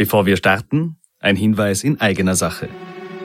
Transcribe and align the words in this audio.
Bevor 0.00 0.24
wir 0.24 0.38
starten, 0.38 0.96
ein 1.18 1.36
Hinweis 1.36 1.84
in 1.84 2.00
eigener 2.00 2.34
Sache. 2.34 2.70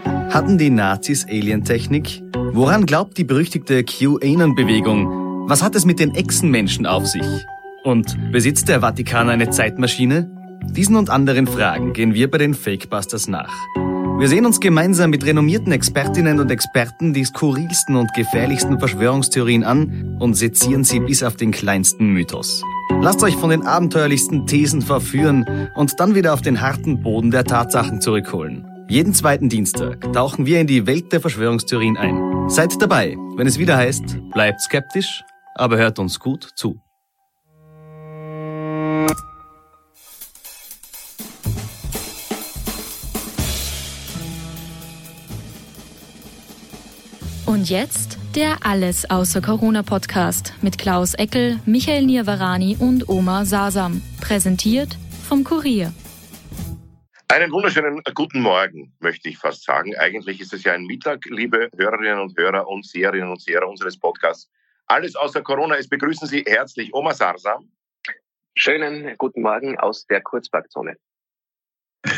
Hatten 0.04 0.58
die 0.58 0.69
Nazis 0.69 1.25
Alientechnik? 1.25 2.21
Woran 2.51 2.85
glaubt 2.85 3.17
die 3.17 3.23
berüchtigte 3.23 3.85
QAnon-Bewegung? 3.85 5.47
Was 5.47 5.63
hat 5.63 5.73
es 5.75 5.85
mit 5.85 5.99
den 5.99 6.13
Echsenmenschen 6.15 6.85
auf 6.85 7.05
sich? 7.05 7.46
Und 7.85 8.17
besitzt 8.33 8.67
der 8.67 8.81
Vatikan 8.81 9.29
eine 9.29 9.51
Zeitmaschine? 9.51 10.29
Diesen 10.65 10.97
und 10.97 11.09
anderen 11.09 11.47
Fragen 11.47 11.93
gehen 11.93 12.13
wir 12.13 12.29
bei 12.29 12.39
den 12.39 12.53
Fakebusters 12.53 13.30
nach. 13.30 13.54
Wir 14.20 14.28
sehen 14.28 14.46
uns 14.46 14.60
gemeinsam 14.60 15.12
mit 15.12 15.26
renommierten 15.26 15.71
Expertinnen 15.71 16.42
und 16.42 16.52
Experten 16.52 17.14
die 17.14 17.23
skurrilsten 17.23 17.96
und 17.96 18.14
gefährlichsten 18.14 18.80
Verschwörungstheorien 18.80 19.64
an 19.64 20.18
und 20.20 20.34
sezieren 20.34 20.84
sie 20.84 21.00
bis 21.00 21.23
auf 21.23 21.38
den 21.38 21.52
kleinsten 21.52 22.10
Mythos. 22.12 22.62
Lasst 22.89 23.23
euch 23.23 23.36
von 23.36 23.49
den 23.49 23.65
abenteuerlichsten 23.65 24.45
Thesen 24.45 24.81
verführen 24.81 25.70
und 25.75 25.99
dann 25.99 26.15
wieder 26.15 26.33
auf 26.33 26.41
den 26.41 26.61
harten 26.61 27.01
Boden 27.01 27.31
der 27.31 27.43
Tatsachen 27.43 28.01
zurückholen. 28.01 28.65
Jeden 28.87 29.14
zweiten 29.14 29.50
Dienstag 29.50 30.11
tauchen 30.14 30.46
wir 30.46 30.60
in 30.60 30.68
die 30.68 30.86
Welt 30.86 31.11
der 31.11 31.19
Verschwörungstheorien 31.19 31.97
ein. 31.97 32.50
Seid 32.50 32.80
dabei, 32.80 33.18
wenn 33.36 33.48
es 33.48 33.58
wieder 33.58 33.77
heißt, 33.77 34.20
bleibt 34.32 34.62
skeptisch, 34.62 35.24
aber 35.55 35.77
hört 35.77 35.98
uns 35.98 36.20
gut 36.20 36.50
zu. 36.55 36.80
Und 47.46 47.70
jetzt 47.70 48.20
der 48.36 48.66
Alles 48.66 49.10
außer 49.10 49.42
Corona 49.42 49.82
Podcast 49.82 50.54
mit 50.62 50.78
Klaus 50.78 51.14
Eckel, 51.14 51.62
Michael 51.66 52.06
Nirvarani 52.06 52.76
und 52.78 53.08
Oma 53.08 53.46
Sasam. 53.46 54.02
Präsentiert 54.20 54.98
vom 55.30 55.46
Kurier. 55.46 55.94
Einen 57.30 57.50
wunderschönen 57.54 58.02
guten 58.14 58.42
Morgen, 58.42 58.94
möchte 59.00 59.30
ich 59.30 59.38
fast 59.38 59.64
sagen. 59.64 59.96
Eigentlich 59.96 60.42
ist 60.42 60.52
es 60.52 60.66
ja 60.66 60.74
ein 60.74 60.84
Mittag, 60.84 61.24
liebe 61.26 61.70
Hörerinnen 61.77 62.20
und 62.20 62.38
Hörer 62.38 62.68
und 62.68 62.86
Seherinnen 62.86 63.30
und 63.30 63.42
Seher 63.42 63.66
unseres 63.66 63.98
Podcasts. 63.98 64.52
Alles 64.88 65.16
außer 65.16 65.42
Corona 65.42 65.75
ist 65.75 65.89
begrüßen 65.89 66.27
Sie 66.27 66.44
herzlich 66.45 66.94
Oma 66.94 67.14
Sarsam. 67.14 67.72
Schönen 68.58 69.16
guten 69.17 69.44
Morgen 69.44 69.77
aus 69.77 70.05
der 70.08 70.22
Kurzparkzone. 70.22 70.97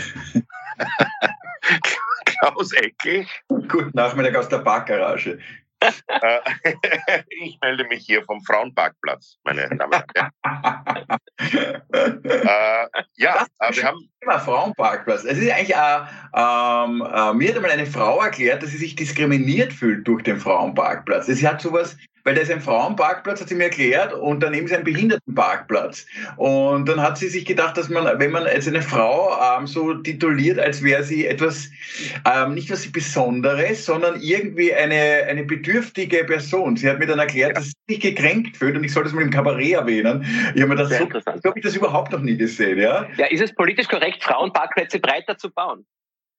Klaus 2.25 2.73
Eckel. 2.73 3.27
Guten 3.49 3.91
Nachmittag 3.93 4.35
aus 4.35 4.49
der 4.49 4.59
Parkgarage. 4.59 5.39
Äh, 5.79 6.39
ich 7.29 7.57
melde 7.61 7.85
mich 7.85 8.05
hier 8.05 8.23
vom 8.23 8.41
Frauenparkplatz, 8.43 9.37
meine 9.43 9.69
Damen 9.69 9.93
und 9.93 10.05
Herren. 10.15 10.31
äh, 11.93 12.87
ja, 13.15 13.45
äh, 13.59 13.75
wir 13.75 13.83
haben. 13.83 14.09
Thema 14.19 14.39
Frauenparkplatz. 14.39 15.23
Es 15.23 15.37
ist 15.37 15.51
eigentlich, 15.51 15.75
äh, 15.75 15.99
ähm, 16.33 17.01
äh, 17.01 17.33
mir 17.33 17.49
hat 17.49 17.55
einmal 17.55 17.71
eine 17.71 17.85
Frau 17.85 18.21
erklärt, 18.21 18.63
dass 18.63 18.71
sie 18.71 18.77
sich 18.77 18.95
diskriminiert 18.95 19.71
fühlt 19.71 20.07
durch 20.07 20.23
den 20.23 20.39
Frauenparkplatz. 20.39 21.27
Sie 21.27 21.47
hat 21.47 21.61
sowas 21.61 21.97
weil 22.27 22.35
da 22.35 22.41
ist 22.41 22.51
ein 22.51 22.59
Frauenparkplatz, 22.59 23.39
hat 23.39 23.47
sie 23.47 23.55
mir 23.55 23.63
erklärt, 23.63 24.11
und 24.11 24.43
daneben 24.43 24.65
ist 24.65 24.73
ein 24.73 24.83
Behindertenparkplatz. 24.83 26.05
Und 26.35 26.89
dann 26.89 27.01
hat 27.01 27.17
sie 27.17 27.29
sich 27.29 27.45
gedacht, 27.45 27.77
dass 27.77 27.87
man, 27.87 28.19
wenn 28.19 28.31
man 28.31 28.45
jetzt 28.47 28.67
eine 28.67 28.81
Frau 28.81 29.31
ähm, 29.57 29.65
so 29.65 29.93
tituliert, 29.93 30.59
als 30.59 30.83
wäre 30.83 31.03
sie 31.03 31.25
etwas, 31.25 31.69
ähm, 32.29 32.53
nicht 32.53 32.69
was 32.69 32.91
Besonderes, 32.91 33.85
sondern 33.85 34.19
irgendwie 34.19 34.73
eine, 34.73 35.23
eine 35.29 35.45
bedürftige 35.45 36.25
Person. 36.25 36.75
Sie 36.75 36.89
hat 36.89 36.99
mir 36.99 37.07
dann 37.07 37.19
erklärt, 37.19 37.55
dass 37.55 37.67
sie 37.67 37.93
sich 37.93 38.01
gekränkt 38.01 38.57
fühlt, 38.57 38.75
und 38.75 38.83
ich 38.83 38.91
soll 38.91 39.05
das 39.05 39.13
mal 39.13 39.21
im 39.21 39.31
Kabarett 39.31 39.75
erwähnen. 39.75 40.25
Ich 40.53 40.61
habe 40.61 40.71
mir 40.71 40.75
das 40.75 40.89
Sehr 40.89 40.99
so, 40.99 41.07
so 41.07 41.49
habe 41.49 41.59
ich 41.59 41.63
das 41.63 41.77
überhaupt 41.77 42.11
noch 42.11 42.19
nie 42.19 42.35
gesehen, 42.35 42.77
ja. 42.77 43.07
Ja, 43.15 43.27
ist 43.27 43.41
es 43.41 43.55
politisch 43.55 43.87
korrekt, 43.87 44.21
Frauenparkplätze 44.21 44.99
breiter 44.99 45.37
zu 45.37 45.49
bauen? 45.49 45.85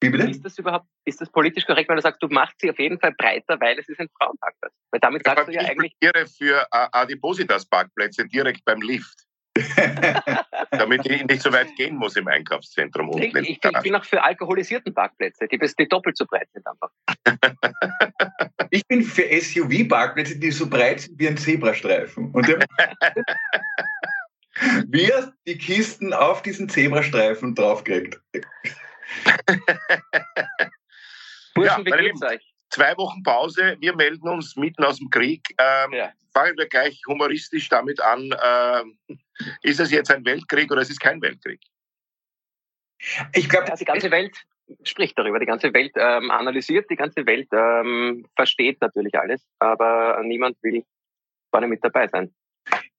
Wie 0.01 0.09
bitte? 0.09 0.29
Ist 0.29 0.45
das 0.45 0.57
überhaupt, 0.57 0.87
ist 1.05 1.19
das 1.19 1.29
politisch 1.29 1.65
korrekt, 1.65 1.89
weil 1.89 1.97
du 1.97 2.01
sagst, 2.01 2.23
du 2.23 2.27
machst 2.27 2.61
sie 2.61 2.69
auf 2.69 2.79
jeden 2.79 2.99
Fall 2.99 3.13
breiter, 3.17 3.59
weil 3.59 3.77
es 3.77 3.89
ist 3.89 3.99
ein 3.99 4.07
Frauenparkplatz? 4.17 4.73
Weil 4.91 4.99
damit 5.01 5.25
ja, 5.25 5.35
sagst 5.35 5.49
du 5.49 5.51
ja 5.53 5.61
ich 5.61 5.69
eigentlich. 5.69 5.93
Ich 5.99 6.37
für 6.37 6.65
Adipositas-Parkplätze 6.71 8.25
direkt 8.27 8.63
beim 8.65 8.81
Lift. 8.81 9.25
damit 10.71 11.05
ich 11.05 11.25
nicht 11.25 11.41
so 11.41 11.51
weit 11.51 11.75
gehen 11.75 11.95
muss 11.95 12.15
im 12.15 12.27
Einkaufszentrum 12.27 13.09
unten. 13.09 13.43
Ich, 13.43 13.49
ich, 13.49 13.59
ich 13.63 13.79
bin 13.81 13.95
auch 13.95 14.05
für 14.05 14.23
alkoholisierten 14.23 14.93
Parkplätze, 14.93 15.47
die, 15.47 15.57
die 15.57 15.87
doppelt 15.87 16.17
so 16.17 16.25
breit 16.25 16.47
sind 16.53 16.65
einfach. 16.65 16.91
ich 18.69 18.85
bin 18.87 19.03
für 19.03 19.23
SUV-Parkplätze, 19.23 20.37
die 20.37 20.51
so 20.51 20.69
breit 20.69 21.01
sind 21.01 21.19
wie 21.19 21.27
ein 21.27 21.35
Zebrastreifen. 21.37 22.31
Und 22.31 22.47
wir 24.87 25.33
die 25.45 25.57
Kisten 25.57 26.13
auf 26.13 26.41
diesen 26.41 26.69
Zebrastreifen 26.69 27.55
draufkriegt. 27.55 28.21
Burschen, 31.55 31.85
ja, 31.85 31.97
wie 31.97 32.03
geht's 32.03 32.21
euch? 32.21 32.41
Zwei 32.69 32.95
Wochen 32.97 33.23
Pause, 33.23 33.77
wir 33.79 33.95
melden 33.95 34.29
uns 34.29 34.55
mitten 34.55 34.83
aus 34.83 34.97
dem 34.97 35.09
Krieg. 35.09 35.43
Ähm, 35.57 35.93
ja. 35.93 36.11
Fangen 36.33 36.55
wir 36.57 36.67
gleich 36.67 37.01
humoristisch 37.07 37.67
damit 37.69 37.99
an. 37.99 38.29
Ähm, 38.43 38.99
ist 39.63 39.79
es 39.79 39.91
jetzt 39.91 40.11
ein 40.11 40.23
Weltkrieg 40.25 40.71
oder 40.71 40.81
ist 40.81 40.91
es 40.91 40.99
kein 40.99 41.21
Weltkrieg? 41.21 41.59
Ich 43.33 43.49
glaube, 43.49 43.71
die 43.79 43.85
ganze 43.85 44.11
Welt 44.11 44.37
spricht 44.83 45.17
darüber, 45.17 45.39
die 45.39 45.47
ganze 45.47 45.73
Welt 45.73 45.93
ähm, 45.95 46.29
analysiert, 46.29 46.89
die 46.91 46.95
ganze 46.95 47.25
Welt 47.25 47.47
ähm, 47.53 48.27
versteht 48.35 48.79
natürlich 48.81 49.17
alles, 49.17 49.43
aber 49.57 50.21
niemand 50.23 50.57
will 50.61 50.83
vorne 51.49 51.67
mit 51.67 51.83
dabei 51.83 52.07
sein. 52.07 52.33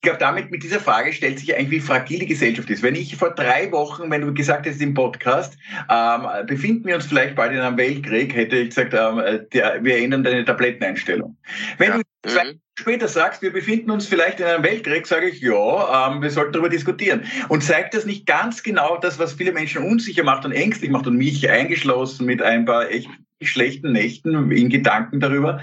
Ich 0.01 0.09
glaube, 0.09 0.19
damit 0.19 0.51
mit 0.51 0.63
dieser 0.63 0.81
Frage 0.81 1.13
stellt 1.13 1.39
sich 1.39 1.55
eigentlich, 1.55 1.83
wie 1.83 1.87
fragil 1.87 2.21
die 2.21 2.27
Gesellschaft 2.27 2.71
ist. 2.71 2.83
Wenn 2.83 2.95
ich 2.95 3.15
vor 3.17 3.35
drei 3.35 3.71
Wochen, 3.71 4.11
wenn 4.11 4.23
du 4.23 4.33
gesagt 4.33 4.65
hättest 4.65 4.81
im 4.81 4.95
Podcast, 4.95 5.59
ähm, 5.91 6.27
befinden 6.47 6.87
wir 6.87 6.95
uns 6.95 7.05
vielleicht 7.05 7.35
bald 7.35 7.53
in 7.53 7.59
einem 7.59 7.77
Weltkrieg, 7.77 8.35
hätte 8.35 8.57
ich 8.57 8.71
gesagt, 8.71 8.95
ähm, 8.95 9.47
der, 9.53 9.85
wir 9.85 9.99
ändern 9.99 10.25
deine 10.25 10.43
Tabletteneinstellung. 10.47 11.37
Wenn 11.77 11.91
ja. 11.91 11.99
du 11.99 12.31
zwei 12.31 12.45
mhm. 12.45 12.61
später 12.79 13.09
sagst, 13.09 13.43
wir 13.43 13.53
befinden 13.53 13.91
uns 13.91 14.07
vielleicht 14.07 14.41
in 14.41 14.47
einem 14.47 14.65
Weltkrieg, 14.65 15.07
sage 15.07 15.29
ich, 15.29 15.43
ja, 15.43 16.09
ähm, 16.09 16.23
wir 16.23 16.31
sollten 16.31 16.53
darüber 16.53 16.71
diskutieren. 16.71 17.27
Und 17.51 17.63
zeigt 17.63 17.93
das 17.93 18.07
nicht 18.07 18.25
ganz 18.25 18.63
genau 18.63 18.97
das, 18.97 19.19
was 19.19 19.35
viele 19.35 19.53
Menschen 19.53 19.83
unsicher 19.83 20.25
macht 20.25 20.47
und 20.47 20.53
ängstlich 20.53 20.91
macht 20.91 21.09
und 21.09 21.19
mich 21.19 21.51
eingeschlossen 21.51 22.25
mit 22.25 22.41
ein 22.41 22.65
paar 22.65 22.91
echt 22.91 23.11
schlechten 23.47 23.93
Nächten 23.93 24.51
in 24.51 24.69
Gedanken 24.69 25.21
darüber, 25.21 25.61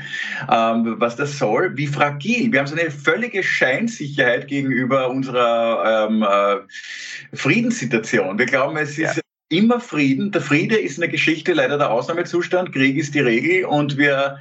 ähm, 0.52 0.96
was 0.98 1.16
das 1.16 1.38
soll, 1.38 1.78
wie 1.78 1.88
fragil. 1.88 2.52
Wir 2.52 2.60
haben 2.60 2.68
so 2.68 2.76
eine 2.76 2.90
völlige 2.90 3.44
Scheinsicherheit 3.44 4.48
gegenüber 4.48 5.10
unserer 5.10 6.08
ähm, 6.10 6.24
äh, 6.24 7.36
Friedenssituation. 7.36 8.40
Wir 8.40 8.48
glauben, 8.48 8.78
es 8.78 8.98
ist 8.98 9.18
ja. 9.18 9.22
immer 9.50 9.80
Frieden. 9.80 10.32
Der 10.32 10.42
Friede 10.42 10.78
ist 10.78 10.96
in 10.96 11.02
der 11.02 11.10
Geschichte 11.10 11.54
leider 11.54 11.78
der 11.78 11.92
Ausnahmezustand. 11.92 12.74
Krieg 12.74 12.98
ist 12.98 13.14
die 13.14 13.20
Regel 13.20 13.66
und 13.66 13.98
wir 13.98 14.40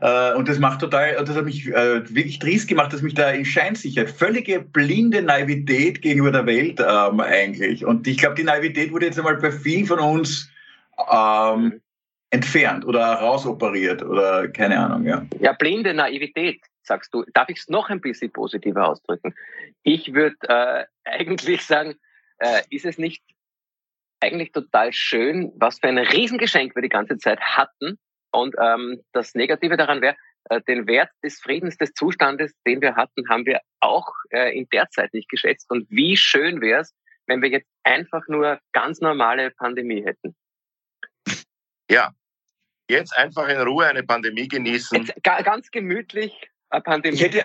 äh, 0.00 0.34
und 0.34 0.48
das 0.48 0.58
macht 0.58 0.80
total, 0.80 1.24
das 1.24 1.36
hat 1.36 1.44
mich 1.44 1.68
äh, 1.68 2.02
wirklich 2.12 2.40
trist 2.40 2.66
gemacht, 2.66 2.92
dass 2.92 3.02
mich 3.02 3.14
da 3.14 3.30
in 3.30 3.44
Scheinsicherheit, 3.44 4.10
völlige 4.10 4.58
blinde 4.58 5.22
Naivität 5.22 6.02
gegenüber 6.02 6.32
der 6.32 6.46
Welt 6.46 6.80
ähm, 6.80 7.20
eigentlich. 7.20 7.84
Und 7.84 8.08
ich 8.08 8.18
glaube, 8.18 8.34
die 8.34 8.42
Naivität 8.42 8.90
wurde 8.90 9.06
jetzt 9.06 9.18
einmal 9.18 9.36
bei 9.36 9.52
vielen 9.52 9.86
von 9.86 10.00
uns 10.00 10.50
ähm, 11.12 11.80
entfernt 12.32 12.86
oder 12.86 13.04
rausoperiert 13.04 14.02
oder 14.02 14.48
keine 14.48 14.78
Ahnung, 14.78 15.04
ja. 15.04 15.26
Ja, 15.38 15.52
blinde 15.52 15.92
Naivität, 15.92 16.62
sagst 16.82 17.12
du. 17.12 17.24
Darf 17.34 17.50
ich 17.50 17.58
es 17.58 17.68
noch 17.68 17.90
ein 17.90 18.00
bisschen 18.00 18.32
positiver 18.32 18.88
ausdrücken? 18.88 19.34
Ich 19.82 20.14
würde 20.14 20.36
äh, 20.48 20.84
eigentlich 21.04 21.62
sagen, 21.62 21.94
äh, 22.38 22.62
ist 22.70 22.86
es 22.86 22.96
nicht 22.96 23.22
eigentlich 24.20 24.52
total 24.52 24.94
schön, 24.94 25.52
was 25.56 25.78
für 25.78 25.88
ein 25.88 25.98
Riesengeschenk 25.98 26.74
wir 26.74 26.82
die 26.82 26.88
ganze 26.88 27.18
Zeit 27.18 27.40
hatten. 27.40 27.98
Und 28.30 28.54
ähm, 28.58 29.02
das 29.12 29.34
Negative 29.34 29.76
daran 29.76 30.00
wäre, 30.00 30.16
äh, 30.44 30.62
den 30.62 30.86
Wert 30.86 31.10
des 31.22 31.38
Friedens, 31.38 31.76
des 31.76 31.92
Zustandes, 31.92 32.54
den 32.66 32.80
wir 32.80 32.96
hatten, 32.96 33.28
haben 33.28 33.44
wir 33.44 33.60
auch 33.80 34.08
äh, 34.30 34.56
in 34.56 34.66
der 34.72 34.88
Zeit 34.88 35.12
nicht 35.12 35.28
geschätzt. 35.28 35.70
Und 35.70 35.86
wie 35.90 36.16
schön 36.16 36.62
wäre 36.62 36.80
es, 36.80 36.94
wenn 37.26 37.42
wir 37.42 37.50
jetzt 37.50 37.68
einfach 37.82 38.22
nur 38.26 38.58
ganz 38.72 39.00
normale 39.02 39.50
Pandemie 39.50 40.02
hätten. 40.02 40.34
Ja, 41.90 42.14
jetzt 42.92 43.16
einfach 43.16 43.48
in 43.48 43.58
Ruhe 43.60 43.86
eine 43.86 44.02
Pandemie 44.02 44.46
genießen. 44.46 44.98
Jetzt 44.98 45.22
ganz 45.22 45.70
gemütlich 45.70 46.32
eine 46.70 46.82
Pandemie. 46.82 47.16
Ich 47.16 47.22
hätte 47.22 47.44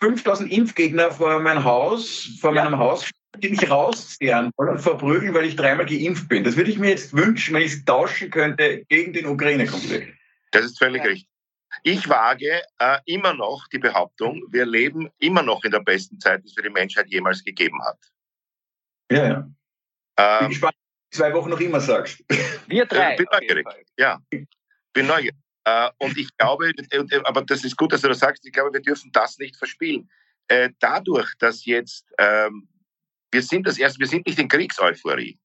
5000 0.00 0.52
Impfgegner 0.52 1.10
vor 1.10 1.40
meinem 1.40 1.64
Haus, 1.64 2.28
vor 2.40 2.54
ja. 2.54 2.64
meinem 2.64 2.78
Haus, 2.78 3.10
die 3.38 3.48
mich 3.48 3.68
rauszehren 3.68 4.50
und 4.56 4.78
verprügeln, 4.78 5.34
weil 5.34 5.46
ich 5.46 5.56
dreimal 5.56 5.86
geimpft 5.86 6.28
bin. 6.28 6.44
Das 6.44 6.56
würde 6.56 6.70
ich 6.70 6.78
mir 6.78 6.90
jetzt 6.90 7.14
wünschen, 7.16 7.54
wenn 7.54 7.62
ich 7.62 7.72
es 7.72 7.84
tauschen 7.84 8.30
könnte 8.30 8.84
gegen 8.88 9.12
den 9.12 9.26
Ukraine-Konflikt. 9.26 10.16
Das 10.52 10.64
ist 10.64 10.78
völlig 10.78 11.02
ja. 11.02 11.10
richtig. 11.10 11.28
Ich 11.82 12.08
wage 12.08 12.62
äh, 12.78 12.98
immer 13.06 13.32
noch 13.32 13.66
die 13.68 13.78
Behauptung, 13.78 14.42
wir 14.50 14.66
leben 14.66 15.10
immer 15.18 15.42
noch 15.42 15.64
in 15.64 15.70
der 15.70 15.80
besten 15.80 16.20
Zeit, 16.20 16.42
die 16.42 16.48
es 16.48 16.54
für 16.54 16.62
die 16.62 16.70
Menschheit 16.70 17.06
jemals 17.08 17.42
gegeben 17.42 17.82
hat. 17.82 17.98
Ja, 19.10 19.24
ja. 19.24 19.50
Ähm, 20.18 20.38
bin 20.40 20.48
gespannt, 20.50 20.74
zwei 21.10 21.32
Wochen 21.32 21.48
noch 21.48 21.60
immer 21.60 21.80
sagst. 21.80 22.22
Wir 22.66 22.84
drei. 22.84 23.12
Ich 23.12 23.16
bin 23.16 23.26
neugierig. 23.32 23.66
Ja 23.96 24.20
bin 24.92 25.06
neugierig. 25.06 25.36
Äh, 25.64 25.90
und 25.98 26.18
ich 26.18 26.28
glaube, 26.36 26.72
aber 27.24 27.42
das 27.42 27.64
ist 27.64 27.76
gut, 27.76 27.92
dass 27.92 28.02
du 28.02 28.08
das 28.08 28.18
sagst, 28.18 28.44
ich 28.44 28.52
glaube, 28.52 28.72
wir 28.72 28.80
dürfen 28.80 29.10
das 29.12 29.38
nicht 29.38 29.56
verspielen. 29.56 30.10
Äh, 30.48 30.70
dadurch, 30.80 31.32
dass 31.38 31.64
jetzt, 31.64 32.06
ähm, 32.18 32.68
wir 33.30 33.42
sind 33.42 33.66
das 33.66 33.78
erste, 33.78 34.00
wir 34.00 34.08
sind 34.08 34.26
nicht 34.26 34.38
in 34.38 34.48
Kriegseuphorie. 34.48 35.38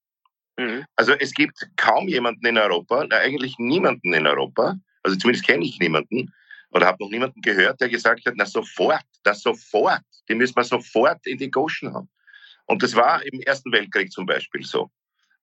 Mhm. 0.58 0.86
Also 0.96 1.14
es 1.14 1.34
gibt 1.34 1.70
kaum 1.76 2.08
jemanden 2.08 2.46
in 2.46 2.58
Europa, 2.58 3.06
eigentlich 3.12 3.56
niemanden 3.60 4.14
in 4.14 4.26
Europa, 4.26 4.76
also 5.04 5.18
zumindest 5.18 5.46
kenne 5.46 5.66
ich 5.66 5.80
niemanden 5.80 6.34
oder 6.72 6.88
habe 6.88 7.04
noch 7.04 7.12
niemanden 7.12 7.42
gehört, 7.42 7.80
der 7.80 7.90
gesagt 7.90 8.26
hat, 8.26 8.34
na 8.36 8.46
sofort, 8.46 9.06
das 9.24 9.42
sofort, 9.42 10.02
die 10.28 10.36
müssen 10.36 10.56
wir 10.56 10.64
sofort 10.64 11.26
in 11.28 11.38
die 11.38 11.52
Goschen 11.52 11.94
haben. 11.94 12.10
Und 12.66 12.84
das 12.84 12.96
war 12.96 13.24
im 13.24 13.40
Ersten 13.42 13.72
Weltkrieg 13.72 14.12
zum 14.12 14.26
Beispiel 14.26 14.66
so. 14.66 14.92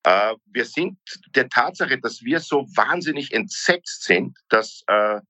Äh, 0.04 0.34
wir 0.46 0.64
sind 0.64 0.98
der 1.34 1.48
Tatsache, 1.48 1.98
dass 1.98 2.22
wir 2.22 2.40
so 2.40 2.66
wahnsinnig 2.76 3.32
entsetzt 3.32 4.04
sind, 4.04 4.38
dass 4.48 4.84
äh, 4.86 5.20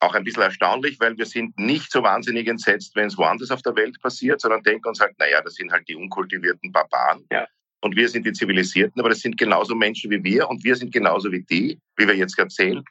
auch 0.00 0.14
ein 0.14 0.24
bisschen 0.24 0.42
erstaunlich, 0.42 1.00
weil 1.00 1.16
wir 1.16 1.26
sind 1.26 1.58
nicht 1.58 1.90
so 1.90 2.02
wahnsinnig 2.02 2.46
entsetzt, 2.46 2.94
wenn 2.94 3.06
es 3.06 3.16
woanders 3.16 3.50
auf 3.50 3.62
der 3.62 3.74
Welt 3.76 4.00
passiert, 4.00 4.40
sondern 4.40 4.62
denken 4.62 4.88
uns 4.88 5.00
halt, 5.00 5.18
naja, 5.18 5.40
das 5.40 5.54
sind 5.54 5.72
halt 5.72 5.88
die 5.88 5.96
unkultivierten 5.96 6.70
Barbaren. 6.70 7.26
Ja. 7.32 7.46
Und 7.80 7.96
wir 7.96 8.08
sind 8.08 8.26
die 8.26 8.32
Zivilisierten, 8.32 9.00
aber 9.00 9.10
das 9.10 9.20
sind 9.20 9.38
genauso 9.38 9.74
Menschen 9.74 10.10
wie 10.10 10.22
wir 10.22 10.48
und 10.48 10.62
wir 10.64 10.76
sind 10.76 10.92
genauso 10.92 11.32
wie 11.32 11.42
die, 11.42 11.80
wie 11.96 12.06
wir 12.06 12.16
jetzt 12.16 12.38
erzählen. 12.38 12.84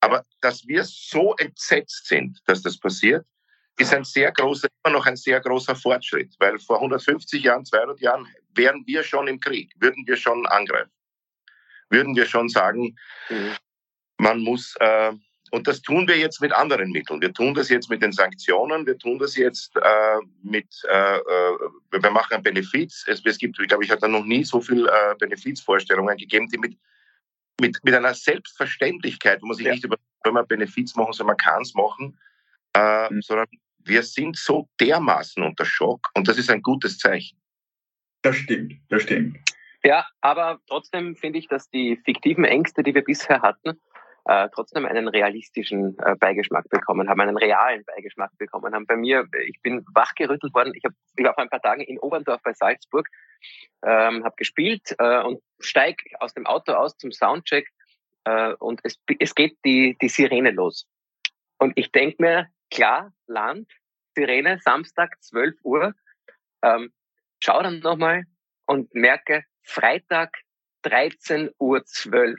Aber 0.00 0.24
dass 0.40 0.66
wir 0.66 0.82
so 0.84 1.34
entsetzt 1.36 2.06
sind, 2.06 2.38
dass 2.46 2.62
das 2.62 2.78
passiert, 2.78 3.24
ist 3.78 3.94
ein 3.94 4.04
sehr 4.04 4.32
großer, 4.32 4.68
immer 4.84 4.94
noch 4.94 5.06
ein 5.06 5.16
sehr 5.16 5.40
großer 5.40 5.76
Fortschritt, 5.76 6.34
weil 6.38 6.58
vor 6.58 6.76
150 6.76 7.42
Jahren, 7.42 7.64
200 7.64 8.00
Jahren 8.00 8.26
wären 8.54 8.86
wir 8.86 9.02
schon 9.02 9.28
im 9.28 9.40
Krieg, 9.40 9.72
würden 9.78 10.06
wir 10.06 10.16
schon 10.16 10.46
angreifen, 10.46 10.90
würden 11.88 12.14
wir 12.16 12.26
schon 12.26 12.48
sagen, 12.48 12.96
mhm. 13.28 13.52
man 14.18 14.40
muss, 14.40 14.76
äh, 14.80 15.12
und 15.52 15.66
das 15.66 15.82
tun 15.82 16.06
wir 16.06 16.16
jetzt 16.16 16.40
mit 16.40 16.52
anderen 16.52 16.92
Mitteln. 16.92 17.20
Wir 17.20 17.32
tun 17.32 17.54
das 17.54 17.68
jetzt 17.68 17.90
mit 17.90 18.02
den 18.02 18.12
Sanktionen, 18.12 18.86
wir 18.86 18.96
tun 18.96 19.18
das 19.18 19.36
jetzt 19.36 19.74
äh, 19.76 20.18
mit, 20.42 20.68
äh, 20.88 21.16
äh 21.16 21.58
wir 21.90 22.10
machen 22.10 22.34
ein 22.34 22.42
Benefiz. 22.42 23.04
Es, 23.08 23.20
es 23.24 23.38
gibt, 23.38 23.58
ich 23.58 23.68
glaube, 23.68 23.84
ich 23.84 23.90
hatte 23.90 24.08
noch 24.08 24.24
nie 24.24 24.44
so 24.44 24.60
viel 24.60 24.86
äh, 24.86 25.14
Benefizvorstellungen 25.18 26.16
gegeben, 26.16 26.48
die 26.48 26.58
mit, 26.58 26.76
mit, 27.60 27.78
mit 27.82 27.94
einer 27.94 28.14
Selbstverständlichkeit, 28.14 29.42
wo 29.42 29.46
man 29.46 29.56
sich 29.56 29.66
ja. 29.66 29.72
nicht 29.72 29.84
über 29.84 29.96
wenn 30.24 30.34
man 30.34 30.46
Benefiz 30.46 30.94
machen 30.96 31.12
soll, 31.12 31.26
man 31.26 31.36
kann 31.36 31.62
es 31.62 31.74
machen, 31.74 32.18
äh, 32.74 33.12
mhm. 33.12 33.22
sondern 33.22 33.46
wir 33.78 34.02
sind 34.02 34.36
so 34.36 34.68
dermaßen 34.78 35.42
unter 35.42 35.64
Schock 35.64 36.08
und 36.14 36.28
das 36.28 36.38
ist 36.38 36.50
ein 36.50 36.62
gutes 36.62 36.98
Zeichen. 36.98 37.38
Das 38.22 38.36
stimmt, 38.36 38.74
das 38.88 39.02
stimmt. 39.02 39.38
Ja, 39.82 40.06
aber 40.20 40.60
trotzdem 40.66 41.16
finde 41.16 41.38
ich, 41.38 41.48
dass 41.48 41.70
die 41.70 41.96
fiktiven 42.04 42.44
Ängste, 42.44 42.82
die 42.82 42.94
wir 42.94 43.02
bisher 43.02 43.40
hatten, 43.40 43.80
äh, 44.26 44.48
trotzdem 44.54 44.84
einen 44.84 45.08
realistischen 45.08 45.98
äh, 45.98 46.14
Beigeschmack 46.16 46.68
bekommen 46.68 47.08
haben, 47.08 47.20
einen 47.20 47.38
realen 47.38 47.84
Beigeschmack 47.84 48.36
bekommen 48.36 48.74
haben. 48.74 48.86
Bei 48.86 48.96
mir, 48.96 49.26
ich 49.46 49.60
bin 49.62 49.84
wachgerüttelt 49.94 50.52
worden. 50.54 50.74
Ich, 50.76 50.84
hab, 50.84 50.92
ich 51.16 51.24
war 51.24 51.34
vor 51.34 51.42
ein 51.42 51.48
paar 51.48 51.62
Tagen 51.62 51.80
in 51.80 51.98
Oberndorf 51.98 52.42
bei 52.42 52.52
Salzburg, 52.52 53.08
ähm, 53.82 54.22
habe 54.24 54.36
gespielt 54.36 54.94
äh, 54.98 55.22
und 55.22 55.40
steig 55.58 56.02
aus 56.20 56.34
dem 56.34 56.46
Auto 56.46 56.72
aus 56.72 56.96
zum 56.98 57.12
Soundcheck 57.12 57.66
äh, 58.24 58.52
und 58.58 58.80
es, 58.84 58.98
es 59.18 59.34
geht 59.34 59.56
die, 59.64 59.96
die 60.00 60.08
Sirene 60.08 60.50
los. 60.50 60.86
Und 61.58 61.72
ich 61.76 61.90
denke 61.90 62.16
mir, 62.18 62.48
klar, 62.70 63.12
Land, 63.26 63.70
Sirene, 64.14 64.58
Samstag, 64.62 65.16
12 65.22 65.54
Uhr, 65.62 65.94
ähm, 66.62 66.92
schau 67.42 67.62
dann 67.62 67.80
nochmal 67.80 68.24
und 68.66 68.94
merke, 68.94 69.44
Freitag, 69.62 70.36
13.12 70.84 71.52
Uhr. 71.58 72.36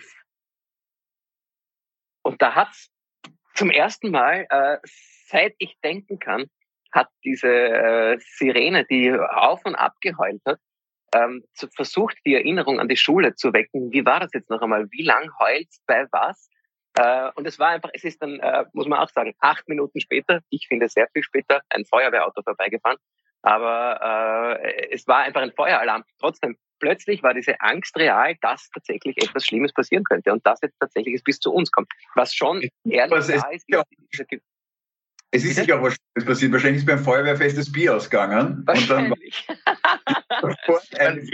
Und 2.24 2.42
da 2.42 2.56
hat's 2.56 2.90
zum 3.54 3.70
ersten 3.70 4.12
Mal, 4.12 4.48
äh, 4.50 4.78
seit 5.28 5.56
ich 5.58 5.78
denken 5.84 6.20
kann, 6.20 6.46
hat 6.92 7.10
diese 7.24 7.48
äh, 7.48 8.18
Sirene, 8.20 8.86
die 8.86 9.12
auf 9.14 9.66
und 9.66 9.76
ab 9.76 9.94
geheult 10.02 10.42
hat, 10.46 10.60
ähm, 11.14 11.44
zu, 11.54 11.68
versucht, 11.70 12.18
die 12.26 12.36
Erinnerung 12.36 12.80
an 12.80 12.88
die 12.88 12.98
Schule 12.98 13.36
zu 13.36 13.54
wecken. 13.54 13.92
Wie 13.92 14.06
war 14.06 14.20
das 14.20 14.32
jetzt 14.34 14.50
noch 14.50 14.62
einmal? 14.62 14.88
Wie 14.92 15.04
lang 15.04 15.30
heult 15.40 15.68
bei 15.86 16.06
was? 16.12 16.50
Äh, 16.98 17.32
und 17.36 17.48
es 17.48 17.60
war 17.60 17.70
einfach, 17.70 17.90
es 17.94 18.04
ist 18.04 18.22
dann, 18.22 18.40
äh, 18.40 18.66
muss 18.74 18.88
man 18.88 19.00
auch 19.00 19.10
sagen, 19.10 19.34
acht 19.40 19.68
Minuten 19.68 20.00
später, 20.00 20.42
ich 20.50 20.68
finde 20.68 20.90
sehr 20.90 21.08
viel 21.14 21.24
später, 21.24 21.62
ein 21.70 21.86
Feuerwehrauto 21.86 22.42
vorbeigefahren. 22.44 22.98
Aber 23.44 24.60
äh, 24.64 24.90
es 24.92 25.08
war 25.08 25.20
einfach 25.20 25.42
ein 25.42 25.52
Feueralarm. 25.54 26.04
Trotzdem, 26.20 26.58
plötzlich 26.80 27.24
war 27.24 27.34
diese 27.34 27.60
Angst 27.62 27.96
real, 27.98 28.36
dass 28.42 28.70
tatsächlich 28.70 29.18
etwas 29.18 29.46
Schlimmes 29.46 29.74
passieren 29.74 30.04
könnte 30.04 30.32
und 30.32 30.46
dass 30.46 30.60
jetzt 30.62 30.78
tatsächlich 30.80 31.16
es 31.16 31.24
bis 31.24 31.40
zu 31.40 31.52
uns 31.52 31.72
kommt. 31.72 31.92
Was 32.16 32.34
schon 32.34 32.68
ehrlich 32.84 33.12
was 33.12 33.30
ist, 33.30 33.46
ist, 33.52 33.70
ist 33.70 34.42
es 35.34 35.46
ist 35.46 35.56
sicher 35.56 35.80
auch 35.80 35.84
was 35.84 35.98
passiert. 36.26 36.52
Wahrscheinlich 36.52 36.82
ist 36.82 36.86
beim 36.86 37.00
Feuerwehrfest 37.00 37.58
das 37.58 37.72
Bier 37.72 37.96
ausgegangen. 37.96 38.64
Wahrscheinlich. 38.66 39.48
Und, 40.42 40.58
dann, 40.98 41.30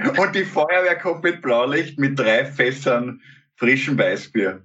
und 0.18 0.34
die 0.36 0.44
Feuerwehr 0.44 0.96
kommt 0.96 1.24
mit 1.24 1.42
Blaulicht 1.42 1.98
mit 1.98 2.16
drei 2.16 2.44
Fässern 2.44 3.20
frischen 3.56 3.98
Weißbier. 3.98 4.64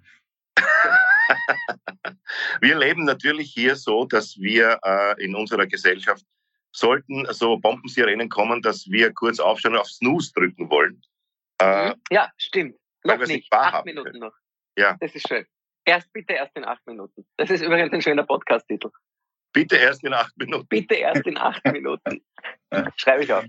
wir 2.61 2.77
leben 2.77 3.05
natürlich 3.05 3.51
hier 3.51 3.75
so, 3.75 4.05
dass 4.05 4.37
wir 4.37 4.79
äh, 4.83 5.23
in 5.23 5.33
unserer 5.35 5.65
Gesellschaft 5.65 6.23
sollten 6.71 7.25
so 7.31 7.57
Bombensirenen 7.57 8.29
kommen, 8.29 8.61
dass 8.61 8.89
wir 8.89 9.13
kurz 9.13 9.39
aufstehen 9.39 9.73
und 9.73 9.79
auf 9.79 9.89
Snooze 9.89 10.31
drücken 10.33 10.69
wollen. 10.69 11.01
Äh, 11.61 11.89
mhm. 11.89 11.95
ja, 12.11 12.31
stimmt. 12.37 12.75
Noch 13.03 13.25
nicht. 13.25 13.51
Acht 13.51 13.85
Minuten 13.85 14.19
noch. 14.19 14.33
Ja. 14.77 14.97
Das 14.99 15.13
ist 15.15 15.27
schön. 15.27 15.45
Erst 15.85 16.11
bitte 16.13 16.33
erst 16.33 16.55
in 16.55 16.65
acht 16.65 16.85
Minuten. 16.85 17.25
Das 17.37 17.49
ist 17.49 17.61
übrigens 17.61 17.91
ein 17.91 18.01
schöner 18.01 18.23
Podcast-Titel. 18.23 18.89
Bitte 19.53 19.77
erst 19.77 20.03
in 20.03 20.13
acht 20.13 20.37
Minuten. 20.37 20.67
Bitte 20.67 20.95
erst 20.95 21.25
in 21.25 21.37
acht 21.37 21.63
Minuten. 21.71 22.23
Schreibe 22.97 23.23
ich 23.23 23.33
auf. 23.33 23.45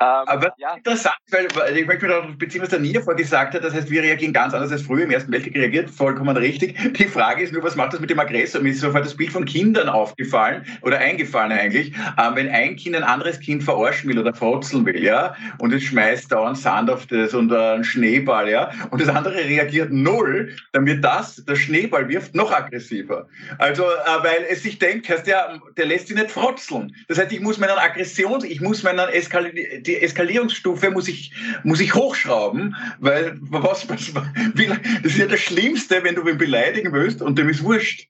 Ähm, 0.00 0.06
Aber 0.06 0.54
ja. 0.56 0.74
interessant, 0.74 1.14
weil 1.30 1.76
ich 1.76 1.86
möchte 1.86 2.06
mich 2.06 2.14
darauf 2.14 2.38
beziehen, 2.38 2.62
was 2.62 2.70
der 2.70 2.78
Nina 2.78 3.00
vorher 3.02 3.22
gesagt 3.22 3.54
hat. 3.54 3.62
Das 3.62 3.74
heißt, 3.74 3.90
wir 3.90 4.02
reagieren 4.02 4.32
ganz 4.32 4.54
anders 4.54 4.72
als 4.72 4.82
früher 4.82 5.04
im 5.04 5.10
Ersten 5.10 5.30
Weltkrieg 5.30 5.54
reagiert. 5.54 5.90
Vollkommen 5.90 6.34
richtig. 6.36 6.78
Die 6.94 7.04
Frage 7.04 7.42
ist 7.42 7.52
nur, 7.52 7.62
was 7.62 7.76
macht 7.76 7.92
das 7.92 8.00
mit 8.00 8.08
dem 8.08 8.18
Aggressor? 8.18 8.62
Mir 8.62 8.70
ist 8.70 8.80
sofort 8.80 9.04
das 9.04 9.14
Bild 9.14 9.30
von 9.30 9.44
Kindern 9.44 9.90
aufgefallen 9.90 10.64
oder 10.80 10.98
eingefallen 10.98 11.52
eigentlich. 11.52 11.92
Ähm, 12.18 12.36
wenn 12.36 12.48
ein 12.48 12.76
Kind 12.76 12.96
ein 12.96 13.02
anderes 13.02 13.38
Kind 13.38 13.62
verarschen 13.64 14.08
will 14.08 14.18
oder 14.18 14.32
frotzeln 14.32 14.86
will, 14.86 15.02
ja, 15.02 15.36
und 15.58 15.74
es 15.74 15.82
schmeißt 15.82 16.32
dauernd 16.32 16.56
Sand 16.56 16.88
auf 16.88 17.06
das 17.06 17.34
und 17.34 17.52
einen 17.52 17.84
Schneeball, 17.84 18.48
ja, 18.48 18.70
und 18.90 19.00
das 19.00 19.10
andere 19.10 19.34
reagiert 19.34 19.92
null, 19.92 20.56
dann 20.72 20.86
wird 20.86 21.04
das, 21.04 21.44
der 21.44 21.56
Schneeball 21.56 22.08
wirft, 22.08 22.34
noch 22.34 22.50
aggressiver. 22.50 23.28
Also, 23.58 23.84
äh, 23.84 24.22
weil 24.22 24.46
es 24.48 24.62
sich 24.62 24.78
denkt, 24.78 25.10
heißt 25.10 25.26
der, 25.26 25.60
der 25.76 25.84
lässt 25.84 26.08
sich 26.08 26.16
nicht 26.16 26.30
frotzeln. 26.30 26.96
Das 27.08 27.18
heißt, 27.18 27.30
ich 27.30 27.40
muss 27.40 27.58
meinen 27.58 27.76
Aggressions, 27.76 28.44
ich 28.44 28.62
muss 28.62 28.82
meinen 28.82 29.08
Eskalieren 29.10 29.81
die 29.82 30.00
Eskalierungsstufe 30.00 30.90
muss 30.90 31.08
ich, 31.08 31.32
muss 31.64 31.80
ich 31.80 31.94
hochschrauben, 31.94 32.76
weil 32.98 33.36
was, 33.40 33.88
was, 33.88 34.14
wie, 34.54 34.66
das 34.66 35.12
ist 35.12 35.18
ja 35.18 35.26
das 35.26 35.40
Schlimmste, 35.40 36.04
wenn 36.04 36.14
du 36.14 36.26
ihn 36.26 36.38
beleidigen 36.38 36.92
willst 36.92 37.22
und 37.22 37.38
dem 37.38 37.48
ist 37.48 37.62
wurscht. 37.62 38.08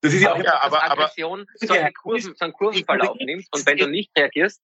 Das 0.00 0.12
ist 0.12 0.22
ja 0.22 0.34
auch 0.34 0.42
ja, 0.42 0.62
aber, 0.62 0.82
Aggression 0.84 1.40
aber, 1.40 1.66
so, 1.66 1.72
einen 1.72 1.94
Kurven, 1.94 2.34
so 2.36 2.44
einen 2.44 2.52
Kurvenverlauf 2.52 3.16
nimmst 3.20 3.54
und 3.54 3.66
wenn 3.66 3.78
du 3.78 3.86
nicht 3.88 4.10
reagierst, 4.16 4.60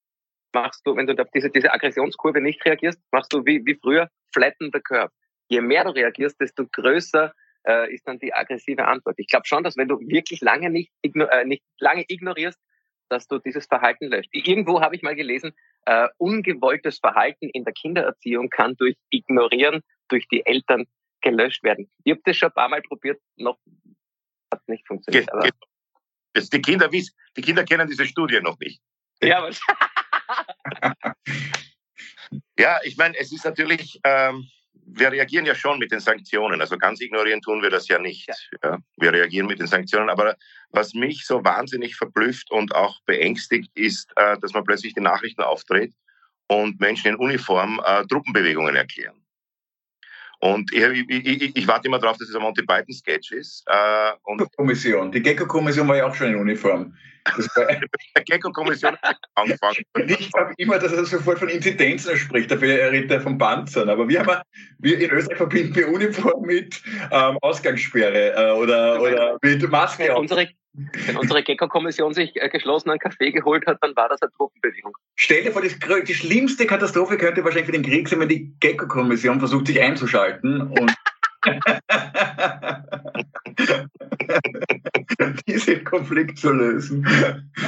machst 0.53 0.83
du, 0.85 0.97
wenn 0.97 1.07
du 1.07 1.15
auf 1.21 1.31
diese, 1.35 1.51
diese 1.51 1.73
Aggressionskurve 1.73 2.41
nicht 2.41 2.65
reagierst, 2.65 3.01
machst 3.11 3.33
du 3.33 3.45
wie, 3.47 3.65
wie 3.65 3.79
früher 3.81 4.11
flatten 4.33 4.71
the 4.73 4.81
curve. 4.81 5.11
Je 5.49 5.61
mehr 5.61 5.85
du 5.85 5.91
reagierst, 5.91 6.41
desto 6.41 6.67
größer 6.67 7.33
äh, 7.67 7.93
ist 7.93 8.07
dann 8.07 8.19
die 8.19 8.33
aggressive 8.33 8.87
Antwort. 8.87 9.17
Ich 9.19 9.29
glaube 9.29 9.47
schon, 9.47 9.65
dass 9.65 9.77
wenn 9.77 9.89
du 9.89 9.99
wirklich 10.01 10.41
lange 10.41 10.71
nicht, 10.71 10.93
äh, 11.03 11.45
nicht 11.45 11.63
lange 11.79 12.05
ignorierst, 12.09 12.59
dass 13.09 13.27
du 13.27 13.39
dieses 13.39 13.67
Verhalten 13.67 14.07
löscht. 14.07 14.31
Irgendwo 14.33 14.81
habe 14.81 14.95
ich 14.95 15.03
mal 15.03 15.17
gelesen, 15.17 15.53
äh, 15.87 16.09
ungewolltes 16.19 16.99
Verhalten 16.99 17.49
in 17.51 17.65
der 17.65 17.73
Kindererziehung 17.73 18.51
kann 18.51 18.77
durch 18.77 18.97
Ignorieren 19.11 19.83
durch 20.09 20.27
die 20.29 20.45
Eltern 20.45 20.87
gelöscht 21.21 21.63
werden. 21.63 21.91
Ich 22.05 22.13
habe 22.13 22.23
das 22.25 22.37
schon 22.37 22.49
ein 22.49 22.55
paar 22.55 22.69
Mal 22.69 22.83
probiert, 22.83 23.21
noch 23.37 23.59
hat 24.53 24.69
nicht 24.69 24.87
funktioniert. 24.87 25.29
Ge 25.43 25.51
die 26.53 26.63
Kinder 26.63 26.91
wissen, 26.93 27.17
die 27.37 27.43
Kinder 27.43 27.65
kennen 27.65 27.89
diese 27.89 28.07
Studie 28.07 28.41
noch 28.41 28.59
nicht. 28.59 28.81
Ja, 29.23 29.43
was? 29.43 29.61
ja, 32.59 32.79
ich 32.85 32.97
meine, 32.97 33.19
es 33.19 33.33
ist 33.33 33.45
natürlich, 33.45 34.01
ähm, 34.05 34.49
wir 34.73 35.11
reagieren 35.13 35.45
ja 35.45 35.55
schon 35.55 35.79
mit 35.79 35.93
den 35.93 36.01
Sanktionen. 36.01 36.61
Also 36.61 36.79
ganz 36.79 37.01
ignorieren 37.01 37.41
tun 37.41 37.63
wir 37.63 37.71
das 37.71 37.89
ja 37.89 37.99
nicht. 37.99 38.29
Ja. 38.29 38.35
ja. 38.63 38.79
Wir 39.01 39.13
reagieren 39.13 39.47
mit 39.47 39.59
den 39.59 39.67
Sanktionen. 39.67 40.11
Aber 40.11 40.37
was 40.71 40.95
mich 40.95 41.25
so 41.27 41.45
wahnsinnig 41.45 41.97
verblüfft 41.97 42.51
und 42.51 42.75
auch 42.75 43.01
beängstigt, 43.07 43.71
ist, 43.75 44.13
äh, 44.17 44.39
dass 44.39 44.53
man 44.53 44.65
plötzlich 44.65 44.95
die 44.95 45.01
Nachrichten 45.01 45.43
auftritt 45.43 45.93
und 46.49 46.81
Menschen 46.81 47.09
in 47.09 47.17
Uniform 47.17 47.81
äh, 47.85 48.05
Truppenbewegungen 48.07 48.77
erklären. 48.77 49.20
Und 50.41 50.73
ich, 50.73 50.83
ich, 50.83 51.27
ich, 51.27 51.57
ich, 51.57 51.69
warte 51.69 51.87
immer 51.89 51.99
darauf, 51.99 52.17
dass 52.17 52.29
es 52.29 52.35
ein 52.35 52.41
Monty 52.41 52.63
Python 52.63 52.95
Sketch 52.95 53.31
ist. 53.33 53.63
Äh, 53.67 54.13
und 54.25 54.43
Kommission. 54.57 55.13
Die 55.13 55.23
Gecko-Kommission 55.23 55.87
war 55.87 55.97
ja 55.97 56.07
auch 56.07 56.15
schon 56.15 56.29
in 56.29 56.37
Uniform. 56.37 56.97
der 57.57 57.81
Gecko-Kommission 58.25 58.97
angefangen. 59.35 59.77
Ich 60.09 60.33
glaube 60.33 60.55
immer, 60.57 60.79
dass 60.79 60.93
er 60.93 61.05
sofort 61.05 61.39
von 61.39 61.49
Inzidenzen 61.51 62.17
spricht, 62.17 62.51
dafür 62.51 62.91
redet 62.91 63.11
er 63.11 63.21
von 63.21 63.37
Panzern. 63.37 63.91
Aber 63.91 64.09
wir 64.09 64.21
haben, 64.21 64.41
wir 64.79 64.99
in 64.99 65.11
Österreich 65.11 65.37
verbinden 65.37 65.75
wir 65.75 65.89
Uniform 65.89 66.43
mit 66.47 66.83
ähm, 67.11 67.37
Ausgangssperre 67.43 68.33
äh, 68.33 68.53
oder, 68.53 69.01
oder 69.03 69.39
mit 69.43 69.71
Maske. 69.71 70.15
Unsere, 70.17 70.49
Wenn 70.73 71.17
unsere 71.17 71.43
Gecko-Kommission 71.43 72.15
sich 72.15 72.37
äh, 72.37 72.49
geschlossen 72.49 72.91
einen 72.91 73.01
Kaffee 73.01 73.33
geholt 73.33 73.67
hat, 73.67 73.79
dann 73.81 73.97
war 73.97 74.09
das 74.09 74.23
eine 74.23 74.31
Truppenbewegung. 74.33 74.97
Stell 75.17 75.43
dir 75.43 75.51
vor, 75.53 75.63
die, 75.63 75.75
die 76.07 76.15
schlimmste 76.15 76.67
Katastrophe 76.67 77.19
könnte 77.19 77.43
wahrscheinlich 77.43 77.67
für 77.67 77.73
den 77.73 77.83
Krieg 77.83 78.09
sein, 78.09 78.21
wenn 78.21 78.29
die 78.29 78.55
Gecko-Kommission 78.61 79.41
versucht, 79.41 79.67
sich 79.67 79.81
einzuschalten 79.81 80.63
und 80.63 80.95
diesen 85.49 85.85
Konflikt 85.85 86.39
zu 86.39 86.53
lösen. 86.53 87.05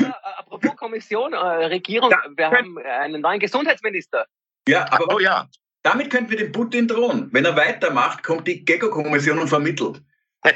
Ja, 0.00 0.14
apropos 0.38 0.76
Kommission, 0.76 1.32
äh, 1.32 1.36
Regierung, 1.36 2.10
ja, 2.10 2.22
wir 2.36 2.50
haben 2.50 2.78
einen 2.78 3.20
neuen 3.20 3.40
Gesundheitsminister. 3.40 4.26
Ja, 4.68 4.86
aber 4.92 5.16
oh, 5.16 5.18
ja. 5.18 5.48
damit 5.82 6.10
könnten 6.10 6.30
wir 6.30 6.38
den 6.38 6.52
Putin 6.52 6.86
drohen. 6.86 7.30
Wenn 7.32 7.44
er 7.44 7.56
weitermacht, 7.56 8.22
kommt 8.22 8.46
die 8.46 8.64
Gecko-Kommission 8.64 9.40
und 9.40 9.48
vermittelt. 9.48 10.00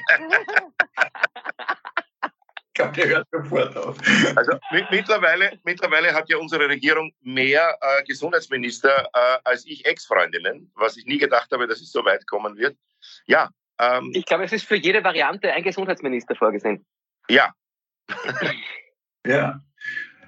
glaube, 2.76 2.92
der 2.92 3.09
hört 3.09 3.28
sofort 3.33 3.76
auf. 3.76 3.97
Also 4.37 4.52
mittlerweile, 4.90 5.59
mittlerweile 5.64 6.12
hat 6.12 6.28
ja 6.28 6.37
unsere 6.37 6.68
Regierung 6.68 7.12
mehr 7.23 7.76
äh, 7.80 8.04
Gesundheitsminister 8.04 9.09
äh, 9.12 9.38
als 9.45 9.66
ich 9.66 9.85
Ex-Freundinnen, 9.85 10.71
was 10.76 10.97
ich 10.97 11.06
nie 11.06 11.18
gedacht 11.18 11.50
habe, 11.52 11.66
dass 11.66 11.80
es 11.80 11.90
so 11.90 12.04
weit 12.04 12.26
kommen 12.26 12.56
wird. 12.56 12.76
Ja. 13.26 13.50
Ähm, 13.80 14.12
ich 14.14 14.25
glaube, 14.25 14.45
es 14.45 14.52
ist 14.52 14.66
für 14.66 14.76
jede 14.76 15.02
Variante 15.02 15.52
ein 15.52 15.62
Gesundheitsminister 15.62 16.37
vorgesehen. 16.37 16.87
Ja. 17.28 17.52
ja. 19.26 19.61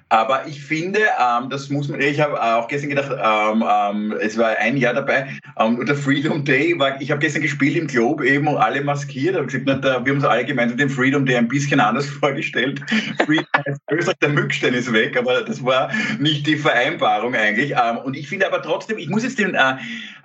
Aber 0.09 0.47
ich 0.47 0.63
finde, 0.63 0.99
ähm, 0.99 1.49
das 1.49 1.69
muss 1.69 1.87
man, 1.87 2.01
ich 2.01 2.19
habe 2.19 2.41
auch 2.41 2.67
gestern 2.67 2.89
gedacht, 2.89 3.11
ähm, 3.11 3.63
ähm, 3.67 4.15
es 4.19 4.37
war 4.37 4.57
ein 4.57 4.75
Jahr 4.75 4.95
dabei, 4.95 5.27
ähm, 5.59 5.77
und 5.77 5.87
der 5.87 5.95
Freedom 5.95 6.43
Day 6.43 6.77
war, 6.79 6.99
ich 6.99 7.11
habe 7.11 7.19
gestern 7.19 7.43
gespielt 7.43 7.75
im 7.77 7.85
Globe 7.85 8.27
eben 8.27 8.47
und 8.47 8.57
alle 8.57 8.83
maskiert, 8.83 9.35
habe 9.35 9.45
gesagt, 9.45 9.65
na, 9.67 9.75
da, 9.75 10.03
wir 10.03 10.11
haben 10.11 10.17
uns 10.17 10.25
alle 10.25 10.45
gemeinsam 10.45 10.77
den 10.77 10.89
Freedom 10.89 11.25
Day 11.25 11.37
ein 11.37 11.47
bisschen 11.47 11.79
anders 11.79 12.07
vorgestellt. 12.21 12.81
Freedom 13.25 13.45
Österreich, 13.91 14.17
der 14.21 14.29
Mückstein 14.29 14.73
ist 14.73 14.91
weg, 14.93 15.17
aber 15.17 15.41
das 15.41 15.63
war 15.63 15.91
nicht 16.19 16.47
die 16.47 16.57
Vereinbarung 16.57 17.35
eigentlich. 17.35 17.71
Ähm, 17.71 17.97
und 18.03 18.15
ich 18.15 18.27
finde 18.27 18.47
aber 18.47 18.61
trotzdem, 18.61 18.97
ich 18.97 19.09
muss 19.09 19.23
jetzt 19.23 19.39
den 19.39 19.53
äh, 19.53 19.75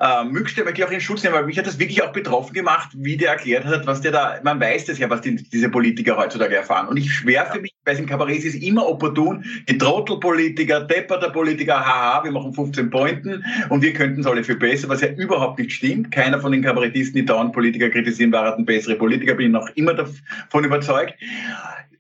äh, 0.01 0.25
Mückstein 0.25 0.67
wirklich 0.67 0.87
auch 0.87 0.91
in 0.91 1.01
Schutz 1.01 1.23
nehmen, 1.23 1.35
weil 1.35 1.47
mich 1.47 1.59
hat 1.59 1.67
das 1.67 1.79
wirklich 1.79 2.03
auch 2.03 2.13
betroffen 2.13 2.53
gemacht, 2.53 2.91
wie 2.95 3.17
der 3.17 3.31
erklärt 3.33 3.65
hat, 3.65 3.87
was 3.87 4.01
der 4.01 4.13
da, 4.13 4.41
man 4.43 4.61
weiß 4.61 4.87
das 4.87 4.99
ja, 4.99 5.11
was 5.11 5.21
die, 5.21 5.37
diese 5.37 5.69
Politiker 5.69 6.17
heutzutage 6.17 6.57
erfahren. 6.57 6.89
Und 6.89 6.97
ich 6.97 7.13
schwer 7.13 7.47
für 7.47 7.61
mich, 7.61 7.75
weil 7.85 7.95
es 7.95 8.01
im 8.01 8.07
Kabarett 8.07 8.45
ist 8.45 8.55
immer 8.55 8.87
opportun, 8.87 9.45
die 9.75 9.79
Trottelpolitiker, 9.79 10.83
depperter 10.83 11.31
Politiker, 11.31 11.85
haha, 11.85 12.25
wir 12.25 12.31
machen 12.31 12.55
15 12.55 12.91
Pointen 12.91 13.45
und 13.71 13.83
wir 13.83 13.93
könnten 13.93 14.21
es 14.21 14.27
alle 14.27 14.45
viel 14.45 14.57
besser, 14.57 14.89
was 14.89 15.01
ja 15.01 15.09
überhaupt 15.09 15.59
nicht 15.59 15.73
stimmt. 15.73 16.13
Keiner 16.13 16.41
von 16.41 16.53
den 16.53 16.63
Kabarettisten, 16.63 17.21
die 17.21 17.25
dauernd 17.25 17.53
Politiker 17.53 17.91
kritisieren, 17.91 18.33
war 18.33 18.57
ein 18.57 18.65
bessere 18.65 18.95
Politiker, 18.95 19.35
bin 19.35 19.47
ich 19.47 19.53
noch 19.53 19.69
immer 19.75 19.95
davon 19.95 20.65
überzeugt. 20.65 21.15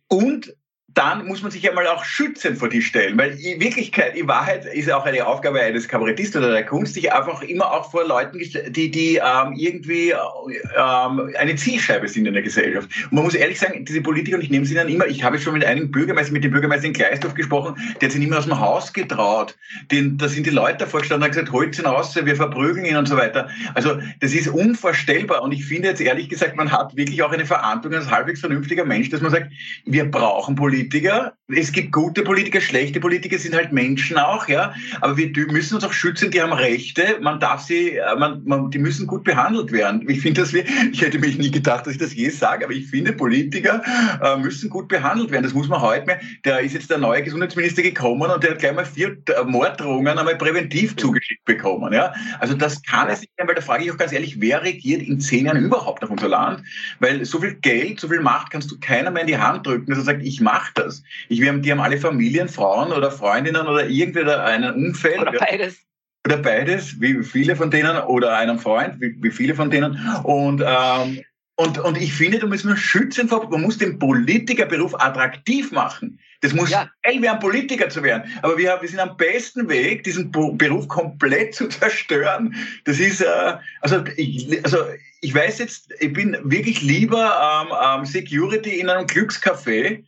Und 0.09 0.55
dann 0.95 1.27
muss 1.27 1.43
man 1.43 1.51
sich 1.51 1.63
ja 1.63 1.73
mal 1.73 1.87
auch 1.89 2.05
schützen 2.05 2.55
vor 2.55 2.69
die 2.69 2.81
Stellen, 2.81 3.19
weil 3.19 3.33
in 3.41 3.61
Wirklichkeit, 3.61 4.17
in 4.17 4.29
Wahrheit 4.29 4.65
ist 4.65 4.87
ja 4.87 4.97
auch 4.97 5.05
eine 5.05 5.27
Aufgabe 5.27 5.61
eines 5.61 5.89
Kabarettisten 5.89 6.43
oder 6.43 6.53
der 6.53 6.65
Kunst, 6.65 6.95
sich 6.95 7.13
einfach 7.13 7.43
immer 7.43 7.73
auch 7.73 7.91
vor 7.91 8.07
Leuten, 8.07 8.39
die, 8.39 8.91
die 8.91 9.17
ähm, 9.17 9.55
irgendwie 9.57 10.11
ähm, 10.11 11.35
eine 11.37 11.57
Zielscheibe 11.57 12.07
sind 12.07 12.27
in 12.27 12.35
der 12.35 12.43
Gesellschaft. 12.43 12.89
Und 13.05 13.13
man 13.13 13.25
muss 13.25 13.35
ehrlich 13.35 13.59
sagen, 13.59 13.85
diese 13.85 14.01
Politiker, 14.03 14.37
und 14.37 14.45
ich 14.45 14.51
nehme 14.51 14.65
sie 14.67 14.75
dann 14.75 14.89
immer, 14.89 15.07
ich 15.07 15.25
habe 15.25 15.39
schon 15.41 15.55
mit 15.55 15.65
einem 15.65 15.91
Bürgermeister, 15.91 16.33
mit 16.33 16.45
dem 16.45 16.53
Bürgermeister 16.53 16.87
in 16.87 16.93
Gleisdorf 16.93 17.35
gesprochen, 17.35 17.75
der 18.01 18.07
hat 18.07 18.13
sich 18.13 18.21
nicht 18.21 18.31
mehr 18.31 18.39
aus 18.39 18.47
dem 18.47 18.61
Haus 18.61 18.93
getraut. 18.93 19.57
Den, 19.91 20.17
da 20.17 20.29
sind 20.29 20.47
die 20.47 20.51
Leute 20.51 20.79
davor 20.79 21.01
gestanden 21.01 21.29
und 21.29 21.37
haben 21.37 21.41
gesagt, 21.41 21.53
holt 21.53 21.77
ihn 21.77 21.87
raus, 21.87 22.15
wir 22.15 22.37
verprügeln 22.37 22.87
ihn 22.87 22.97
und 22.97 23.09
so 23.09 23.17
weiter. 23.17 23.49
Also 23.75 23.99
das 24.21 24.33
ist 24.33 24.47
unvorstellbar 24.47 25.43
und 25.43 25.51
ich 25.51 25.65
finde 25.65 25.89
jetzt 25.89 26.01
ehrlich 26.01 26.29
gesagt, 26.29 26.57
man 26.57 26.71
hat 26.71 26.95
wirklich 26.97 27.21
auch 27.23 27.33
eine 27.33 27.47
Verantwortung 27.47 27.99
als 27.99 28.11
halbwegs 28.11 28.39
vernünftiger 28.39 28.85
Mensch, 28.85 29.09
dass 29.11 29.21
man 29.21 29.33
sagt, 29.33 29.51
wir 29.87 30.05
brauchen 30.05 30.55
Politiker 30.55 30.84
Politiker. 30.85 31.33
Es 31.49 31.73
gibt 31.73 31.93
gute 31.93 32.23
Politiker, 32.23 32.61
schlechte 32.61 33.01
Politiker 33.01 33.39
sind 33.39 33.55
halt 33.55 33.71
Menschen 33.71 34.17
auch, 34.17 34.49
ja. 34.49 34.73
Aber 35.03 35.17
wir 35.17 35.31
müssen 35.49 35.75
uns 35.75 35.85
auch 35.85 35.93
schützen, 35.93 36.31
die 36.31 36.41
haben 36.41 36.53
Rechte. 36.55 37.19
Man 37.21 37.39
darf 37.39 37.61
sie, 37.61 37.97
äh, 37.97 38.17
man, 38.17 38.43
man, 38.45 38.71
die 38.71 38.79
müssen 38.79 39.07
gut 39.07 39.25
behandelt 39.25 39.71
werden. 39.71 40.09
Ich 40.09 40.23
finde, 40.23 40.41
dass 40.41 40.55
ich 40.55 41.01
hätte 41.01 41.19
mich 41.19 41.37
nie 41.37 41.51
gedacht, 41.51 41.87
dass 41.87 41.95
ich 41.95 41.99
das 41.99 42.15
je 42.15 42.31
sage, 42.31 42.65
aber 42.65 42.75
ich 42.75 42.87
finde, 42.87 43.13
Politiker 43.13 43.83
äh, 44.23 44.37
müssen 44.39 44.71
gut 44.71 44.89
behandelt 44.89 45.31
werden. 45.31 45.45
Das 45.45 45.53
muss 45.53 45.69
man 45.69 45.81
heute 45.81 46.07
mehr. 46.07 46.21
Da 46.45 46.59
ist 46.59 46.73
jetzt 46.73 46.91
der 46.91 46.99
neue 46.99 47.23
Gesundheitsminister 47.23 47.83
gekommen 47.83 48.31
und 48.31 48.43
der 48.43 48.53
hat 48.53 48.59
gleich 48.59 48.75
mal 48.75 48.87
vier 48.87 49.17
äh, 49.29 49.45
Morddrohungen 49.45 50.19
einmal 50.19 50.37
präventiv 50.37 50.97
zugeschickt 50.97 51.45
bekommen, 51.45 51.93
ja. 51.93 52.13
Also 52.41 52.55
das 52.55 52.83
kann 52.83 53.09
es 53.09 53.21
nicht 53.21 53.33
sein, 53.37 53.47
weil 53.47 53.55
da 53.55 53.61
frage 53.61 53.85
ich 53.85 53.93
auch 53.93 53.99
ganz 53.99 54.13
ehrlich, 54.13 54.41
wer 54.41 54.63
regiert 54.63 55.03
in 55.03 55.21
zehn 55.21 55.47
Jahren 55.47 55.63
überhaupt 55.63 56.03
auf 56.03 56.11
unser 56.11 56.29
Land? 56.29 56.63
Weil 57.01 57.25
so 57.25 57.41
viel 57.41 57.55
Geld, 57.55 58.01
so 58.01 58.09
viel 58.09 58.21
Macht 58.21 58.51
kannst 58.51 58.71
du 58.71 58.79
keiner 58.81 59.11
mehr 59.11 59.23
in 59.23 59.29
die 59.29 59.39
Hand 59.39 59.67
drücken, 59.67 59.91
dass 59.91 59.99
er 59.99 60.05
sagt, 60.05 60.23
ich 60.23 60.41
mache 60.41 60.73
das. 60.75 61.03
Ich, 61.29 61.41
wir 61.41 61.49
haben, 61.49 61.63
die 61.63 61.71
haben 61.71 61.81
alle 61.81 61.99
Familien, 61.99 62.49
Frauen 62.49 62.93
oder 62.93 63.11
Freundinnen 63.11 63.67
oder 63.67 63.87
irgendwie 63.87 64.25
einen 64.25 64.75
Umfeld. 64.75 65.21
Oder 65.21 65.33
beides. 65.33 65.79
Oder 66.27 66.39
beides, 66.39 67.01
wie 67.01 67.23
viele 67.23 67.55
von 67.55 67.71
denen, 67.71 67.97
oder 67.99 68.37
einen 68.37 68.59
Freund, 68.59 69.01
wie, 69.01 69.15
wie 69.21 69.31
viele 69.31 69.55
von 69.55 69.71
denen. 69.71 69.99
Und, 70.23 70.63
ähm, 70.67 71.23
und, 71.57 71.79
und 71.79 72.01
ich 72.01 72.13
finde, 72.13 72.39
da 72.39 72.47
müssen 72.47 72.71
wir 72.71 72.77
schützen 72.77 73.29
vor, 73.29 73.49
man 73.51 73.61
muss 73.61 73.79
den 73.79 73.99
Politikerberuf 73.99 74.95
attraktiv 74.95 75.71
machen. 75.71 76.19
Das 76.41 76.53
muss 76.53 76.71
ja. 76.71 76.91
geil 77.03 77.23
werden, 77.23 77.39
Politiker 77.39 77.89
zu 77.89 78.03
werden. 78.03 78.31
Aber 78.43 78.59
wir, 78.59 78.77
wir 78.81 78.89
sind 78.89 79.01
am 79.01 79.17
besten 79.17 79.69
Weg, 79.69 80.05
diesen 80.05 80.31
Beruf 80.31 80.89
komplett 80.89 81.55
zu 81.55 81.69
zerstören. 81.69 82.55
Das 82.85 82.99
ist, 82.99 83.21
äh, 83.21 83.55
also, 83.81 84.03
ich, 84.17 84.63
also 84.65 84.79
ich 85.21 85.35
weiß 85.35 85.59
jetzt, 85.61 85.93
ich 86.01 86.13
bin 86.13 86.37
wirklich 86.43 86.83
lieber 86.83 87.63
ähm, 87.63 88.01
ähm, 88.01 88.05
Security 88.05 88.81
in 88.81 88.91
einem 88.91 89.07
Glückscafé 89.07 90.03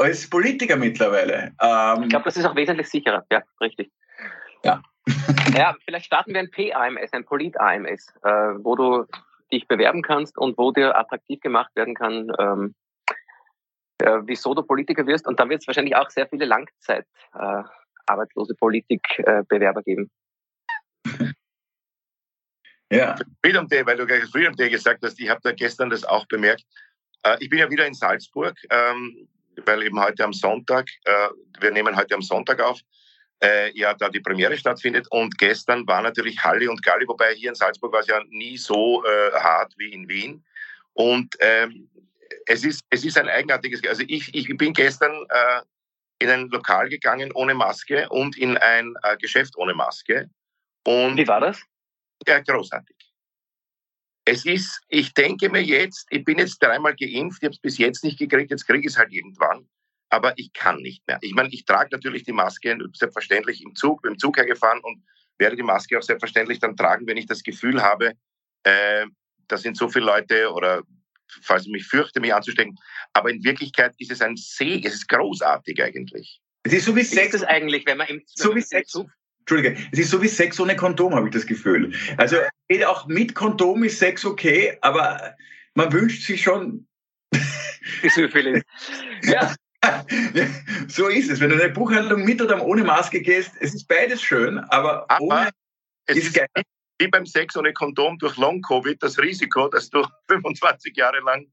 als 0.00 0.28
Politiker 0.28 0.76
mittlerweile. 0.76 1.52
Ähm, 1.60 2.02
ich 2.02 2.08
glaube, 2.08 2.24
das 2.24 2.36
ist 2.36 2.44
auch 2.44 2.56
wesentlich 2.56 2.88
sicherer. 2.88 3.24
Ja, 3.30 3.42
richtig. 3.60 3.90
Ja. 4.64 4.82
ja, 5.56 5.76
vielleicht 5.84 6.06
starten 6.06 6.32
wir 6.32 6.40
ein 6.40 6.50
P-AMS, 6.50 7.12
ein 7.12 7.24
Polit-AMS, 7.24 8.14
äh, 8.22 8.30
wo 8.62 8.76
du 8.76 9.06
dich 9.52 9.66
bewerben 9.66 10.02
kannst 10.02 10.38
und 10.38 10.56
wo 10.58 10.72
dir 10.72 10.96
attraktiv 10.96 11.40
gemacht 11.40 11.70
werden 11.74 11.94
kann, 11.94 12.30
ähm, 12.38 12.74
äh, 13.98 14.20
wieso 14.24 14.54
du 14.54 14.62
Politiker 14.62 15.06
wirst. 15.06 15.26
Und 15.26 15.40
dann 15.40 15.48
wird 15.48 15.62
es 15.62 15.66
wahrscheinlich 15.66 15.96
auch 15.96 16.10
sehr 16.10 16.28
viele 16.28 16.44
Langzeit 16.44 17.06
äh, 17.34 17.62
arbeitslose 18.06 18.54
Politikbewerber 18.54 19.82
geben. 19.82 20.10
Ja. 22.92 23.14
Freedom 23.44 23.68
Day, 23.68 23.86
weil 23.86 23.96
du 23.96 24.04
gleich 24.04 24.24
Freedom 24.24 24.56
Day 24.56 24.68
gesagt 24.68 25.04
hast, 25.04 25.20
ich 25.20 25.30
habe 25.30 25.38
da 25.44 25.52
gestern 25.52 25.90
das 25.90 26.04
auch 26.04 26.26
bemerkt. 26.26 26.64
Äh, 27.22 27.36
ich 27.38 27.48
bin 27.48 27.60
ja 27.60 27.70
wieder 27.70 27.86
in 27.86 27.94
Salzburg. 27.94 28.56
Weil 29.64 29.82
eben 29.82 30.00
heute 30.00 30.24
am 30.24 30.32
Sonntag, 30.32 30.88
äh, 31.04 31.28
wir 31.60 31.70
nehmen 31.70 31.96
heute 31.96 32.14
am 32.14 32.22
Sonntag 32.22 32.60
auf, 32.60 32.80
äh, 33.42 33.70
ja, 33.78 33.94
da 33.94 34.08
die 34.08 34.20
Premiere 34.20 34.56
stattfindet. 34.56 35.06
Und 35.10 35.36
gestern 35.38 35.86
war 35.86 36.02
natürlich 36.02 36.42
Halle 36.42 36.70
und 36.70 36.82
Galli, 36.82 37.06
wobei 37.06 37.34
hier 37.34 37.50
in 37.50 37.54
Salzburg 37.54 37.92
war 37.92 38.00
es 38.00 38.06
ja 38.06 38.22
nie 38.28 38.56
so 38.56 39.04
äh, 39.04 39.32
hart 39.32 39.72
wie 39.78 39.92
in 39.92 40.08
Wien. 40.08 40.44
Und 40.92 41.34
ähm, 41.40 41.88
es, 42.46 42.64
ist, 42.64 42.84
es 42.90 43.04
ist 43.04 43.16
ein 43.18 43.28
eigenartiges, 43.28 43.86
also 43.86 44.02
ich, 44.06 44.34
ich 44.34 44.56
bin 44.56 44.72
gestern 44.72 45.12
äh, 45.28 45.62
in 46.18 46.30
ein 46.30 46.48
Lokal 46.48 46.88
gegangen 46.88 47.32
ohne 47.32 47.54
Maske 47.54 48.08
und 48.10 48.36
in 48.36 48.56
ein 48.58 48.94
äh, 49.02 49.16
Geschäft 49.16 49.56
ohne 49.56 49.74
Maske. 49.74 50.28
Und 50.86 51.16
wie 51.16 51.26
war 51.26 51.40
das? 51.40 51.62
Ja, 52.26 52.40
großartig. 52.40 52.96
Es 54.30 54.44
ist, 54.44 54.80
ich 54.88 55.12
denke 55.12 55.48
mir 55.48 55.60
jetzt, 55.60 56.06
ich 56.08 56.24
bin 56.24 56.38
jetzt 56.38 56.62
dreimal 56.62 56.94
geimpft, 56.94 57.42
ich 57.42 57.46
habe 57.46 57.54
es 57.54 57.58
bis 57.58 57.78
jetzt 57.78 58.04
nicht 58.04 58.16
gekriegt, 58.16 58.52
jetzt 58.52 58.64
kriege 58.64 58.78
ich 58.78 58.92
es 58.92 58.96
halt 58.96 59.12
irgendwann, 59.12 59.68
aber 60.08 60.34
ich 60.36 60.52
kann 60.52 60.80
nicht 60.82 61.04
mehr. 61.08 61.18
Ich 61.20 61.34
meine, 61.34 61.48
ich 61.48 61.64
trage 61.64 61.88
natürlich 61.90 62.22
die 62.22 62.32
Maske 62.32 62.78
selbstverständlich 62.94 63.60
im 63.60 63.74
Zug, 63.74 64.06
im 64.06 64.20
Zug 64.20 64.36
hergefahren 64.36 64.78
und 64.84 65.02
werde 65.38 65.56
die 65.56 65.64
Maske 65.64 65.98
auch 65.98 66.02
selbstverständlich 66.02 66.60
dann 66.60 66.76
tragen, 66.76 67.08
wenn 67.08 67.16
ich 67.16 67.26
das 67.26 67.42
Gefühl 67.42 67.82
habe, 67.82 68.12
äh, 68.62 69.06
da 69.48 69.56
sind 69.56 69.76
so 69.76 69.88
viele 69.88 70.04
Leute 70.04 70.52
oder 70.52 70.84
falls 71.42 71.66
ich 71.66 71.72
mich 71.72 71.86
fürchte, 71.88 72.20
mich 72.20 72.32
anzustecken. 72.32 72.76
Aber 73.14 73.30
in 73.30 73.42
Wirklichkeit 73.42 73.94
ist 73.98 74.12
es 74.12 74.20
ein 74.20 74.36
Segen, 74.36 74.86
es 74.86 74.94
ist 74.94 75.08
großartig 75.08 75.82
eigentlich. 75.82 76.40
Es 76.62 76.72
ist 76.72 76.84
so 76.84 76.94
wie 76.94 77.02
Sex 77.02 77.42
eigentlich, 77.42 77.84
wenn 77.84 77.98
man 77.98 78.06
im, 78.06 78.22
so 78.26 78.54
wie 78.54 78.60
Sex. 78.60 78.94
Entschuldige, 79.40 79.76
es 79.90 79.98
ist 79.98 80.10
so 80.10 80.22
wie 80.22 80.28
Sex 80.28 80.60
ohne 80.60 80.76
Kondom, 80.76 81.16
habe 81.16 81.26
ich 81.26 81.34
das 81.34 81.46
Gefühl. 81.46 81.92
Also 82.16 82.36
auch 82.84 83.06
mit 83.06 83.34
Kondom 83.34 83.84
ist 83.84 83.98
Sex 83.98 84.24
okay, 84.24 84.78
aber 84.80 85.36
man 85.74 85.92
wünscht 85.92 86.26
sich 86.26 86.42
schon. 86.42 86.86
Die 88.02 88.08
Syphilis. 88.08 88.62
ja. 89.22 89.52
ja. 89.84 90.04
So 90.88 91.08
ist 91.08 91.30
es. 91.30 91.40
Wenn 91.40 91.50
du 91.50 91.56
in 91.56 91.62
eine 91.62 91.72
Buchhandlung 91.72 92.24
mit 92.24 92.42
oder 92.42 92.62
ohne 92.64 92.84
Maske 92.84 93.20
gehst, 93.20 93.52
es 93.60 93.74
ist 93.74 93.86
beides 93.86 94.20
schön, 94.22 94.58
aber, 94.58 95.06
aber 95.08 95.20
ohne 95.20 95.50
es 96.06 96.16
ist, 96.16 96.34
geil. 96.34 96.48
Wie 96.98 97.08
beim 97.08 97.24
Sex 97.24 97.56
ohne 97.56 97.72
Kondom 97.72 98.18
durch 98.18 98.36
Long-Covid 98.36 99.02
das 99.02 99.18
Risiko, 99.18 99.68
dass 99.68 99.88
du 99.88 100.04
25 100.28 100.96
Jahre 100.96 101.20
lang 101.20 101.46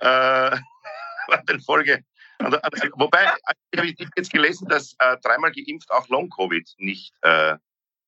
äh, 0.00 0.56
den 1.48 1.60
Folge 1.60 2.02
also, 2.38 2.58
also, 2.58 2.88
wobei, 2.96 3.32
ich 3.70 3.80
habe 3.80 3.94
jetzt 4.16 4.32
gelesen, 4.32 4.68
dass 4.68 4.94
äh, 4.98 5.16
dreimal 5.22 5.52
geimpft 5.52 5.90
auch 5.90 6.08
Long-Covid 6.08 6.74
nicht 6.78 7.14
äh, 7.22 7.56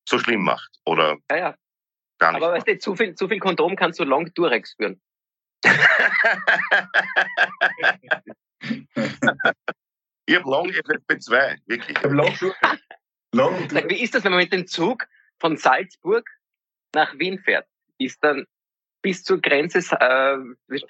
so 0.09 0.19
schlimm 0.19 0.43
macht. 0.43 0.71
Oder 0.85 1.17
ja, 1.31 1.37
ja. 1.37 1.55
Gar 2.19 2.33
nicht. 2.33 2.43
Aber 2.43 2.53
weißt 2.55 2.67
du, 2.69 2.79
zu 2.79 2.97
viel, 2.97 3.15
zu 3.15 3.29
viel 3.29 3.39
Kondom 3.39 3.77
kannst 3.77 4.01
du 4.01 4.05
Long 4.05 4.33
Durex 4.35 4.75
führen. 4.75 5.01
ich 10.27 10.37
habe 10.37 10.51
Long 10.51 10.69
FFP2, 10.69 11.59
wirklich. 11.67 11.97
Ich 11.97 12.05
habe 12.05 12.15
Long, 12.15 12.35
Long 13.33 13.71
Wie 13.89 14.03
ist 14.03 14.15
das, 14.15 14.25
wenn 14.25 14.33
man 14.33 14.41
mit 14.41 14.53
dem 14.53 14.67
Zug 14.67 15.07
von 15.39 15.57
Salzburg 15.57 16.29
nach 16.95 17.19
Wien 17.19 17.39
fährt? 17.39 17.67
Ist 17.99 18.23
dann 18.23 18.47
bis 19.03 19.23
zur 19.23 19.41
Grenze 19.41 19.79
äh, 19.79 20.37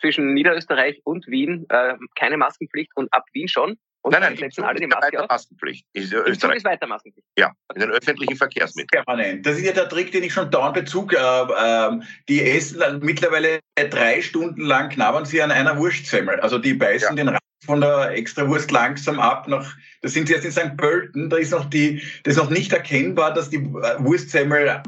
zwischen 0.01 0.35
Niederösterreich 0.35 1.01
und 1.05 1.27
Wien 1.27 1.67
äh, 1.69 1.97
keine 2.15 2.37
Maskenpflicht 2.37 2.93
und 2.97 3.13
ab 3.13 3.25
Wien 3.33 3.49
schon? 3.49 3.79
Und 4.07 4.13
nein, 4.13 4.23
nein, 4.23 4.37
setzen 4.37 4.63
alle 4.63 4.79
die 4.79 4.87
Maske 4.87 5.21
auf? 5.21 5.29
Maskenpflicht. 5.29 5.85
Ist 5.93 6.13
Österreich. 6.13 6.59
ist 6.59 6.65
weiter 6.65 6.87
Maskenpflicht. 6.87 7.27
Ja, 7.37 7.51
in 7.75 7.81
den 7.81 7.91
öffentlichen 7.91 8.37
Verkehrsmitteln. 8.37 9.03
Permanent. 9.05 9.45
Das 9.45 9.59
ist 9.59 9.65
ja 9.65 9.73
der 9.73 9.89
Trick, 9.89 10.13
den 10.13 10.23
ich 10.23 10.33
schon 10.33 10.49
dauernd 10.49 10.75
Bezug. 10.75 11.13
Äh, 11.13 11.17
äh, 11.17 12.01
die 12.29 12.49
essen 12.49 13.01
mittlerweile 13.01 13.59
drei 13.75 14.23
Stunden 14.23 14.61
lang 14.61 14.91
knabbern 14.91 15.25
sie 15.25 15.43
an 15.43 15.51
einer 15.51 15.77
Wurstsemmel. 15.77 16.39
Also 16.39 16.59
die 16.59 16.75
beißen 16.75 17.17
ja. 17.17 17.25
den 17.25 17.29
Rand 17.31 17.41
von 17.65 17.81
der 17.81 18.11
Extrawurst 18.11 18.71
langsam 18.71 19.19
ab. 19.19 19.49
Nach, 19.49 19.75
da 20.03 20.09
sind 20.09 20.29
sie 20.29 20.35
jetzt 20.35 20.45
in 20.45 20.53
St. 20.53 20.77
Pölten. 20.77 21.29
Da 21.29 21.39
ist 21.39 21.51
noch 21.51 21.65
die, 21.65 22.01
das 22.23 22.37
ist 22.37 22.41
noch 22.41 22.51
nicht 22.51 22.73
erkennbar, 22.73 23.35
dass 23.35 23.51
die 23.51 23.57
äh, 23.57 23.97
Wurstsemmel 23.99 24.85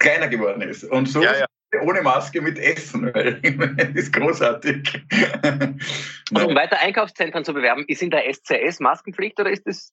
kleiner 0.00 0.26
geworden 0.26 0.62
ist. 0.62 0.82
Und 0.82 1.06
so 1.06 1.22
ja, 1.22 1.32
ja 1.32 1.46
ohne 1.82 2.02
Maske 2.02 2.40
mit 2.40 2.58
Essen, 2.58 3.12
weil 3.14 3.40
das 3.76 3.88
ist 3.94 4.12
großartig. 4.12 5.02
Und 6.30 6.42
um 6.42 6.54
weiter 6.54 6.78
Einkaufszentren 6.80 7.44
zu 7.44 7.52
bewerben, 7.52 7.84
ist 7.88 8.02
in 8.02 8.10
der 8.10 8.32
SCS 8.32 8.80
Maskenpflicht 8.80 9.38
oder 9.40 9.50
ist 9.50 9.66
das? 9.66 9.92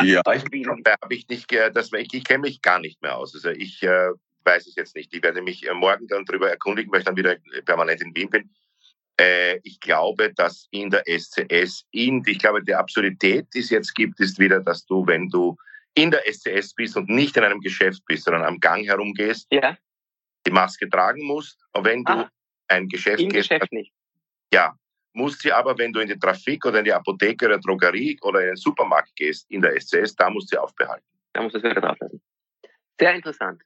Ja, 0.00 0.20
ich, 0.32 0.44
habe 0.44 1.14
ich 1.14 1.28
nicht, 1.28 1.52
das, 1.74 1.92
ich, 1.92 2.14
ich 2.14 2.24
kenne 2.24 2.42
mich 2.42 2.62
gar 2.62 2.78
nicht 2.78 3.02
mehr 3.02 3.16
aus. 3.16 3.34
Also 3.34 3.50
ich 3.50 3.82
äh, 3.82 4.10
weiß 4.44 4.68
es 4.68 4.76
jetzt 4.76 4.94
nicht. 4.94 5.12
Ich 5.12 5.22
werde 5.22 5.42
mich 5.42 5.68
äh, 5.68 5.74
morgen 5.74 6.06
dann 6.06 6.24
darüber 6.24 6.48
erkundigen, 6.48 6.92
weil 6.92 7.00
ich 7.00 7.04
dann 7.04 7.16
wieder 7.16 7.36
permanent 7.64 8.02
in 8.02 8.14
Wien 8.14 8.30
bin. 8.30 8.50
Äh, 9.20 9.58
ich 9.64 9.80
glaube, 9.80 10.32
dass 10.34 10.68
in 10.70 10.90
der 10.90 11.02
SCS, 11.06 11.84
in, 11.90 12.22
ich 12.26 12.38
glaube, 12.38 12.62
die 12.62 12.74
Absurdität, 12.74 13.48
die 13.52 13.58
es 13.58 13.70
jetzt 13.70 13.92
gibt, 13.96 14.20
ist 14.20 14.38
wieder, 14.38 14.60
dass 14.60 14.86
du, 14.86 15.04
wenn 15.04 15.28
du 15.28 15.56
in 15.94 16.12
der 16.12 16.22
SCS 16.32 16.74
bist 16.74 16.96
und 16.96 17.08
nicht 17.08 17.36
in 17.36 17.42
einem 17.42 17.60
Geschäft 17.60 18.04
bist, 18.06 18.24
sondern 18.24 18.44
am 18.44 18.60
Gang 18.60 18.86
herumgehst, 18.86 19.48
ja 19.50 19.76
die 20.48 20.54
Maske 20.54 20.88
tragen 20.88 21.24
musst, 21.24 21.60
wenn 21.74 22.04
du 22.04 22.12
ah, 22.12 22.30
ein 22.68 22.88
Geschäft 22.88 23.20
im 23.20 23.28
gehst. 23.28 23.50
Geschäft 23.50 23.72
nicht. 23.72 23.92
Ja, 24.52 24.74
musst 25.12 25.42
sie 25.42 25.52
aber, 25.52 25.76
wenn 25.78 25.92
du 25.92 26.00
in 26.00 26.08
die 26.08 26.18
Trafik 26.18 26.64
oder 26.64 26.78
in 26.78 26.84
die 26.84 26.92
Apotheke 26.92 27.46
oder 27.46 27.58
Drogerie 27.58 28.18
oder 28.22 28.40
in 28.40 28.46
den 28.48 28.56
Supermarkt 28.56 29.14
gehst, 29.16 29.50
in 29.50 29.60
der 29.60 29.78
SCS, 29.80 30.16
da 30.16 30.30
musst 30.30 30.52
du 30.52 30.56
sie 30.56 30.62
aufbehalten. 30.62 31.06
Da 31.32 31.42
musst 31.42 31.54
du 31.54 31.58
es 31.58 31.64
wieder 31.64 31.80
drauf 31.80 31.96
lassen. 32.00 32.20
Sehr 32.98 33.14
interessant. 33.14 33.62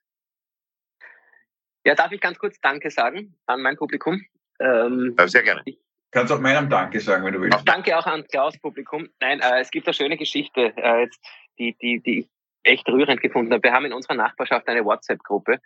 Ja, 1.85 1.95
darf 1.95 2.12
ich 2.12 2.21
ganz 2.21 2.39
kurz 2.39 2.61
Danke 2.61 2.91
sagen 2.91 3.35
an 3.47 3.62
mein 3.62 3.77
Publikum? 3.77 4.25
Ähm, 4.61 5.17
sehr 5.27 5.43
gerne. 5.43 5.62
Ich, 5.65 5.79
Kannst 6.12 6.31
auch 6.31 6.41
meinem 6.41 6.69
Danke 6.69 7.01
sagen, 7.01 7.25
wenn 7.25 7.33
du 7.33 7.41
willst. 7.41 7.67
Danke 7.67 7.97
auch 7.97 8.07
an 8.07 8.27
Klaus 8.29 8.59
Publikum. 8.59 9.09
Nein, 9.21 9.41
äh, 9.41 9.61
es 9.61 9.71
gibt 9.71 9.87
eine 9.87 9.95
schöne 9.95 10.19
Geschichte, 10.19 10.75
äh, 10.77 11.01
jetzt, 11.01 11.19
die, 11.59 11.75
die, 11.81 12.01
die 12.01 12.19
ich 12.21 12.29
echt 12.65 12.87
rührend 12.87 13.23
gefunden 13.23 13.51
habe. 13.51 13.62
Wir 13.62 13.73
haben 13.73 13.87
in 13.87 13.95
unserer 13.95 14.15
Nachbarschaft 14.15 14.69
eine 14.69 14.85
WhatsApp-Gruppe 14.85 15.59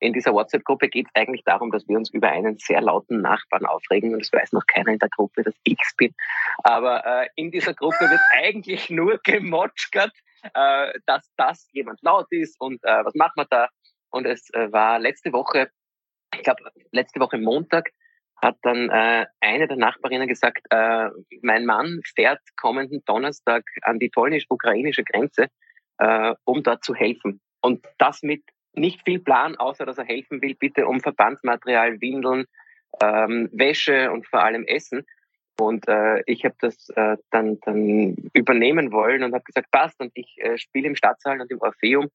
in 0.00 0.12
dieser 0.12 0.32
WhatsApp-Gruppe 0.32 0.88
geht 0.88 1.06
es 1.06 1.14
eigentlich 1.14 1.44
darum, 1.44 1.70
dass 1.70 1.88
wir 1.88 1.96
uns 1.96 2.10
über 2.10 2.28
einen 2.28 2.58
sehr 2.58 2.80
lauten 2.80 3.20
Nachbarn 3.20 3.66
aufregen 3.66 4.14
und 4.14 4.20
es 4.20 4.32
weiß 4.32 4.52
noch 4.52 4.66
keiner 4.66 4.92
in 4.92 4.98
der 4.98 5.08
Gruppe, 5.08 5.42
dass 5.42 5.54
ich 5.64 5.78
bin. 5.96 6.14
Aber 6.62 7.04
äh, 7.04 7.28
in 7.36 7.50
dieser 7.50 7.74
Gruppe 7.74 8.10
wird 8.10 8.20
eigentlich 8.32 8.90
nur 8.90 9.18
gemotschgert, 9.22 10.12
äh, 10.52 10.92
dass 11.06 11.30
das 11.36 11.68
jemand 11.72 12.02
laut 12.02 12.26
ist 12.30 12.60
und 12.60 12.82
äh, 12.84 13.04
was 13.04 13.14
macht 13.14 13.36
man 13.36 13.46
da? 13.50 13.68
Und 14.10 14.26
es 14.26 14.52
äh, 14.54 14.70
war 14.72 14.98
letzte 14.98 15.32
Woche, 15.32 15.70
ich 16.34 16.42
glaube 16.42 16.62
letzte 16.92 17.20
Woche 17.20 17.38
Montag, 17.38 17.90
hat 18.42 18.56
dann 18.62 18.90
äh, 18.90 19.26
eine 19.40 19.68
der 19.68 19.76
Nachbarinnen 19.76 20.28
gesagt, 20.28 20.66
äh, 20.70 21.08
mein 21.42 21.64
Mann 21.64 22.00
fährt 22.14 22.40
kommenden 22.56 23.02
Donnerstag 23.06 23.64
an 23.82 23.98
die 23.98 24.10
polnisch-ukrainische 24.10 25.04
Grenze, 25.04 25.46
äh, 25.98 26.34
um 26.44 26.62
dort 26.62 26.84
zu 26.84 26.94
helfen. 26.94 27.40
Und 27.62 27.86
das 27.98 28.22
mit 28.22 28.42
nicht 28.76 29.02
viel 29.04 29.20
Plan, 29.20 29.56
außer 29.56 29.86
dass 29.86 29.98
er 29.98 30.04
helfen 30.04 30.42
will, 30.42 30.54
bitte 30.54 30.86
um 30.86 31.00
Verbandsmaterial, 31.00 32.00
Windeln, 32.00 32.46
ähm, 33.00 33.48
Wäsche 33.52 34.10
und 34.12 34.26
vor 34.26 34.42
allem 34.42 34.64
Essen. 34.64 35.06
Und 35.58 35.86
äh, 35.88 36.22
ich 36.26 36.44
habe 36.44 36.56
das 36.60 36.88
äh, 36.90 37.16
dann, 37.30 37.60
dann 37.60 38.16
übernehmen 38.32 38.90
wollen 38.90 39.22
und 39.22 39.34
habe 39.34 39.44
gesagt, 39.44 39.70
passt. 39.70 40.00
Und 40.00 40.10
ich 40.14 40.36
äh, 40.38 40.58
spiele 40.58 40.88
im 40.88 40.96
Stadtsaal 40.96 41.40
und 41.40 41.50
im 41.50 41.60
Orpheum 41.60 42.08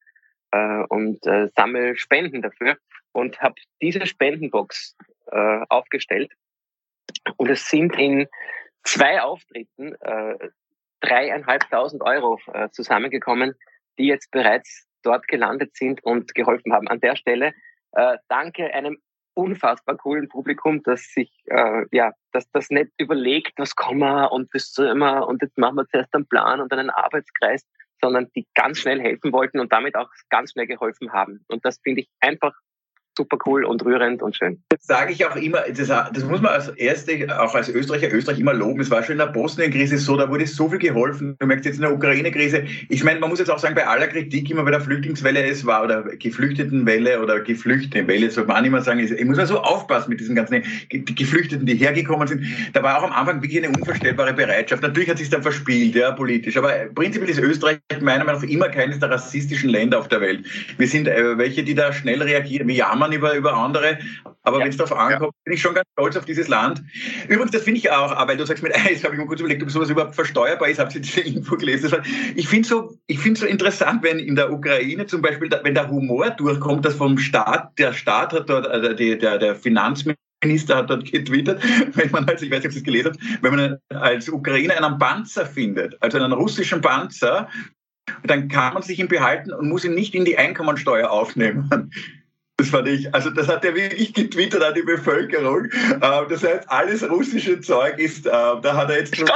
äh, 0.50 0.82
und 0.88 1.26
äh, 1.26 1.48
sammle 1.56 1.96
Spenden 1.96 2.42
dafür 2.42 2.76
und 3.12 3.40
habe 3.40 3.54
diese 3.80 4.06
Spendenbox 4.06 4.96
äh, 5.30 5.60
aufgestellt. 5.68 6.32
Und 7.36 7.50
es 7.50 7.66
sind 7.66 7.96
in 7.98 8.26
zwei 8.84 9.22
Auftritten 9.22 9.94
äh, 10.00 10.50
dreieinhalbtausend 11.00 12.02
Euro 12.02 12.38
äh, 12.52 12.68
zusammengekommen, 12.70 13.54
die 13.98 14.06
jetzt 14.06 14.30
bereits 14.30 14.86
dort 15.02 15.28
gelandet 15.28 15.76
sind 15.76 16.02
und 16.04 16.34
geholfen 16.34 16.72
haben. 16.72 16.88
An 16.88 17.00
der 17.00 17.16
Stelle 17.16 17.52
äh, 17.92 18.16
danke 18.28 18.72
einem 18.72 18.98
unfassbar 19.34 19.96
coolen 19.96 20.28
Publikum, 20.28 20.82
das 20.82 21.12
sich 21.12 21.30
äh, 21.46 21.84
ja, 21.92 22.12
dass 22.32 22.50
das 22.50 22.70
nicht 22.70 22.90
überlegt, 22.98 23.52
was 23.56 23.74
kommen 23.74 24.00
wir 24.00 24.32
und 24.32 24.50
bis 24.50 24.72
zu 24.72 24.84
immer 24.84 25.26
und 25.26 25.42
jetzt 25.42 25.56
machen 25.56 25.76
wir 25.76 25.86
zuerst 25.88 26.14
einen 26.14 26.26
Plan 26.26 26.60
und 26.60 26.72
einen 26.72 26.90
Arbeitskreis, 26.90 27.64
sondern 28.02 28.28
die 28.34 28.46
ganz 28.54 28.78
schnell 28.78 29.00
helfen 29.00 29.32
wollten 29.32 29.60
und 29.60 29.72
damit 29.72 29.96
auch 29.96 30.10
ganz 30.30 30.52
schnell 30.52 30.66
geholfen 30.66 31.12
haben. 31.12 31.44
Und 31.48 31.64
das 31.64 31.80
finde 31.82 32.02
ich 32.02 32.08
einfach 32.20 32.54
super 33.20 33.36
cool 33.44 33.64
und 33.64 33.84
rührend 33.84 34.22
und 34.22 34.34
schön. 34.36 34.58
Das 34.70 34.86
sage 34.86 35.12
ich 35.12 35.26
auch 35.26 35.36
immer, 35.36 35.60
das, 35.68 35.88
das, 35.88 36.24
muss 36.24 36.40
man 36.40 36.52
als 36.52 36.68
Erste, 36.70 37.12
auch 37.38 37.54
als 37.54 37.68
Österreicher, 37.68 38.12
Österreich 38.12 38.40
immer 38.40 38.54
loben. 38.54 38.80
Es 38.80 38.90
war 38.90 39.02
schon 39.02 39.12
in 39.12 39.18
der 39.18 39.26
Bosnien-Krise 39.26 39.98
so, 39.98 40.16
da 40.16 40.28
wurde 40.28 40.46
so 40.46 40.68
viel 40.70 40.78
geholfen. 40.78 41.36
Du 41.38 41.46
merkst 41.46 41.66
jetzt 41.66 41.76
in 41.76 41.82
der 41.82 41.92
Ukraine-Krise, 41.92 42.64
ich 42.88 43.04
meine, 43.04 43.20
man 43.20 43.28
muss 43.28 43.38
jetzt 43.38 43.50
auch 43.50 43.58
sagen, 43.58 43.74
bei 43.74 43.86
aller 43.86 44.08
Kritik 44.08 44.50
immer 44.50 44.62
bei 44.64 44.70
der 44.70 44.80
Flüchtlingswelle 44.80 45.44
es 45.44 45.66
war 45.66 45.84
oder 45.84 46.02
Geflüchtetenwelle 46.02 47.22
oder 47.22 47.40
Geflüchtetenwelle, 47.40 48.30
so 48.30 48.44
man 48.44 48.64
immer 48.64 48.80
sagen, 48.80 49.00
ich 49.00 49.24
muss 49.24 49.36
man 49.36 49.46
so 49.46 49.60
aufpassen 49.60 50.10
mit 50.10 50.20
diesen 50.20 50.34
ganzen 50.34 50.62
Geflüchteten, 50.88 51.66
die 51.66 51.74
hergekommen 51.74 52.26
sind. 52.26 52.44
Da 52.72 52.82
war 52.82 52.98
auch 52.98 53.04
am 53.04 53.12
Anfang 53.12 53.42
wirklich 53.42 53.62
eine 53.62 53.76
unvorstellbare 53.76 54.32
Bereitschaft. 54.32 54.82
Natürlich 54.82 55.10
hat 55.10 55.18
sich 55.18 55.28
dann 55.28 55.42
verspielt, 55.42 55.94
ja, 55.94 56.12
politisch, 56.12 56.56
aber 56.56 56.72
prinzipiell 56.94 57.30
ist 57.30 57.38
Österreich 57.38 57.78
meiner 58.00 58.24
Meinung 58.24 58.40
nach 58.40 58.48
immer 58.48 58.68
keines 58.68 58.98
der 58.98 59.10
rassistischen 59.10 59.70
Länder 59.70 59.98
auf 59.98 60.08
der 60.08 60.20
Welt. 60.20 60.44
Wir 60.78 60.88
sind 60.88 61.06
äh, 61.06 61.36
welche, 61.36 61.62
die 61.62 61.74
da 61.74 61.92
schnell 61.92 62.22
reagieren. 62.22 62.68
Wir 62.68 62.76
jammern 62.76 63.09
jammern 63.10 63.12
über, 63.12 63.34
über 63.34 63.54
andere, 63.54 63.98
aber 64.42 64.58
ja. 64.58 64.64
wenn 64.64 64.70
es 64.70 64.76
darauf 64.76 64.96
ankommt, 64.96 65.34
ja. 65.34 65.40
bin 65.44 65.54
ich 65.54 65.60
schon 65.60 65.74
ganz 65.74 65.86
stolz 65.92 66.16
auf 66.16 66.24
dieses 66.24 66.48
Land. 66.48 66.82
Übrigens, 67.28 67.50
das 67.52 67.62
finde 67.62 67.78
ich 67.78 67.90
auch, 67.90 68.26
weil 68.26 68.36
du 68.36 68.46
sagst 68.46 68.62
mit 68.62 68.74
Eis, 68.86 69.04
habe 69.04 69.14
ich 69.14 69.20
mir 69.20 69.26
kurz 69.26 69.40
überlegt, 69.40 69.62
ob 69.62 69.70
sowas 69.70 69.90
überhaupt 69.90 70.14
versteuerbar 70.14 70.68
ist, 70.68 70.78
habt 70.78 70.94
ihr 70.94 71.00
diese 71.00 71.20
Info 71.20 71.56
gelesen? 71.56 71.90
Ich 72.36 72.48
finde 72.48 72.68
so, 72.68 72.96
ich 73.06 73.18
finde 73.18 73.40
so 73.40 73.46
interessant, 73.46 74.02
wenn 74.02 74.18
in 74.18 74.36
der 74.36 74.52
Ukraine 74.52 75.06
zum 75.06 75.22
Beispiel, 75.22 75.50
wenn 75.62 75.74
der 75.74 75.88
Humor 75.88 76.30
durchkommt, 76.30 76.84
dass 76.84 76.94
vom 76.94 77.18
Staat, 77.18 77.78
der 77.78 77.92
Staat 77.92 78.32
hat 78.32 78.48
dort, 78.48 78.66
also 78.66 78.92
der, 78.94 79.38
der 79.38 79.54
Finanzminister 79.56 80.20
Minister 80.42 80.76
hat 80.76 80.88
dort 80.88 81.04
getwittert, 81.04 81.62
wenn 81.92 82.10
man 82.12 82.26
als, 82.26 82.40
ich 82.40 82.50
weiß 82.50 82.60
nicht, 82.60 82.68
ob 82.68 82.72
Sie 82.72 82.78
es 82.78 82.84
gelesen 82.84 83.12
haben, 83.12 83.38
wenn 83.42 83.54
man 83.54 83.78
als 83.90 84.26
Ukrainer 84.26 84.74
einen 84.82 84.98
Panzer 84.98 85.44
findet, 85.44 86.02
also 86.02 86.16
einen 86.16 86.32
russischen 86.32 86.80
Panzer, 86.80 87.46
dann 88.24 88.48
kann 88.48 88.72
man 88.72 88.82
sich 88.82 88.98
ihn 88.98 89.08
behalten 89.08 89.52
und 89.52 89.68
muss 89.68 89.84
ihn 89.84 89.94
nicht 89.94 90.14
in 90.14 90.24
die 90.24 90.38
Einkommensteuer 90.38 91.10
aufnehmen. 91.10 91.90
Das 92.60 92.68
fand 92.68 92.88
ich, 92.88 93.14
also 93.14 93.30
das 93.30 93.48
hat 93.48 93.64
er 93.64 93.74
wirklich 93.74 94.12
getwittert 94.12 94.62
an 94.62 94.74
die 94.74 94.82
Bevölkerung. 94.82 95.64
Äh, 95.64 95.98
das 96.28 96.44
heißt, 96.44 96.68
alles 96.68 97.08
russische 97.08 97.58
Zeug 97.62 97.98
ist, 97.98 98.26
äh, 98.26 98.30
da 98.30 98.76
hat 98.76 98.90
er 98.90 98.98
jetzt 98.98 99.18
noch 99.18 99.30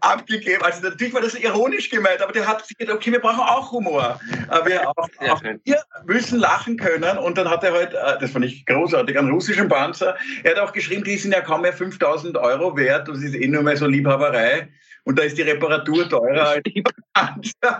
abgegeben. 0.00 0.62
Also 0.64 0.82
natürlich 0.82 1.14
war 1.14 1.20
das 1.20 1.36
ironisch 1.36 1.90
gemeint, 1.90 2.20
aber 2.22 2.32
der 2.32 2.48
hat 2.48 2.66
sich 2.66 2.76
gedacht, 2.76 2.96
okay, 2.96 3.12
wir 3.12 3.20
brauchen 3.20 3.38
auch 3.38 3.70
Humor. 3.70 4.18
Äh, 4.50 4.68
wir, 4.68 4.88
auch, 4.88 4.94
auch 4.96 5.42
wir 5.44 5.80
müssen 6.06 6.40
lachen 6.40 6.76
können. 6.76 7.18
Und 7.18 7.38
dann 7.38 7.48
hat 7.48 7.62
er 7.62 7.72
halt, 7.72 7.94
äh, 7.94 8.18
das 8.20 8.32
fand 8.32 8.46
ich 8.46 8.66
großartig, 8.66 9.16
einen 9.16 9.30
russischen 9.30 9.68
Panzer. 9.68 10.16
Er 10.42 10.56
hat 10.56 10.58
auch 10.58 10.72
geschrieben, 10.72 11.04
die 11.04 11.16
sind 11.16 11.30
ja 11.30 11.40
kaum 11.40 11.60
mehr 11.60 11.72
5000 11.72 12.36
Euro 12.36 12.76
wert. 12.76 13.06
Das 13.06 13.18
ist 13.18 13.36
eh 13.36 13.46
nur 13.46 13.62
mehr 13.62 13.76
so 13.76 13.86
Liebhaberei 13.86 14.70
und 15.04 15.18
da 15.18 15.22
ist 15.22 15.38
die 15.38 15.42
Reparatur 15.42 16.08
teurer 16.08 16.48
als 16.48 16.62
die 16.64 16.82
Panzer. 17.12 17.78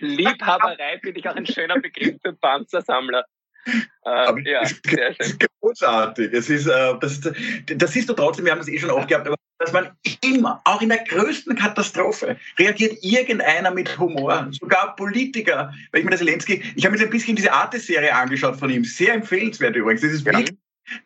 Liebhaberei 0.00 0.98
finde 1.02 1.20
ich 1.20 1.28
auch 1.28 1.36
ein 1.36 1.46
schöner 1.46 1.78
Begriff 1.80 2.16
für 2.22 2.32
Panzersammler. 2.32 3.24
Äh, 3.66 4.50
ja, 4.50 4.64
sehr 4.64 5.14
schön. 5.14 5.38
großartig. 5.60 6.32
Es 6.32 6.48
ist, 6.48 6.66
äh, 6.66 6.94
das, 6.98 7.20
das 7.66 7.92
siehst 7.92 8.08
du 8.08 8.14
trotzdem, 8.14 8.46
wir 8.46 8.52
haben 8.52 8.60
es 8.60 8.68
eh 8.68 8.78
schon 8.78 8.90
oft 8.90 9.08
gehabt, 9.08 9.26
aber 9.26 9.36
dass 9.58 9.72
man 9.72 9.90
immer, 10.24 10.62
auch 10.64 10.80
in 10.80 10.88
der 10.88 11.04
größten 11.04 11.54
Katastrophe, 11.54 12.38
reagiert 12.58 12.96
irgendeiner 13.02 13.70
mit 13.70 13.98
Humor. 13.98 14.48
Sogar 14.52 14.96
Politiker. 14.96 15.72
Weil 15.92 16.00
ich 16.00 16.04
mir 16.04 16.12
das 16.12 16.20
Zelensky, 16.20 16.62
ich 16.74 16.86
habe 16.86 16.96
mir 16.96 17.04
ein 17.04 17.10
bisschen 17.10 17.36
diese 17.36 17.52
Arte-Serie 17.52 18.14
angeschaut 18.14 18.56
von 18.56 18.70
ihm. 18.70 18.84
Sehr 18.84 19.12
empfehlenswert 19.12 19.76
übrigens. 19.76 20.00
Das 20.00 20.12
ist 20.12 20.24
genau. 20.24 20.38
wirklich 20.38 20.56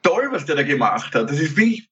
toll, 0.02 0.28
was 0.30 0.46
der 0.46 0.54
da 0.54 0.62
gemacht 0.62 1.12
hat. 1.14 1.28
Das 1.28 1.40
ist 1.40 1.56
wirklich 1.56 1.88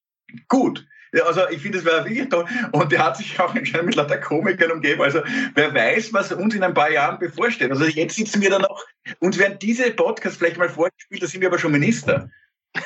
gut. 0.47 0.87
Ja, 1.13 1.25
also 1.25 1.47
ich 1.51 1.61
finde, 1.61 1.79
das 1.79 1.85
wäre 1.85 2.05
wirklich 2.07 2.29
toll. 2.31 2.47
Und 2.73 2.91
der 2.91 3.05
hat 3.05 3.19
sich 3.19 3.39
auch 3.39 3.55
anscheinend 3.55 3.87
mit 3.87 3.97
lauter 3.97 4.17
Komikern 4.19 4.73
umgeben. 4.73 5.03
Also 5.03 5.23
wer 5.55 5.75
weiß, 5.75 6.13
was 6.15 6.33
uns 6.33 6.55
in 6.55 6.63
ein 6.63 6.73
paar 6.73 6.91
Jahren 6.91 7.19
bevorsteht. 7.19 7.71
Also 7.71 7.85
jetzt 7.85 8.17
sitzen 8.17 8.41
wir 8.41 8.49
da 8.49 8.59
noch, 8.59 8.83
uns 9.21 9.39
werden 9.39 9.59
diese 9.59 9.91
Podcasts 9.91 10.39
vielleicht 10.39 10.57
mal 10.57 10.71
vorgespielt, 10.71 11.23
da 11.23 11.27
sind 11.27 11.43
wir 11.43 11.49
aber 11.49 11.59
schon 11.59 11.73
Minister. 11.73 12.31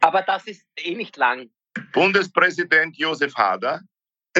aber 0.00 0.22
das 0.22 0.46
ist 0.46 0.64
eh 0.76 0.94
nicht 0.94 1.16
lang. 1.16 1.50
Bundespräsident 1.92 2.96
Josef 2.96 3.34
Hader. 3.34 3.80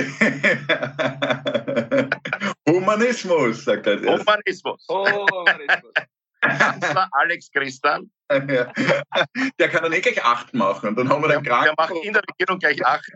Humanismus, 2.69 3.65
sagt 3.65 3.87
er. 3.87 4.01
Humanismus. 4.01 4.85
Oh, 4.89 5.09
Humanismus. 5.09 5.93
Kanzler 6.41 7.09
Alex 7.13 7.51
Christian. 7.51 8.09
Der 8.31 9.69
kann 9.71 9.83
dann 9.83 9.93
eh 9.93 10.01
gleich 10.01 10.23
acht 10.23 10.53
machen 10.55 10.91
und 10.91 10.99
dann 10.99 11.09
haben 11.09 11.23
wir 11.23 11.29
den 11.29 11.43
Der 11.43 11.75
macht 11.77 11.95
in 12.03 12.13
der 12.13 12.23
Regierung 12.29 12.59
gleich 12.59 12.85
acht. 12.85 13.11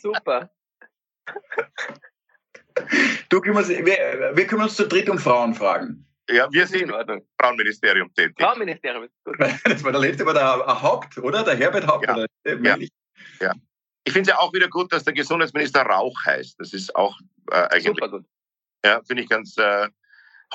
Super. 0.00 0.50
Du 3.28 3.40
kümmerst, 3.40 3.68
wir, 3.68 4.32
wir 4.34 4.46
kümmern 4.46 4.64
uns 4.64 4.76
zu 4.76 4.88
dritt 4.88 5.08
um 5.10 5.18
Frauenfragen. 5.18 6.06
Ja, 6.30 6.48
wir 6.50 6.62
In 6.62 6.68
sind 6.68 6.90
im. 6.90 7.22
Frauenministerium 7.40 8.12
tätig. 8.14 8.36
Frauenministerium 8.38 9.04
ist 9.04 9.12
gut. 9.24 9.36
Das 9.64 9.84
war 9.84 9.92
der 9.92 10.00
letzte, 10.00 10.24
war 10.24 10.34
der 10.34 10.82
Haupt, 10.82 11.18
oder? 11.18 11.42
Der 11.42 11.56
Herbert 11.56 11.86
Haupt. 11.86 12.06
Ja. 12.06 12.14
Oder? 12.14 12.26
Ja. 13.40 13.52
Ich 14.04 14.12
finde 14.12 14.30
es 14.30 14.34
ja 14.34 14.38
auch 14.38 14.52
wieder 14.52 14.68
gut, 14.68 14.92
dass 14.92 15.04
der 15.04 15.12
Gesundheitsminister 15.12 15.82
Rauch 15.82 16.16
heißt. 16.24 16.58
Das 16.58 16.72
ist 16.72 16.94
auch 16.96 17.18
äh, 17.50 17.56
eigentlich, 17.56 17.84
Super 17.84 18.08
gut. 18.08 18.24
ja, 18.84 19.00
finde 19.06 19.22
ich 19.22 19.28
ganz. 19.28 19.56
Äh, 19.58 19.88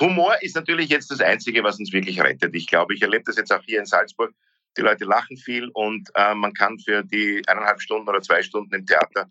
Humor 0.00 0.36
ist 0.42 0.54
natürlich 0.54 0.90
jetzt 0.90 1.10
das 1.10 1.20
Einzige, 1.20 1.64
was 1.64 1.78
uns 1.78 1.92
wirklich 1.92 2.20
rettet. 2.20 2.54
Ich 2.54 2.68
glaube, 2.68 2.94
ich 2.94 3.02
erlebe 3.02 3.24
das 3.24 3.36
jetzt 3.36 3.52
auch 3.52 3.62
hier 3.64 3.80
in 3.80 3.86
Salzburg. 3.86 4.32
Die 4.76 4.82
Leute 4.82 5.04
lachen 5.04 5.36
viel 5.36 5.68
und 5.74 6.08
äh, 6.14 6.34
man 6.34 6.52
kann 6.52 6.78
für 6.78 7.02
die 7.02 7.42
eineinhalb 7.48 7.80
Stunden 7.80 8.08
oder 8.08 8.20
zwei 8.20 8.42
Stunden 8.42 8.72
im 8.74 8.86
Theater 8.86 9.28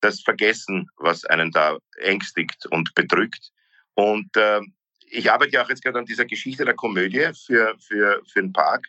das 0.00 0.20
vergessen, 0.20 0.88
was 0.98 1.24
einen 1.24 1.50
da 1.50 1.78
ängstigt 1.98 2.66
und 2.66 2.94
bedrückt. 2.94 3.50
Und 3.94 4.36
äh, 4.36 4.60
ich 5.06 5.32
arbeite 5.32 5.52
ja 5.52 5.64
auch 5.64 5.68
jetzt 5.68 5.82
gerade 5.82 5.98
an 5.98 6.06
dieser 6.06 6.26
Geschichte 6.26 6.64
der 6.64 6.74
Komödie 6.74 7.30
für, 7.46 7.74
für, 7.80 8.22
für 8.24 8.42
den 8.42 8.52
Park. 8.52 8.86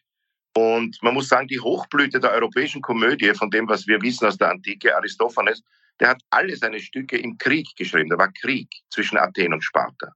Und 0.55 0.97
man 1.01 1.13
muss 1.13 1.27
sagen, 1.27 1.47
die 1.47 1.59
Hochblüte 1.59 2.19
der 2.19 2.31
europäischen 2.31 2.81
Komödie, 2.81 3.33
von 3.33 3.49
dem, 3.49 3.67
was 3.67 3.87
wir 3.87 4.01
wissen 4.01 4.27
aus 4.27 4.37
der 4.37 4.51
Antike, 4.51 4.95
Aristophanes, 4.95 5.63
der 5.99 6.09
hat 6.09 6.21
alle 6.29 6.55
seine 6.55 6.79
Stücke 6.79 7.17
im 7.17 7.37
Krieg 7.37 7.67
geschrieben. 7.75 8.09
Da 8.09 8.17
war 8.17 8.31
Krieg 8.31 8.69
zwischen 8.89 9.17
Athen 9.17 9.53
und 9.53 9.63
Sparta. 9.63 10.13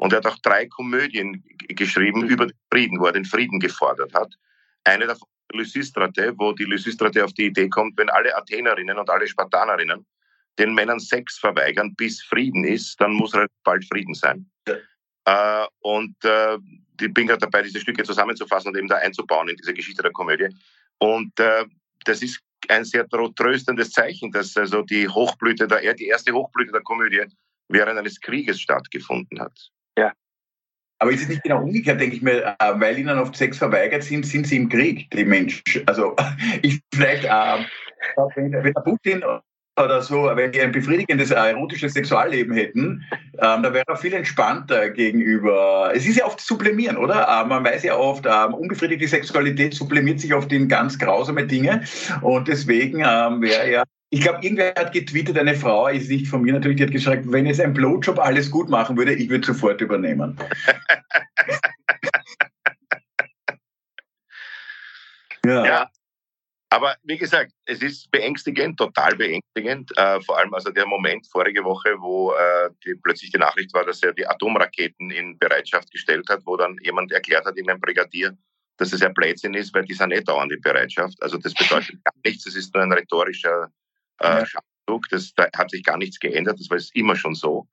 Und 0.00 0.14
er 0.14 0.16
hat 0.18 0.26
auch 0.26 0.38
drei 0.38 0.66
Komödien 0.66 1.44
geschrieben 1.68 2.26
über 2.26 2.46
den 2.46 2.56
Frieden, 2.72 2.98
wo 2.98 3.04
er 3.04 3.12
den 3.12 3.26
Frieden 3.26 3.60
gefordert 3.60 4.14
hat. 4.14 4.34
Eine 4.84 5.06
davon 5.06 5.28
Lysistrate, 5.52 6.32
wo 6.38 6.52
die 6.52 6.64
Lysistrate 6.64 7.22
auf 7.22 7.34
die 7.34 7.46
Idee 7.46 7.68
kommt, 7.68 7.98
wenn 7.98 8.08
alle 8.08 8.34
Athenerinnen 8.34 8.96
und 8.96 9.10
alle 9.10 9.28
Spartanerinnen 9.28 10.06
den 10.58 10.72
Männern 10.72 11.00
Sex 11.00 11.36
verweigern, 11.38 11.94
bis 11.96 12.22
Frieden 12.22 12.64
ist, 12.64 12.98
dann 12.98 13.12
muss 13.12 13.34
relativ 13.34 13.56
bald 13.62 13.84
Frieden 13.84 14.14
sein. 14.14 14.50
Äh, 15.26 15.66
und 15.80 16.16
äh, 16.24 16.56
ich 16.98 17.12
bin 17.12 17.26
gerade 17.26 17.40
dabei, 17.40 17.60
diese 17.60 17.80
Stücke 17.80 18.02
zusammenzufassen 18.02 18.70
und 18.70 18.78
eben 18.78 18.88
da 18.88 18.96
einzubauen 18.96 19.50
in 19.50 19.56
diese 19.56 19.74
Geschichte 19.74 20.02
der 20.02 20.12
Komödie. 20.12 20.48
Und 20.96 21.38
äh, 21.38 21.66
das 22.06 22.22
ist 22.22 22.40
ein 22.68 22.86
sehr 22.86 23.06
tröstendes 23.08 23.90
Zeichen, 23.90 24.32
dass 24.32 24.56
also 24.56 24.80
die 24.80 25.06
Hochblüte 25.08 25.68
der, 25.68 25.92
die 25.92 26.06
erste 26.06 26.32
Hochblüte 26.32 26.72
der 26.72 26.82
Komödie 26.82 27.24
während 27.68 27.98
eines 27.98 28.18
Krieges 28.18 28.62
stattgefunden 28.62 29.40
hat. 29.40 29.70
Aber 31.00 31.10
ist 31.12 31.22
es 31.22 31.28
nicht 31.28 31.42
genau 31.42 31.62
umgekehrt, 31.62 32.00
denke 32.00 32.16
ich 32.16 32.22
mir, 32.22 32.56
äh, 32.58 32.72
weil 32.74 32.98
ihnen 32.98 33.18
oft 33.18 33.34
Sex 33.34 33.56
verweigert 33.58 34.02
sind, 34.02 34.26
sind 34.26 34.46
sie 34.46 34.56
im 34.56 34.68
Krieg, 34.68 35.10
die 35.10 35.24
Menschen. 35.24 35.62
Also 35.86 36.14
ich 36.62 36.80
vielleicht, 36.94 37.24
äh, 37.24 37.64
wenn, 38.36 38.52
der 38.52 38.72
Putin 38.84 39.24
oder 39.82 40.02
so, 40.02 40.30
wenn 40.34 40.52
die 40.52 40.60
ein 40.60 40.72
befriedigendes 40.72 41.30
äh, 41.30 41.36
erotisches 41.36 41.94
Sexualleben 41.94 42.54
hätten, 42.54 43.02
ähm, 43.38 43.62
da 43.62 43.72
wäre 43.72 43.84
er 43.88 43.96
viel 43.96 44.12
entspannter 44.12 44.90
gegenüber. 44.90 45.90
Es 45.94 46.06
ist 46.06 46.16
ja 46.16 46.26
oft 46.26 46.40
sublimieren, 46.40 46.98
oder? 46.98 47.26
Äh, 47.26 47.46
man 47.46 47.64
weiß 47.64 47.82
ja 47.84 47.96
oft, 47.96 48.26
ähm, 48.26 48.52
unbefriedigte 48.52 49.08
Sexualität 49.08 49.72
sublimiert 49.72 50.20
sich 50.20 50.34
oft 50.34 50.52
in 50.52 50.68
ganz 50.68 50.98
grausame 50.98 51.46
Dinge. 51.46 51.82
Und 52.20 52.48
deswegen 52.48 52.98
ähm, 52.98 53.40
wäre 53.40 53.70
ja 53.70 53.84
ich 54.10 54.20
glaube, 54.20 54.40
irgendwer 54.42 54.74
hat 54.76 54.92
getweetet, 54.92 55.38
eine 55.38 55.54
Frau, 55.54 55.86
ist 55.86 56.10
nicht 56.10 56.26
von 56.26 56.42
mir 56.42 56.52
natürlich, 56.52 56.78
die 56.78 56.82
hat 56.82 56.90
gesagt, 56.90 57.30
wenn 57.30 57.46
jetzt 57.46 57.60
ein 57.60 57.72
Blowjob 57.72 58.18
alles 58.18 58.50
gut 58.50 58.68
machen 58.68 58.96
würde, 58.96 59.14
ich 59.14 59.30
würde 59.30 59.46
sofort 59.46 59.80
übernehmen. 59.80 60.36
ja. 65.44 65.64
Ja. 65.64 65.88
Aber 66.72 66.96
wie 67.02 67.18
gesagt, 67.18 67.52
es 67.64 67.82
ist 67.82 68.10
beängstigend, 68.10 68.78
total 68.78 69.16
beängstigend. 69.16 69.90
Äh, 69.96 70.20
vor 70.20 70.38
allem 70.38 70.54
also 70.54 70.70
der 70.70 70.86
Moment 70.86 71.26
vorige 71.26 71.64
Woche, 71.64 72.00
wo 72.00 72.32
äh, 72.32 72.70
die, 72.84 72.94
plötzlich 72.94 73.32
die 73.32 73.38
Nachricht 73.38 73.74
war, 73.74 73.84
dass 73.84 74.02
er 74.02 74.12
die 74.12 74.26
Atomraketen 74.26 75.10
in 75.10 75.38
Bereitschaft 75.38 75.90
gestellt 75.90 76.28
hat, 76.28 76.42
wo 76.46 76.56
dann 76.56 76.78
jemand 76.82 77.12
erklärt 77.12 77.44
hat, 77.44 77.56
irgendein 77.56 77.80
Brigadier, 77.80 78.36
dass 78.76 78.92
es 78.92 79.00
ja 79.00 79.08
Blödsinn 79.08 79.54
ist, 79.54 79.74
weil 79.74 79.84
die 79.84 79.94
sind 79.94 80.10
nicht 80.10 80.28
dauernd 80.28 80.52
in 80.52 80.60
Bereitschaft. 80.60 81.20
Also 81.22 81.38
das 81.38 81.54
bedeutet 81.54 82.04
gar 82.04 82.14
nichts, 82.24 82.46
es 82.46 82.54
ist 82.54 82.72
nur 82.72 82.84
ein 82.84 82.92
rhetorischer 82.92 83.72
äh. 84.20 84.44
Das, 85.12 85.32
da 85.34 85.46
hat 85.56 85.70
sich 85.70 85.84
gar 85.84 85.96
nichts 85.98 86.18
geändert, 86.18 86.58
das 86.58 86.68
war 86.68 86.76
jetzt 86.76 86.96
immer 86.96 87.14
schon 87.14 87.36
so. 87.36 87.68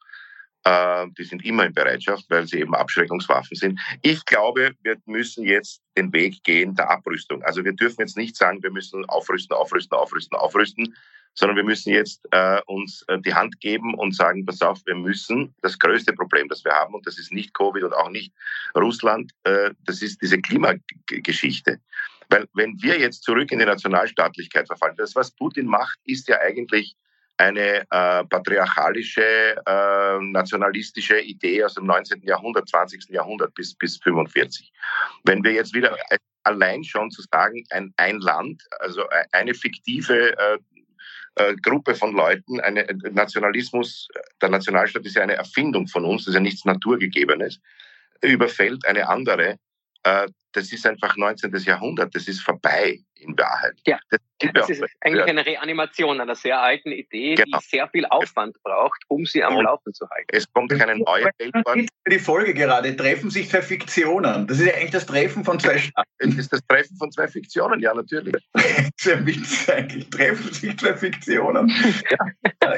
Äh, 0.64 1.08
die 1.18 1.24
sind 1.24 1.46
immer 1.46 1.66
in 1.66 1.74
Bereitschaft, 1.74 2.26
weil 2.30 2.46
sie 2.46 2.60
eben 2.60 2.76
Abschreckungswaffen 2.76 3.56
sind. 3.56 3.80
Ich 4.02 4.26
glaube, 4.26 4.74
wir 4.84 4.98
müssen 5.06 5.46
jetzt 5.46 5.82
den 5.98 6.12
Weg 6.12 6.44
gehen 6.44 6.76
der 6.76 6.92
Abrüstung. 6.92 7.42
Also 7.44 7.64
wir 7.64 7.74
dürfen 7.74 8.02
jetzt 8.02 8.18
nicht 8.18 8.36
sagen, 8.36 8.62
wir 8.62 8.72
müssen 8.72 9.06
aufrüsten, 9.06 9.56
aufrüsten, 9.56 9.98
aufrüsten, 9.98 10.38
aufrüsten, 10.38 10.96
sondern 11.34 11.56
wir 11.56 11.64
müssen 11.64 11.94
jetzt 11.94 12.28
äh, 12.32 12.60
uns 12.66 13.06
äh, 13.08 13.20
die 13.20 13.34
Hand 13.34 13.60
geben 13.62 13.94
und 13.94 14.16
sagen, 14.16 14.46
pass 14.46 14.62
auf, 14.62 14.80
wir 14.86 14.96
müssen 14.96 15.54
das 15.62 15.78
größte 15.80 16.14
Problem, 16.14 16.50
das 16.50 16.66
wir 16.66 16.74
haben, 16.74 16.96
und 16.96 17.06
das 17.06 17.18
ist 17.18 17.32
nicht 17.32 17.54
Covid 17.54 17.84
und 17.84 17.94
auch 17.94 18.10
nicht 18.10 18.34
Russland, 18.76 19.32
äh, 19.44 19.72
das 19.86 20.02
ist 20.02 20.22
diese 20.22 20.42
Klimageschichte. 20.42 21.80
Weil 22.30 22.48
wenn 22.54 22.82
wir 22.82 23.00
jetzt 23.00 23.24
zurück 23.24 23.52
in 23.52 23.60
die 23.60 23.66
Nationalstaatlichkeit 23.66 24.68
verfallen, 24.68 24.96
das, 24.98 25.16
was 25.16 25.32
Putin 25.32 25.66
macht, 25.66 25.98
ist 26.06 26.28
ja 26.28 26.40
eigentlich 26.40 26.96
eine 27.38 27.82
äh, 27.92 28.26
patriarchalische, 28.26 29.56
äh, 29.66 30.20
nationalistische 30.20 31.20
Idee 31.20 31.64
aus 31.64 31.76
dem 31.76 31.86
19. 31.86 32.24
Jahrhundert, 32.24 32.68
20. 32.68 33.10
Jahrhundert 33.10 33.54
bis, 33.54 33.76
bis 33.76 33.98
45. 33.98 34.72
Wenn 35.24 35.44
wir 35.44 35.52
jetzt 35.52 35.74
wieder 35.74 35.96
allein 36.44 36.84
schon 36.84 37.12
zu 37.12 37.22
sagen, 37.32 37.64
ein, 37.70 37.94
ein 37.98 38.20
Land, 38.20 38.64
also 38.80 39.04
äh, 39.04 39.26
eine 39.34 39.54
fiktive 39.54 40.36
äh, 40.38 40.58
äh, 41.36 41.56
Gruppe 41.58 41.94
von 41.94 42.14
Leuten, 42.14 42.60
eine 42.62 42.88
äh, 42.90 42.96
Nationalismus, 43.12 44.08
der 44.42 44.50
Nationalstaat 44.50 45.06
ist 45.06 45.16
ja 45.16 45.24
eine 45.24 45.36
Erfindung 45.36 45.88
von 45.88 46.06
uns, 46.06 46.24
das 46.24 46.30
ist 46.30 46.36
ja 46.36 46.42
nichts 46.42 46.66
Naturgegebenes, 46.66 47.60
überfällt 48.24 48.86
eine 48.88 49.08
andere, 49.08 49.60
das 50.54 50.72
ist 50.72 50.88
einfach 50.88 51.16
19. 51.18 51.54
Jahrhundert, 51.58 52.16
das 52.16 52.28
ist 52.28 52.42
vorbei 52.42 53.00
in 53.20 53.38
Wahrheit. 53.38 53.74
Ja. 53.86 54.00
Das, 54.10 54.20
Das 54.54 54.70
ist 54.70 54.84
eigentlich 55.02 55.24
eine 55.26 55.46
Reanimation 55.46 56.22
einer 56.22 56.36
sehr 56.36 56.60
alten 56.60 56.92
Idee, 56.92 57.36
Genau. 57.36 57.58
die 57.60 57.66
sehr 57.66 57.88
viel 57.90 58.06
Aufwand 58.06 58.56
braucht, 58.64 59.02
um 59.08 59.26
sie 59.26 59.44
am 59.44 59.56
Und- 59.56 59.66
Laufen 59.66 59.94
zu 59.94 60.08
halten. 60.10 60.28
es 60.32 60.52
kommt 60.54 60.72
keine 60.72 60.96
neue 60.98 61.30
Weltordnung. 61.40 61.88
Für 62.04 62.10
die 62.12 62.20
Folge 62.20 62.54
gerade, 62.54 62.96
treffen 62.96 63.30
sich 63.32 63.50
zwei 63.50 63.62
Fiktionen. 63.64 64.46
Das 64.48 64.60
ist 64.60 64.66
ja 64.68 64.74
eigentlich 64.76 64.92
das 64.92 65.06
Treffen 65.08 65.44
von 65.44 65.60
zwei 65.60 65.78
Staaten. 65.80 66.08
Es 66.20 66.36
ist 66.38 66.54
das 66.54 66.62
Treffen 66.68 66.96
von 66.98 67.12
zwei 67.12 67.28
Fiktionen, 67.28 67.80
ja, 67.80 67.94
natürlich. 67.94 68.36
Sehr 69.00 69.26
witzig 69.26 69.74
eigentlich. 69.74 70.10
Treffen 70.10 70.54
sich 70.54 70.78
zwei 70.78 70.96
Fiktionen. 70.96 71.68
Ja. 72.64 72.76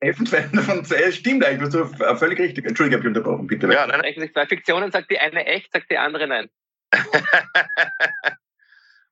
Treffen 0.00 0.26
zwei 0.26 0.42
von 0.42 0.84
zwei, 0.84 1.12
stimmt 1.12 1.44
eigentlich, 1.44 1.70
du 1.70 1.84
hast 1.84 2.18
völlig 2.18 2.38
richtig. 2.38 2.64
Entschuldigung, 2.66 3.00
ich 3.00 3.06
habe 3.06 3.14
dich 3.14 3.22
unterbrochen, 3.22 3.46
bitte. 3.46 3.66
Ja, 3.72 3.86
nein, 3.86 3.98
Sprechen 4.00 4.20
sich 4.20 4.32
zwei 4.32 4.46
Fiktionen, 4.46 4.90
sagt 4.90 5.10
die 5.10 5.18
eine 5.18 5.44
echt, 5.46 5.72
sagt 5.72 5.90
die 5.90 5.98
andere 5.98 6.26
nein. 6.26 6.48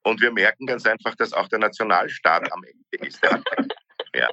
Und 0.03 0.21
wir 0.21 0.33
merken 0.33 0.67
ganz 0.67 0.87
einfach, 0.87 1.15
dass 1.17 1.33
auch 1.33 1.49
der 1.49 1.59
Nationalstaat 1.59 2.51
am 2.53 2.65
Ende 2.65 3.07
ist. 3.07 3.23
Ja, 4.15 4.29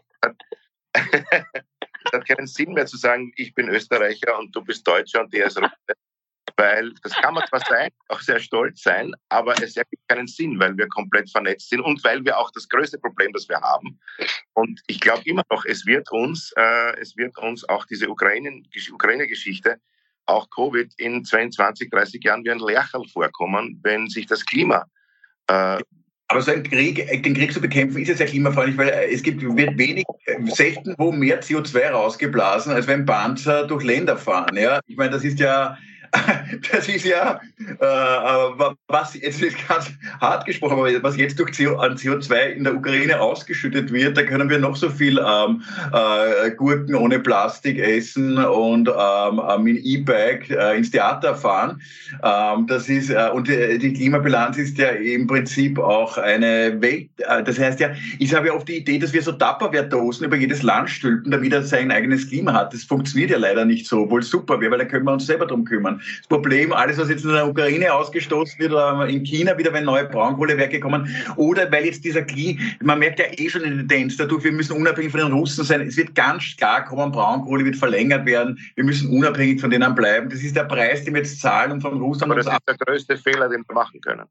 es 0.93 2.13
hat 2.13 2.27
keinen 2.27 2.47
Sinn 2.47 2.73
mehr 2.73 2.86
zu 2.86 2.97
sagen, 2.97 3.31
ich 3.36 3.53
bin 3.53 3.67
Österreicher 3.69 4.38
und 4.38 4.55
du 4.55 4.63
bist 4.63 4.88
Deutscher 4.88 5.21
und 5.21 5.34
der 5.34 5.47
ist 5.47 5.58
Russe. 5.58 5.71
Weil 6.58 6.93
das 7.03 7.13
kann 7.13 7.34
man 7.34 7.45
zwar 7.47 7.60
sein, 7.60 7.89
auch 8.08 8.21
sehr 8.21 8.39
stolz 8.39 8.81
sein, 8.81 9.13
aber 9.27 9.62
es 9.62 9.75
ergibt 9.75 10.08
keinen 10.08 10.27
Sinn, 10.27 10.58
weil 10.58 10.77
wir 10.77 10.88
komplett 10.88 11.29
vernetzt 11.29 11.69
sind 11.69 11.81
und 11.81 12.01
weil 12.05 12.23
wir 12.23 12.38
auch 12.38 12.49
das 12.51 12.69
größte 12.69 12.97
Problem, 12.99 13.34
das 13.34 13.49
wir 13.49 13.60
haben. 13.60 13.99
Und 14.53 14.81
ich 14.88 15.01
glaube 15.01 15.23
immer 15.25 15.43
noch, 15.49 15.65
es 15.65 15.86
wird 15.86 16.10
uns, 16.12 16.53
äh, 16.55 16.97
es 17.01 17.17
wird 17.17 17.38
uns 17.39 17.67
auch 17.67 17.86
diese 17.86 18.10
Ukraine- 18.10 18.63
Ukraine-Geschichte 18.93 19.81
auch 20.25 20.49
Covid 20.49 20.91
in 20.97 21.23
22, 21.23 21.89
30 21.89 22.23
Jahren 22.23 22.43
wie 22.43 22.51
ein 22.51 22.59
Lercherl 22.59 23.07
vorkommen, 23.07 23.79
wenn 23.83 24.07
sich 24.07 24.25
das 24.25 24.45
Klima 24.45 24.85
äh, 25.47 25.79
Aber 26.27 26.41
so 26.41 26.51
ein 26.51 26.63
Krieg, 26.63 27.23
den 27.23 27.33
Krieg 27.35 27.53
zu 27.53 27.61
bekämpfen, 27.61 28.01
ist 28.01 28.19
ja 28.19 28.25
klimafreundlich, 28.25 28.77
weil 28.77 28.89
äh, 28.89 29.13
es 29.13 29.21
gibt, 29.21 29.41
wird 29.41 29.77
wenig, 29.77 30.05
äh, 30.25 30.38
selten 30.45 30.95
wo 30.97 31.11
mehr 31.11 31.41
CO2 31.41 31.89
rausgeblasen, 31.89 32.73
als 32.73 32.88
wenn 32.88 33.05
Panzer 33.05 33.67
durch 33.67 33.83
Länder 33.83 34.17
fahren. 34.17 34.57
Ja? 34.57 34.79
Ich 34.88 34.97
meine, 34.97 35.11
das 35.11 35.23
ist 35.23 35.39
ja, 35.39 35.77
das 36.71 36.88
ist 36.88 37.05
ja, 37.05 37.39
äh, 37.60 37.86
was 38.88 39.13
jetzt 39.15 39.41
ist 39.41 39.67
ganz 39.67 39.91
hart 40.21 40.45
gesprochen, 40.45 40.77
aber 40.79 41.03
was 41.03 41.17
jetzt 41.17 41.39
durch 41.39 41.58
CO, 41.58 41.75
an 41.77 41.95
CO2 41.95 42.34
in 42.53 42.63
der 42.63 42.75
Ukraine 42.75 43.19
ausgeschüttet 43.19 43.91
wird, 43.91 44.17
da 44.17 44.23
können 44.23 44.49
wir 44.49 44.60
noch 44.60 44.75
so 44.75 44.89
viel 44.89 45.19
ähm, 45.19 45.63
äh, 45.93 46.51
Gurken 46.51 46.95
ohne 46.95 47.19
Plastik 47.19 47.79
essen 47.79 48.38
und 48.38 48.89
ähm, 48.89 49.63
mit 49.63 49.84
E-Bike 49.84 50.49
äh, 50.49 50.77
ins 50.77 50.91
Theater 50.91 51.36
fahren. 51.36 51.81
Ähm, 52.23 52.67
das 52.67 52.89
ist, 52.89 53.10
äh, 53.10 53.29
und 53.34 53.47
die, 53.47 53.77
die 53.79 53.93
Klimabilanz 53.93 54.58
ist 54.58 54.77
ja 54.77 54.89
im 54.89 55.27
Prinzip 55.27 55.79
auch 55.79 56.17
eine 56.17 56.81
Welt, 56.81 57.10
äh, 57.17 57.43
das 57.43 57.60
heißt 57.60 57.79
ja, 57.79 57.91
ich 58.19 58.34
habe 58.34 58.47
ja 58.47 58.53
oft 58.53 58.67
die 58.67 58.77
Idee, 58.77 58.99
dass 58.99 59.13
wir 59.13 59.21
so 59.21 59.31
Tupperware-Dosen 59.31 60.25
über 60.25 60.36
jedes 60.36 60.63
Land 60.63 60.89
stülpen, 60.89 61.31
damit 61.31 61.53
er 61.53 61.63
sein 61.63 61.91
eigenes 61.91 62.29
Klima 62.29 62.53
hat. 62.53 62.73
Das 62.73 62.84
funktioniert 62.84 63.31
ja 63.31 63.38
leider 63.38 63.65
nicht 63.65 63.88
so, 63.88 64.01
obwohl 64.01 64.21
es 64.21 64.29
super 64.29 64.60
wäre, 64.60 64.71
weil 64.71 64.79
da 64.79 64.86
können 64.86 65.05
wir 65.05 65.13
uns 65.13 65.25
selber 65.25 65.45
drum 65.45 65.65
kümmern. 65.65 66.01
Das 66.17 66.27
Problem, 66.36 66.74
alles, 66.74 66.98
was 66.98 67.10
jetzt 67.10 67.24
in 67.24 67.32
der 67.32 67.48
Ukraine 67.48 67.93
ausgestoßen 67.93 68.60
wird, 68.60 68.74
oder 68.74 69.08
in 69.08 69.24
China 69.24 69.58
wieder, 69.58 69.71
wenn 69.71 69.86
neue 69.86 70.04
Braunkohlewerke 70.06 70.82
kommen, 70.82 71.08
oder 71.38 71.71
weil 71.71 71.86
jetzt 71.86 72.04
dieser 72.04 72.24
Kli, 72.24 72.60
man 72.82 73.00
merkt 73.00 73.19
ja 73.19 73.26
eh 73.38 73.50
schon 73.50 73.63
eine 73.63 73.78
Tendenz 73.78 74.17
dadurch, 74.17 74.43
wir 74.43 74.52
müssen 74.52 74.76
unabhängig 74.76 75.12
von 75.12 75.21
den 75.21 75.32
Russen 75.32 75.63
sein. 75.63 75.80
Es 75.80 75.95
wird 75.95 76.13
ganz 76.13 76.58
klar 76.58 76.84
kommen, 76.84 77.13
Braunkohle 77.13 77.63
wird 77.63 77.78
verlängert 77.78 78.26
werden. 78.26 78.60
Wir 78.76 78.84
müssen 78.84 79.10
unabhängig 79.15 79.62
von 79.62 79.69
denen 79.69 79.95
bleiben. 79.95 80.30
Das 80.30 80.43
ist 80.43 80.58
der 80.58 80.65
Preis, 80.65 81.06
den 81.06 81.13
wir 81.13 81.21
jetzt 81.21 81.39
zahlen 81.39 81.71
und 81.71 81.82
von 81.82 81.98
Russland. 82.02 82.34
Aber 82.34 82.41
das 82.41 82.52
ist 82.52 82.60
der 82.67 82.78
größte 82.78 83.17
Fehler, 83.17 83.48
den 83.48 83.63
wir 83.65 83.74
machen 83.74 84.02
können. 84.02 84.26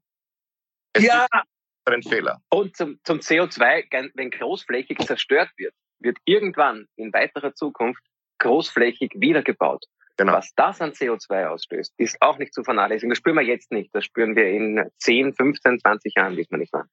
Es 0.93 1.03
ja. 1.03 1.25
Ein 1.87 2.03
Fehler. 2.03 2.41
Und 2.49 2.75
zum, 2.75 2.99
zum 3.03 3.19
CO2, 3.19 4.11
wenn 4.15 4.31
großflächig 4.31 4.97
zerstört 4.99 5.49
wird, 5.57 5.73
wird 5.99 6.17
irgendwann 6.25 6.87
in 6.95 7.13
weiterer 7.13 7.53
Zukunft 7.53 8.01
großflächig 8.39 9.11
wiedergebaut. 9.15 9.85
Genau. 10.17 10.33
Was 10.33 10.53
das 10.55 10.79
an 10.81 10.91
CO2 10.91 11.47
auslöst, 11.47 11.93
ist 11.97 12.21
auch 12.21 12.37
nicht 12.37 12.53
zu 12.53 12.63
vernachlässigen. 12.63 13.09
Das 13.09 13.17
spüren 13.17 13.35
wir 13.35 13.43
jetzt 13.43 13.71
nicht. 13.71 13.93
Das 13.93 14.05
spüren 14.05 14.35
wir 14.35 14.47
in 14.47 14.89
10, 14.99 15.33
15, 15.33 15.79
20 15.79 16.13
Jahren, 16.15 16.37
wir 16.37 16.57
nicht 16.57 16.73
mehr. 16.73 16.85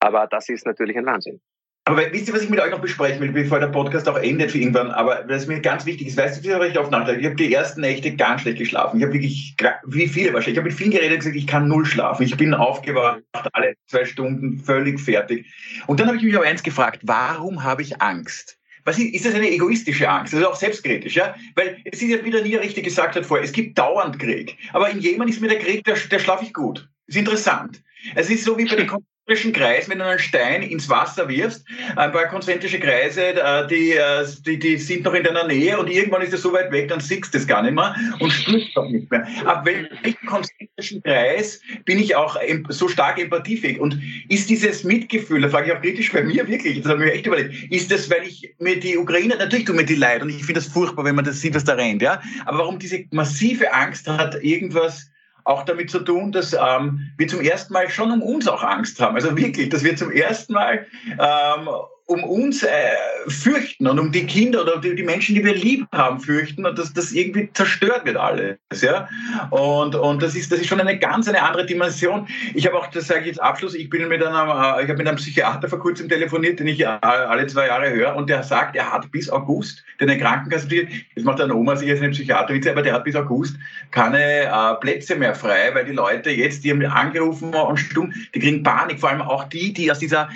Aber 0.00 0.26
das 0.28 0.48
ist 0.48 0.64
natürlich 0.64 0.96
ein 0.96 1.06
Wahnsinn. 1.06 1.40
Aber 1.88 2.02
wisst 2.12 2.28
ihr, 2.28 2.34
was 2.34 2.42
ich 2.42 2.50
mit 2.50 2.60
euch 2.60 2.70
noch 2.70 2.82
besprechen 2.82 3.18
will, 3.22 3.32
bevor 3.32 3.60
der 3.60 3.68
Podcast 3.68 4.06
auch 4.10 4.18
endet 4.18 4.50
für 4.50 4.58
irgendwann? 4.58 4.90
Aber 4.90 5.24
das 5.24 5.46
mir 5.46 5.58
ganz 5.60 5.86
wichtig 5.86 6.08
ist, 6.08 6.18
weißt 6.18 6.44
du, 6.44 6.60
wie 6.60 6.66
ich 6.66 6.78
oft 6.78 6.90
nachgedacht 6.90 7.18
Ich 7.18 7.24
habe 7.24 7.34
die 7.34 7.52
ersten 7.52 7.80
Nächte 7.80 8.14
ganz 8.14 8.42
schlecht 8.42 8.58
geschlafen. 8.58 8.98
Ich 8.98 9.04
habe 9.04 9.14
wirklich, 9.14 9.56
wie 9.86 10.06
viele 10.06 10.34
wahrscheinlich, 10.34 10.58
ich 10.58 10.58
habe 10.58 10.68
mit 10.68 10.76
vielen 10.76 10.90
geredet 10.90 11.12
und 11.12 11.18
gesagt, 11.20 11.36
ich 11.36 11.46
kann 11.46 11.66
null 11.66 11.86
schlafen. 11.86 12.24
Ich 12.24 12.36
bin 12.36 12.52
aufgewacht, 12.52 13.22
alle 13.54 13.74
zwei 13.86 14.04
Stunden, 14.04 14.58
völlig 14.58 15.00
fertig. 15.00 15.46
Und 15.86 15.98
dann 15.98 16.08
habe 16.08 16.18
ich 16.18 16.22
mich 16.22 16.36
aber 16.36 16.44
eins 16.44 16.62
gefragt, 16.62 17.00
warum 17.04 17.64
habe 17.64 17.80
ich 17.80 18.02
Angst? 18.02 18.57
Was 18.88 18.98
ist, 18.98 19.12
ist 19.12 19.26
das 19.26 19.34
eine 19.34 19.50
egoistische 19.50 20.08
Angst? 20.08 20.32
Das 20.32 20.40
ist 20.40 20.46
auch 20.46 20.56
selbstkritisch, 20.56 21.14
ja? 21.14 21.34
Weil 21.56 21.76
es 21.84 22.00
ist 22.00 22.08
ja 22.08 22.24
wieder 22.24 22.40
nie 22.40 22.54
richtig 22.54 22.84
gesagt 22.84 23.16
hat 23.16 23.26
vorher, 23.26 23.44
es 23.44 23.52
gibt 23.52 23.76
dauernd 23.76 24.18
Krieg. 24.18 24.56
Aber 24.72 24.88
in 24.88 25.00
Jemen 25.00 25.28
ist 25.28 25.42
mir 25.42 25.48
der 25.48 25.58
Krieg, 25.58 25.84
der, 25.84 25.94
der 25.94 26.18
schlafe 26.18 26.46
ich 26.46 26.54
gut. 26.54 26.88
Ist 27.06 27.18
interessant. 27.18 27.82
Es 28.14 28.30
ist 28.30 28.44
so 28.44 28.56
wie 28.56 28.64
bei 28.64 28.76
den 28.76 28.90
konzentrischen 29.28 29.52
Kreis, 29.52 29.88
wenn 29.90 29.98
du 29.98 30.06
einen 30.06 30.18
Stein 30.18 30.62
ins 30.62 30.88
Wasser 30.88 31.28
wirfst, 31.28 31.64
ein 31.96 32.12
paar 32.12 32.26
konzentrische 32.28 32.80
Kreise, 32.80 33.34
äh, 33.34 33.66
die, 33.68 33.92
äh, 33.92 34.26
die, 34.46 34.58
die 34.58 34.78
sind 34.78 35.04
noch 35.04 35.12
in 35.12 35.22
deiner 35.22 35.46
Nähe 35.46 35.78
und 35.78 35.90
irgendwann 35.90 36.22
ist 36.22 36.32
es 36.32 36.40
so 36.40 36.52
weit 36.52 36.72
weg, 36.72 36.88
dann 36.88 37.00
siehst 37.00 37.34
du 37.34 37.38
es 37.38 37.46
gar 37.46 37.62
nicht 37.62 37.74
mehr 37.74 37.94
und 38.20 38.30
spürst 38.32 38.74
auch 38.76 38.88
nicht 38.88 39.10
mehr. 39.10 39.26
Ab 39.44 39.66
welchem 39.66 40.26
konzentrischen 40.26 41.02
Kreis 41.02 41.60
bin 41.84 41.98
ich 41.98 42.16
auch 42.16 42.38
so 42.70 42.88
stark 42.88 43.18
empathiefähig? 43.20 43.78
Und 43.78 44.00
ist 44.30 44.48
dieses 44.48 44.82
Mitgefühl, 44.84 45.42
da 45.42 45.50
frage 45.50 45.66
ich 45.66 45.76
auch 45.76 45.82
kritisch 45.82 46.10
bei 46.10 46.22
mir 46.22 46.48
wirklich, 46.48 46.80
das 46.80 46.90
habe 46.90 47.04
ich 47.04 47.10
mir 47.10 47.12
echt 47.12 47.26
überlegt, 47.26 47.70
ist 47.70 47.90
das, 47.90 48.10
weil 48.10 48.26
ich 48.26 48.54
mir 48.58 48.80
die 48.80 48.96
Ukraine, 48.96 49.36
natürlich 49.36 49.66
tut 49.66 49.76
mir 49.76 49.84
die 49.84 49.96
leid 49.96 50.22
und 50.22 50.30
ich 50.30 50.36
finde 50.36 50.54
das 50.54 50.68
furchtbar, 50.68 51.04
wenn 51.04 51.16
man 51.16 51.26
das 51.26 51.40
sieht, 51.40 51.54
was 51.54 51.64
da 51.64 51.74
rennt, 51.74 52.00
ja, 52.00 52.22
aber 52.46 52.58
warum 52.58 52.78
diese 52.78 53.04
massive 53.10 53.72
Angst 53.74 54.08
hat, 54.08 54.42
irgendwas 54.42 55.10
auch 55.48 55.64
damit 55.64 55.90
zu 55.90 56.00
tun, 56.00 56.30
dass 56.32 56.52
ähm, 56.52 57.10
wir 57.16 57.26
zum 57.26 57.40
ersten 57.40 57.72
Mal 57.72 57.88
schon 57.88 58.12
um 58.12 58.22
uns 58.22 58.46
auch 58.46 58.62
Angst 58.62 59.00
haben. 59.00 59.14
Also 59.14 59.36
wirklich, 59.36 59.70
dass 59.70 59.82
wir 59.82 59.96
zum 59.96 60.10
ersten 60.10 60.52
Mal 60.52 60.86
ähm, 61.18 61.68
um 62.08 62.24
uns 62.24 62.62
äh, 62.62 62.68
fürchten 63.26 63.86
und 63.86 63.98
um 63.98 64.10
die 64.10 64.24
Kinder 64.24 64.62
oder 64.62 64.78
die, 64.78 64.94
die, 64.94 65.02
Menschen, 65.02 65.34
die 65.34 65.44
wir 65.44 65.54
lieb 65.54 65.86
haben, 65.92 66.18
fürchten 66.18 66.64
und 66.64 66.78
dass 66.78 66.92
das 66.94 67.12
irgendwie 67.12 67.50
zerstört 67.52 68.06
wird 68.06 68.16
alles. 68.16 68.56
Ja? 68.80 69.06
Und, 69.50 69.94
und 69.94 70.22
das, 70.22 70.34
ist, 70.34 70.50
das 70.50 70.60
ist 70.60 70.68
schon 70.68 70.80
eine 70.80 70.98
ganz 70.98 71.28
eine 71.28 71.42
andere 71.42 71.66
Dimension. 71.66 72.26
Ich 72.54 72.66
habe 72.66 72.78
auch, 72.78 72.86
das 72.86 73.08
sage 73.08 73.20
ich 73.20 73.26
jetzt 73.26 73.42
Abschluss, 73.42 73.74
ich 73.74 73.90
bin 73.90 74.08
mit 74.08 74.24
einem, 74.24 74.48
äh, 74.48 74.82
ich 74.82 74.88
habe 74.88 74.96
mit 74.96 75.06
einem 75.06 75.18
Psychiater 75.18 75.68
vor 75.68 75.80
kurzem 75.80 76.08
telefoniert, 76.08 76.58
den 76.58 76.68
ich 76.68 76.80
äh, 76.80 76.86
alle 76.86 77.46
zwei 77.46 77.66
Jahre 77.66 77.90
höre 77.90 78.16
und 78.16 78.30
der 78.30 78.42
sagt, 78.42 78.74
er 78.74 78.90
hat 78.90 79.10
bis 79.12 79.28
August, 79.28 79.84
der 80.00 80.08
eine 80.08 80.18
Krankenkasse, 80.18 80.66
jetzt 80.74 81.24
macht 81.24 81.40
der 81.40 81.54
Oma 81.54 81.76
sich 81.76 81.88
jetzt 81.88 82.02
eine 82.02 82.12
Psychiaterwitze, 82.12 82.70
aber 82.70 82.80
der 82.80 82.94
hat 82.94 83.04
bis 83.04 83.16
August 83.16 83.56
keine 83.90 84.44
äh, 84.44 84.74
Plätze 84.80 85.14
mehr 85.14 85.34
frei, 85.34 85.74
weil 85.74 85.84
die 85.84 85.92
Leute 85.92 86.30
jetzt, 86.30 86.64
die 86.64 86.70
haben 86.70 86.82
angerufen 86.86 87.52
und 87.52 87.76
stumm, 87.76 88.14
die 88.34 88.38
kriegen 88.38 88.62
Panik, 88.62 88.98
vor 88.98 89.10
allem 89.10 89.20
auch 89.20 89.44
die, 89.44 89.74
die 89.74 89.90
aus 89.90 89.98
dieser 89.98 90.30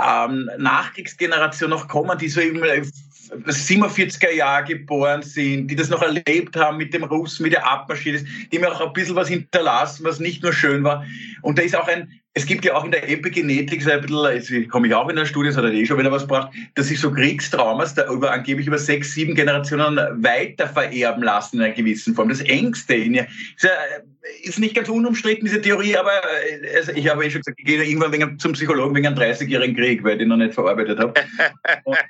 ähm, 0.00 0.48
Nachkriegs 0.58 1.15
Generation 1.16 1.70
noch 1.70 1.88
kommen, 1.88 2.18
die 2.18 2.28
so 2.28 2.40
im 2.40 2.60
47er 2.60 4.28
äh, 4.28 4.36
Jahr 4.36 4.62
geboren 4.62 5.22
sind, 5.22 5.68
die 5.68 5.76
das 5.76 5.88
noch 5.88 6.02
erlebt 6.02 6.56
haben 6.56 6.76
mit 6.76 6.94
dem 6.94 7.04
Russen, 7.04 7.42
mit 7.42 7.52
der 7.52 7.66
Abmarschiert 7.66 8.24
die 8.52 8.58
mir 8.58 8.70
auch 8.70 8.80
ein 8.80 8.92
bisschen 8.92 9.16
was 9.16 9.28
hinterlassen, 9.28 10.04
was 10.04 10.20
nicht 10.20 10.42
nur 10.42 10.52
schön 10.52 10.84
war. 10.84 11.04
Und 11.42 11.58
da 11.58 11.62
ist 11.62 11.74
auch 11.74 11.88
ein, 11.88 12.20
es 12.36 12.44
gibt 12.44 12.66
ja 12.66 12.74
auch 12.74 12.84
in 12.84 12.90
der 12.90 13.08
Epigenetik 13.08 13.82
so 13.82 13.90
ein 13.90 14.02
bisschen, 14.02 14.60
jetzt 14.60 14.68
komme 14.68 14.88
ich 14.88 14.94
auch 14.94 15.08
in 15.08 15.16
der 15.16 15.24
Studie, 15.24 15.48
das 15.48 15.56
hat 15.56 15.64
er 15.64 15.72
eh 15.72 15.86
schon 15.86 15.98
wieder 15.98 16.12
was 16.12 16.24
gebracht, 16.24 16.52
dass 16.74 16.88
sich 16.88 17.00
so 17.00 17.10
Kriegstraumas 17.10 17.94
da 17.94 18.06
über, 18.12 18.30
angeblich 18.30 18.66
über 18.66 18.76
sechs, 18.76 19.14
sieben 19.14 19.34
Generationen 19.34 19.96
weiter 20.22 20.68
vererben 20.68 21.22
lassen 21.22 21.56
in 21.56 21.62
einer 21.62 21.72
gewissen 21.72 22.14
Form. 22.14 22.28
Das 22.28 22.42
Ängste 22.42 22.94
in 22.94 23.14
ihr, 23.14 23.26
ist, 23.56 23.66
ist 24.42 24.58
nicht 24.58 24.74
ganz 24.74 24.90
unumstritten, 24.90 25.46
diese 25.46 25.62
Theorie, 25.62 25.96
aber 25.96 26.12
äh, 26.12 26.76
also 26.76 26.92
ich 26.92 27.08
habe 27.08 27.24
eh 27.24 27.30
schon 27.30 27.40
gesagt, 27.40 27.58
ich 27.58 27.64
gehe 27.64 27.82
irgendwann 27.82 28.12
wegen, 28.12 28.38
zum 28.38 28.52
Psychologen 28.52 28.94
wegen 28.94 29.06
einem 29.06 29.16
30-jährigen 29.16 29.74
Krieg, 29.74 30.04
weil 30.04 30.12
ich 30.12 30.18
den 30.18 30.28
noch 30.28 30.36
nicht 30.36 30.52
verarbeitet 30.52 30.98
habe. 30.98 31.14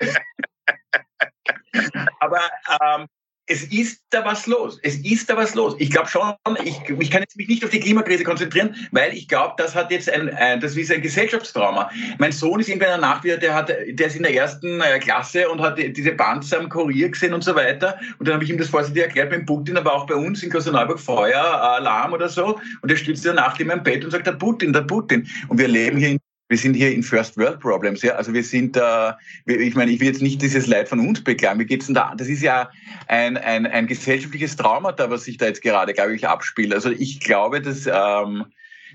aber 2.18 2.40
ähm, 2.82 3.06
es 3.46 3.64
ist 3.64 4.02
da 4.10 4.24
was 4.24 4.46
los. 4.46 4.78
Es 4.82 4.96
ist 4.96 5.30
da 5.30 5.36
was 5.36 5.54
los. 5.54 5.76
Ich 5.78 5.90
glaube 5.90 6.08
schon, 6.08 6.34
ich, 6.64 6.80
ich 6.88 7.10
kann 7.10 7.20
jetzt 7.20 7.36
mich 7.36 7.48
nicht 7.48 7.64
auf 7.64 7.70
die 7.70 7.80
Klimakrise 7.80 8.24
konzentrieren, 8.24 8.74
weil 8.90 9.12
ich 9.14 9.28
glaube, 9.28 9.54
das 9.56 9.74
hat 9.74 9.90
jetzt 9.90 10.10
ein, 10.10 10.30
ein, 10.30 10.60
das 10.60 10.76
ist 10.76 10.90
ein 10.90 11.00
Gesellschaftstrauma. 11.00 11.90
Mein 12.18 12.32
Sohn 12.32 12.58
ist 12.60 12.68
irgendwann 12.68 13.00
danach 13.00 13.22
wieder, 13.22 13.36
der 13.36 13.54
hat, 13.54 13.68
der 13.68 14.06
ist 14.06 14.16
in 14.16 14.24
der 14.24 14.34
ersten 14.34 14.80
äh, 14.80 14.98
Klasse 14.98 15.48
und 15.48 15.60
hat 15.60 15.78
diese 15.78 16.12
Panzer 16.12 16.58
am 16.58 16.68
Kurier 16.68 17.08
gesehen 17.08 17.34
und 17.34 17.44
so 17.44 17.54
weiter. 17.54 17.98
Und 18.18 18.26
dann 18.26 18.34
habe 18.34 18.44
ich 18.44 18.50
ihm 18.50 18.58
das 18.58 18.68
vorsichtig 18.68 19.04
erklärt 19.04 19.30
mit 19.30 19.46
Putin, 19.46 19.76
aber 19.76 19.94
auch 19.94 20.06
bei 20.06 20.16
uns 20.16 20.42
in 20.42 20.50
Klosterneuburg 20.50 20.98
Feuer, 20.98 21.40
Alarm 21.40 22.12
oder 22.12 22.28
so. 22.28 22.58
Und 22.82 22.90
er 22.90 22.96
stützt 22.96 23.24
danach 23.24 23.58
in 23.60 23.68
meinem 23.68 23.84
Bett 23.84 24.04
und 24.04 24.10
sagt, 24.10 24.26
der 24.26 24.32
Putin, 24.32 24.72
der 24.72 24.82
Putin. 24.82 25.26
Und 25.48 25.58
wir 25.58 25.68
leben 25.68 25.98
hier 25.98 26.08
in 26.10 26.18
wir 26.48 26.58
sind 26.58 26.74
hier 26.74 26.92
in 26.92 27.02
First 27.02 27.36
World 27.36 27.60
Problems, 27.60 28.02
ja. 28.02 28.14
Also 28.14 28.32
wir 28.32 28.42
sind 28.42 28.76
da, 28.76 29.18
äh, 29.46 29.54
ich 29.54 29.74
meine, 29.74 29.90
ich 29.90 30.00
will 30.00 30.08
jetzt 30.08 30.22
nicht 30.22 30.40
dieses 30.40 30.66
Leid 30.66 30.88
von 30.88 31.00
uns 31.00 31.22
beklagen. 31.22 31.58
Wie 31.58 31.64
geht's 31.64 31.86
denn 31.86 31.94
da? 31.94 32.14
Das 32.16 32.28
ist 32.28 32.42
ja 32.42 32.70
ein, 33.08 33.36
ein, 33.36 33.66
ein 33.66 33.86
gesellschaftliches 33.86 34.56
Trauma, 34.56 34.92
da 34.92 35.10
was 35.10 35.24
sich 35.24 35.38
da 35.38 35.46
jetzt 35.46 35.62
gerade, 35.62 35.92
glaube 35.92 36.14
ich, 36.14 36.26
abspielt. 36.26 36.72
Also 36.72 36.90
ich 36.90 37.20
glaube, 37.20 37.60
dass 37.60 37.86
ähm, 37.86 38.46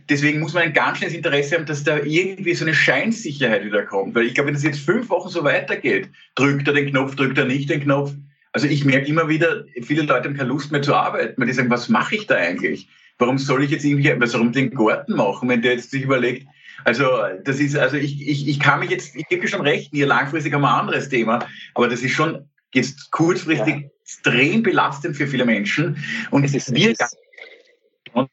deswegen 0.09 0.39
muss 0.39 0.53
man 0.53 0.63
ein 0.63 0.73
ganz 0.73 0.99
schnelles 0.99 1.15
Interesse 1.15 1.55
haben, 1.55 1.65
dass 1.65 1.83
da 1.83 1.97
irgendwie 1.97 2.53
so 2.53 2.63
eine 2.63 2.73
Scheinsicherheit 2.73 3.65
wieder 3.65 3.83
kommt. 3.83 4.15
Weil 4.15 4.25
ich 4.25 4.33
glaube, 4.33 4.47
wenn 4.47 4.53
das 4.53 4.63
jetzt 4.63 4.79
fünf 4.79 5.09
Wochen 5.09 5.29
so 5.29 5.43
weitergeht, 5.43 6.09
drückt 6.35 6.67
er 6.67 6.73
den 6.73 6.89
Knopf, 6.89 7.15
drückt 7.15 7.37
er 7.37 7.45
nicht 7.45 7.69
den 7.69 7.81
Knopf. 7.81 8.13
Also 8.53 8.67
ich 8.67 8.85
merke 8.85 9.07
immer 9.07 9.29
wieder, 9.29 9.65
viele 9.81 10.03
Leute 10.03 10.29
haben 10.29 10.35
keine 10.35 10.49
Lust 10.49 10.71
mehr 10.71 10.81
zu 10.81 10.93
arbeiten, 10.93 11.39
weil 11.39 11.47
die 11.47 11.53
sagen, 11.53 11.69
was 11.69 11.89
mache 11.89 12.15
ich 12.15 12.27
da 12.27 12.35
eigentlich? 12.35 12.87
Warum 13.17 13.37
soll 13.37 13.63
ich 13.63 13.71
jetzt 13.71 13.85
irgendwie, 13.85 14.13
warum 14.17 14.51
den 14.51 14.71
Garten 14.71 15.13
machen, 15.13 15.47
wenn 15.47 15.61
der 15.61 15.73
jetzt 15.73 15.91
sich 15.91 16.03
überlegt, 16.03 16.47
also 16.83 17.05
das 17.43 17.59
ist, 17.59 17.75
also 17.75 17.97
ich, 17.97 18.27
ich, 18.27 18.47
ich 18.47 18.59
kann 18.59 18.79
mich 18.79 18.89
jetzt, 18.89 19.15
ich 19.15 19.27
gebe 19.27 19.41
dir 19.41 19.47
schon 19.47 19.61
recht, 19.61 19.91
hier 19.91 20.07
langfristig 20.07 20.53
haben 20.53 20.61
wir 20.61 20.73
ein 20.73 20.81
anderes 20.81 21.09
Thema, 21.09 21.47
aber 21.75 21.87
das 21.87 22.01
ist 22.01 22.13
schon 22.13 22.49
jetzt 22.73 23.11
kurzfristig 23.11 23.75
ja. 23.75 23.89
extrem 24.01 24.63
belastend 24.63 25.15
für 25.15 25.27
viele 25.27 25.45
Menschen. 25.45 26.03
Und 26.31 26.43
es 26.43 26.53
ist, 26.53 26.73
wir 26.73 26.95
und, 28.13 28.29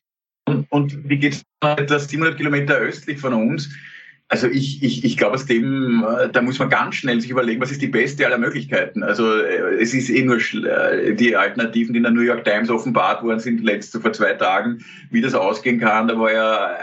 und, 0.47 0.67
und 0.71 1.09
wie 1.09 1.19
geht 1.19 1.35
es 1.35 1.45
das 1.87 2.09
700 2.09 2.37
Kilometer 2.37 2.77
östlich 2.77 3.19
von 3.21 3.35
uns? 3.35 3.69
Also 4.31 4.47
ich, 4.47 4.83
ich, 4.83 5.05
ich 5.05 5.17
glaube, 5.17 5.37
aus 5.37 5.47
dem, 5.47 6.05
äh, 6.07 6.29
da 6.29 6.43
muss 6.43 6.59
man 6.59 6.69
ganz 6.69 6.97
schnell 6.97 7.19
sich 7.19 7.31
überlegen, 7.31 7.63
was 7.63 7.71
ist 7.71 7.81
die 7.81 7.89
beste 7.89 8.27
aller 8.27 8.37
Möglichkeiten. 8.37 9.03
Also 9.03 9.39
äh, 9.39 9.81
es 9.81 9.95
ist 9.95 10.11
eh 10.11 10.23
nur 10.23 10.37
äh, 10.37 11.15
die 11.15 11.35
Alternativen, 11.35 11.95
die 11.95 11.99
in 11.99 12.03
der 12.03 12.13
New 12.13 12.21
York 12.21 12.45
Times 12.45 12.69
offenbart 12.69 13.23
worden 13.23 13.41
sind, 13.41 13.65
letzte 13.65 14.01
vor 14.01 14.13
zwei 14.13 14.35
Tagen, 14.35 14.85
wie 15.11 15.23
das 15.23 15.35
ausgehen 15.35 15.81
kann. 15.81 16.09
Da 16.09 16.19
war 16.19 16.31
ja 16.31 16.77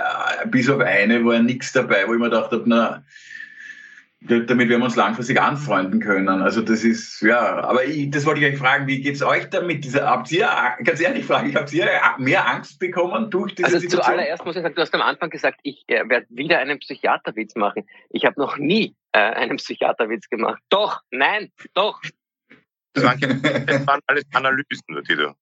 bis 0.47 0.67
auf 0.69 0.79
eine 0.79 1.23
war 1.23 1.35
ja 1.35 1.41
nichts 1.41 1.71
dabei, 1.71 2.07
wo 2.07 2.13
ich 2.13 2.19
mir 2.19 2.31
gedacht 2.31 2.51
habe, 2.51 2.63
na, 2.65 3.03
damit 4.27 4.69
wir 4.69 4.81
uns 4.81 4.95
langfristig 4.95 5.39
anfreunden 5.39 5.99
können. 5.99 6.41
Also 6.41 6.61
das 6.61 6.83
ist, 6.83 7.21
ja, 7.21 7.63
aber 7.63 7.85
ich, 7.85 8.09
das 8.09 8.25
wollte 8.25 8.41
ich 8.41 8.53
euch 8.53 8.57
fragen, 8.57 8.87
wie 8.87 9.01
geht's 9.01 9.21
euch 9.21 9.49
damit? 9.49 9.83
Diese, 9.83 10.07
habt 10.07 10.31
ihr, 10.31 10.47
ganz 10.83 10.99
ehrlich 10.99 11.25
fragen, 11.25 11.53
habt 11.55 11.71
ihr 11.73 11.87
mehr 12.17 12.47
Angst 12.47 12.79
bekommen 12.79 13.29
durch 13.29 13.55
diese 13.55 13.67
also 13.67 13.79
Situation? 13.79 14.01
Also 14.01 14.11
zuallererst 14.11 14.45
muss 14.45 14.55
ich 14.55 14.61
sagen, 14.61 14.75
du 14.75 14.81
hast 14.81 14.93
am 14.93 15.01
Anfang 15.01 15.29
gesagt, 15.29 15.59
ich 15.63 15.83
äh, 15.87 16.07
werde 16.07 16.27
wieder 16.29 16.59
einen 16.59 16.79
Psychiaterwitz 16.79 17.55
machen. 17.55 17.85
Ich 18.09 18.25
habe 18.25 18.39
noch 18.39 18.57
nie 18.57 18.95
äh, 19.11 19.19
einen 19.19 19.57
Psychiaterwitz 19.57 20.29
gemacht. 20.29 20.61
Doch, 20.69 21.01
nein, 21.11 21.51
doch. 21.73 22.01
Das 22.93 23.03
waren, 23.03 23.19
das 23.67 23.87
waren 23.87 23.99
alles 24.07 24.23
Analysen, 24.33 25.03
Tito. 25.05 25.35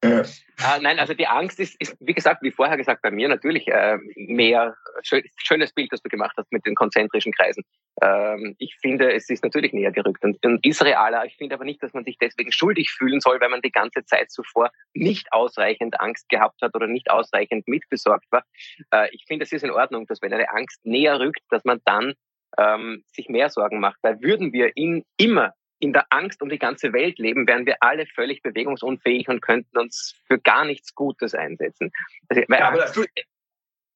Äh. 0.00 0.20
Uh, 0.20 0.80
nein, 0.80 0.98
also 0.98 1.14
die 1.14 1.26
Angst 1.26 1.58
ist, 1.58 1.80
ist, 1.80 1.96
wie 2.00 2.14
gesagt, 2.14 2.42
wie 2.42 2.52
vorher 2.52 2.76
gesagt, 2.76 3.02
bei 3.02 3.10
mir 3.10 3.28
natürlich 3.28 3.66
äh, 3.68 3.98
mehr 4.16 4.76
schön, 5.02 5.24
schönes 5.36 5.72
Bild, 5.72 5.92
das 5.92 6.02
du 6.02 6.08
gemacht 6.08 6.34
hast 6.36 6.52
mit 6.52 6.64
den 6.66 6.74
konzentrischen 6.74 7.32
Kreisen. 7.32 7.64
Ähm, 8.02 8.54
ich 8.58 8.76
finde, 8.80 9.12
es 9.12 9.28
ist 9.28 9.42
natürlich 9.42 9.72
näher 9.72 9.90
gerückt 9.90 10.24
und, 10.24 10.44
und 10.44 10.64
ist 10.64 10.84
realer. 10.84 11.24
Ich 11.26 11.36
finde 11.36 11.56
aber 11.56 11.64
nicht, 11.64 11.82
dass 11.82 11.94
man 11.94 12.04
sich 12.04 12.16
deswegen 12.18 12.52
schuldig 12.52 12.90
fühlen 12.90 13.20
soll, 13.20 13.40
weil 13.40 13.48
man 13.48 13.60
die 13.60 13.72
ganze 13.72 14.04
Zeit 14.04 14.30
zuvor 14.30 14.70
nicht 14.94 15.32
ausreichend 15.32 16.00
Angst 16.00 16.28
gehabt 16.28 16.62
hat 16.62 16.74
oder 16.74 16.86
nicht 16.86 17.10
ausreichend 17.10 17.66
mitbesorgt 17.66 18.26
war. 18.30 18.44
Äh, 18.92 19.08
ich 19.12 19.24
finde, 19.26 19.44
es 19.44 19.52
ist 19.52 19.64
in 19.64 19.70
Ordnung, 19.70 20.06
dass 20.06 20.22
wenn 20.22 20.32
eine 20.32 20.50
Angst 20.50 20.84
näher 20.84 21.18
rückt, 21.18 21.42
dass 21.50 21.64
man 21.64 21.80
dann 21.84 22.14
ähm, 22.56 23.04
sich 23.12 23.28
mehr 23.28 23.50
Sorgen 23.50 23.80
macht. 23.80 23.98
Weil 24.02 24.20
würden 24.20 24.52
wir 24.52 24.76
in, 24.76 25.04
immer 25.16 25.54
in 25.80 25.92
der 25.92 26.06
Angst 26.10 26.42
um 26.42 26.48
die 26.48 26.58
ganze 26.58 26.92
Welt 26.92 27.18
leben, 27.18 27.46
wären 27.46 27.66
wir 27.66 27.76
alle 27.80 28.06
völlig 28.06 28.42
bewegungsunfähig 28.42 29.28
und 29.28 29.40
könnten 29.40 29.78
uns 29.78 30.14
für 30.26 30.38
gar 30.38 30.64
nichts 30.64 30.94
Gutes 30.94 31.34
einsetzen. 31.34 31.92
Also, 32.28 32.42
ja, 32.48 32.68
Angst 32.68 33.00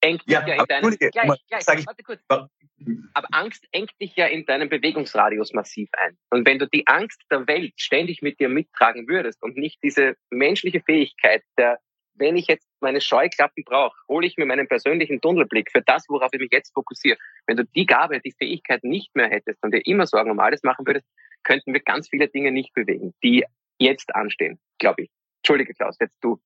engt 0.01 0.23
ja, 0.27 0.41
dich 0.41 0.49
ja 0.49 0.61
in 0.61 0.67
deinem, 0.67 0.97
gleich, 0.97 1.41
gleich, 1.49 1.87
warte 1.87 2.03
kurz. 2.03 2.21
Aber 2.29 3.29
Angst 3.31 3.65
engt 3.71 3.93
dich 4.01 4.17
ja 4.17 4.27
in 4.27 4.45
deinem 4.45 4.69
Bewegungsradius 4.69 5.53
massiv 5.53 5.89
ein. 5.93 6.17
Und 6.31 6.47
wenn 6.47 6.59
du 6.59 6.67
die 6.67 6.87
Angst 6.87 7.23
der 7.31 7.47
Welt 7.47 7.75
ständig 7.77 8.23
mit 8.23 8.41
dir 8.41 8.49
mittragen 8.49 9.07
würdest 9.09 9.43
und 9.43 9.57
nicht 9.57 9.83
diese 9.83 10.17
menschliche 10.31 10.81
Fähigkeit 10.81 11.43
der 11.57 11.79
wenn 12.15 12.37
ich 12.37 12.47
jetzt 12.47 12.69
meine 12.81 13.01
Scheuklappen 13.01 13.65
brauche, 13.65 13.97
hole 14.09 14.27
ich 14.27 14.37
mir 14.37 14.47
meinen 14.47 14.69
persönlichen 14.69 15.21
Tunnelblick 15.21 15.71
für 15.71 15.83
das, 15.83 16.09
worauf 16.09 16.31
ich 16.33 16.41
mich 16.41 16.53
jetzt 16.53 16.73
fokussiere. 16.75 17.17
Wenn 17.47 17.57
du 17.57 17.65
die 17.65 17.87
Gabe, 17.87 18.21
die 18.21 18.33
Fähigkeit 18.33 18.85
nicht 18.85 19.15
mehr 19.15 19.29
hättest 19.29 19.63
und 19.63 19.73
dir 19.73 19.85
immer 19.85 20.07
Sorgen 20.07 20.31
um 20.31 20.39
alles 20.39 20.63
machen 20.63 20.87
würdest, 20.87 21.07
könnten 21.45 21.73
wir 21.73 21.81
ganz 21.81 22.09
viele 22.09 22.29
Dinge 22.29 22.53
nicht 22.53 22.73
bewegen, 22.75 23.15
die 23.23 23.45
jetzt 23.79 24.15
anstehen, 24.15 24.61
glaube 24.79 25.03
ich. 25.03 25.11
Entschuldige, 25.39 25.75
Klaus, 25.75 25.97
jetzt 26.01 26.19
du. 26.21 26.41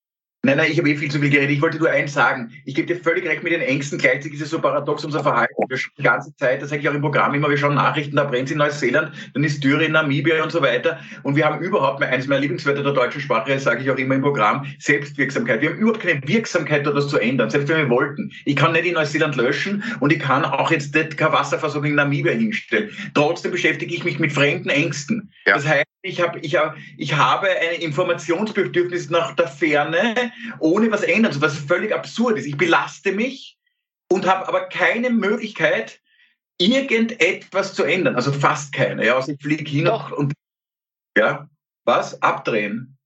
Nein, 0.46 0.58
nein, 0.58 0.70
ich 0.70 0.78
habe 0.78 0.88
eh 0.88 0.94
viel 0.94 1.10
zu 1.10 1.18
viel 1.18 1.28
geredet. 1.28 1.50
Ich 1.50 1.60
wollte 1.60 1.78
nur 1.78 1.90
eins 1.90 2.12
sagen. 2.12 2.52
Ich 2.66 2.76
gebe 2.76 2.86
dir 2.86 3.02
völlig 3.02 3.26
recht 3.26 3.42
mit 3.42 3.52
den 3.52 3.62
Ängsten. 3.62 3.98
Gleichzeitig 3.98 4.34
ist 4.34 4.42
es 4.42 4.50
so 4.50 4.60
paradox 4.60 5.04
unser 5.04 5.20
Verhalten. 5.20 5.52
Wir 5.68 5.76
die 5.98 6.02
ganze 6.04 6.36
Zeit, 6.36 6.62
das 6.62 6.70
sage 6.70 6.82
ich 6.82 6.88
auch 6.88 6.94
im 6.94 7.00
Programm 7.00 7.34
immer, 7.34 7.50
wir 7.50 7.58
schauen 7.58 7.74
Nachrichten, 7.74 8.14
da 8.14 8.22
brennt 8.22 8.46
es 8.46 8.52
in 8.52 8.58
Neuseeland, 8.58 9.10
dann 9.34 9.42
ist 9.42 9.64
Dürre 9.64 9.86
in 9.86 9.92
Namibia 9.92 10.40
und 10.44 10.52
so 10.52 10.62
weiter. 10.62 11.00
Und 11.24 11.34
wir 11.34 11.46
haben 11.46 11.60
überhaupt, 11.64 12.00
eines 12.00 12.28
meiner 12.28 12.42
Lieblingswörter 12.42 12.84
der 12.84 12.92
deutschen 12.92 13.20
Sprache, 13.20 13.58
sage 13.58 13.82
ich 13.82 13.90
auch 13.90 13.96
immer 13.96 14.14
im 14.14 14.22
Programm, 14.22 14.64
Selbstwirksamkeit. 14.78 15.62
Wir 15.62 15.70
haben 15.70 15.78
überhaupt 15.78 16.00
keine 16.00 16.20
Wirksamkeit, 16.24 16.86
dort 16.86 16.94
was 16.94 17.08
zu 17.08 17.18
ändern, 17.18 17.50
selbst 17.50 17.68
wenn 17.68 17.78
wir 17.78 17.90
wollten. 17.90 18.30
Ich 18.44 18.54
kann 18.54 18.70
nicht 18.72 18.86
in 18.86 18.94
Neuseeland 18.94 19.34
löschen 19.34 19.82
und 19.98 20.12
ich 20.12 20.20
kann 20.20 20.44
auch 20.44 20.70
jetzt 20.70 20.94
nicht 20.94 21.16
keine 21.16 21.32
Wasserversorgung 21.32 21.90
in 21.90 21.96
Namibia 21.96 22.32
hinstellen. 22.32 22.90
Trotzdem 23.14 23.50
beschäftige 23.50 23.92
ich 23.92 24.04
mich 24.04 24.20
mit 24.20 24.32
fremden 24.32 24.68
Ängsten. 24.68 25.32
Ja. 25.44 25.54
Das 25.54 25.66
heißt, 25.66 25.86
ich, 26.06 26.20
hab, 26.20 26.36
ich, 26.44 26.56
hab, 26.56 26.76
ich 26.96 27.16
habe 27.16 27.48
ein 27.48 27.80
Informationsbedürfnis 27.80 29.10
nach 29.10 29.34
der 29.34 29.48
Ferne, 29.48 30.14
ohne 30.58 30.90
was 30.90 31.02
ändern 31.02 31.32
zu, 31.32 31.40
was 31.40 31.58
völlig 31.58 31.94
absurd 31.94 32.38
ist. 32.38 32.46
Ich 32.46 32.56
belaste 32.56 33.12
mich 33.12 33.58
und 34.10 34.26
habe 34.26 34.46
aber 34.48 34.68
keine 34.68 35.10
Möglichkeit, 35.10 36.00
irgendetwas 36.58 37.74
zu 37.74 37.84
ändern. 37.84 38.16
Also 38.16 38.32
fast 38.32 38.72
keine. 38.72 39.04
Ja, 39.04 39.16
also 39.16 39.32
ich 39.32 39.40
fliege 39.40 39.68
hin 39.68 39.86
Doch. 39.86 40.12
und 40.12 40.32
ja, 41.16 41.48
was? 41.84 42.20
Abdrehen? 42.22 42.98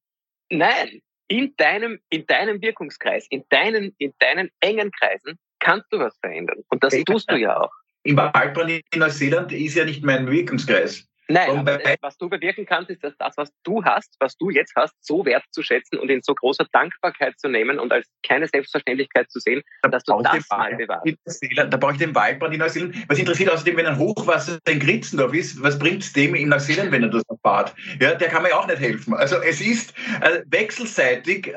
Nein, 0.50 1.00
in 1.28 1.54
deinem, 1.56 2.00
in 2.08 2.26
deinem 2.26 2.60
Wirkungskreis, 2.60 3.26
in 3.30 3.44
deinen, 3.50 3.94
in 3.98 4.12
deinen 4.18 4.50
engen 4.60 4.90
Kreisen 4.90 5.38
kannst 5.60 5.86
du 5.92 5.98
was 5.98 6.16
verändern. 6.18 6.64
Und 6.68 6.82
das 6.82 6.94
tust 7.04 7.30
du 7.30 7.36
ja 7.36 7.60
auch. 7.60 7.72
Im 8.02 8.16
Waldbrand 8.16 8.70
in 8.70 8.82
Neuseeland 8.98 9.52
ist 9.52 9.76
ja 9.76 9.84
nicht 9.84 10.02
mein 10.02 10.28
Wirkungskreis. 10.28 11.06
Nein, 11.30 11.58
aber 11.58 11.78
was 12.00 12.18
du 12.18 12.28
bewirken 12.28 12.66
kannst, 12.66 12.90
ist, 12.90 13.04
dass 13.04 13.16
das, 13.16 13.36
was 13.36 13.52
du 13.62 13.84
hast, 13.84 14.16
was 14.18 14.36
du 14.36 14.50
jetzt 14.50 14.74
hast, 14.74 14.94
so 15.00 15.24
wertzuschätzen 15.24 15.98
und 15.98 16.10
in 16.10 16.22
so 16.22 16.34
großer 16.34 16.66
Dankbarkeit 16.72 17.38
zu 17.38 17.48
nehmen 17.48 17.78
und 17.78 17.92
als 17.92 18.08
keine 18.26 18.48
Selbstverständlichkeit 18.48 19.30
zu 19.30 19.38
sehen, 19.38 19.62
da 19.82 19.88
dass 19.88 20.04
du 20.04 20.20
das 20.22 20.48
mal 20.50 20.74
bewahrst. 20.74 21.40
Da 21.56 21.76
brauche 21.76 21.92
ich 21.92 21.98
den 21.98 22.14
Waldbrand 22.14 22.54
in 22.54 22.60
Neuseeland. 22.60 23.08
Was 23.08 23.18
interessiert 23.18 23.50
außerdem, 23.50 23.76
wenn 23.76 23.86
ein 23.86 23.98
Hochwasser 23.98 24.58
in 24.68 24.80
Gritzendorf 24.80 25.32
ist, 25.34 25.62
was 25.62 25.78
bringt 25.78 26.02
es 26.02 26.12
dem 26.12 26.34
in 26.34 26.48
Neuseeland, 26.48 26.90
wenn 26.90 27.04
er 27.04 27.10
das 27.10 27.22
erfahrt? 27.28 27.74
Ja, 28.00 28.14
der 28.14 28.28
kann 28.28 28.42
mir 28.42 28.56
auch 28.56 28.66
nicht 28.66 28.80
helfen. 28.80 29.14
Also 29.14 29.36
es 29.36 29.60
ist 29.60 29.94
äh, 30.20 30.42
wechselseitig 30.46 31.48
äh, 31.48 31.54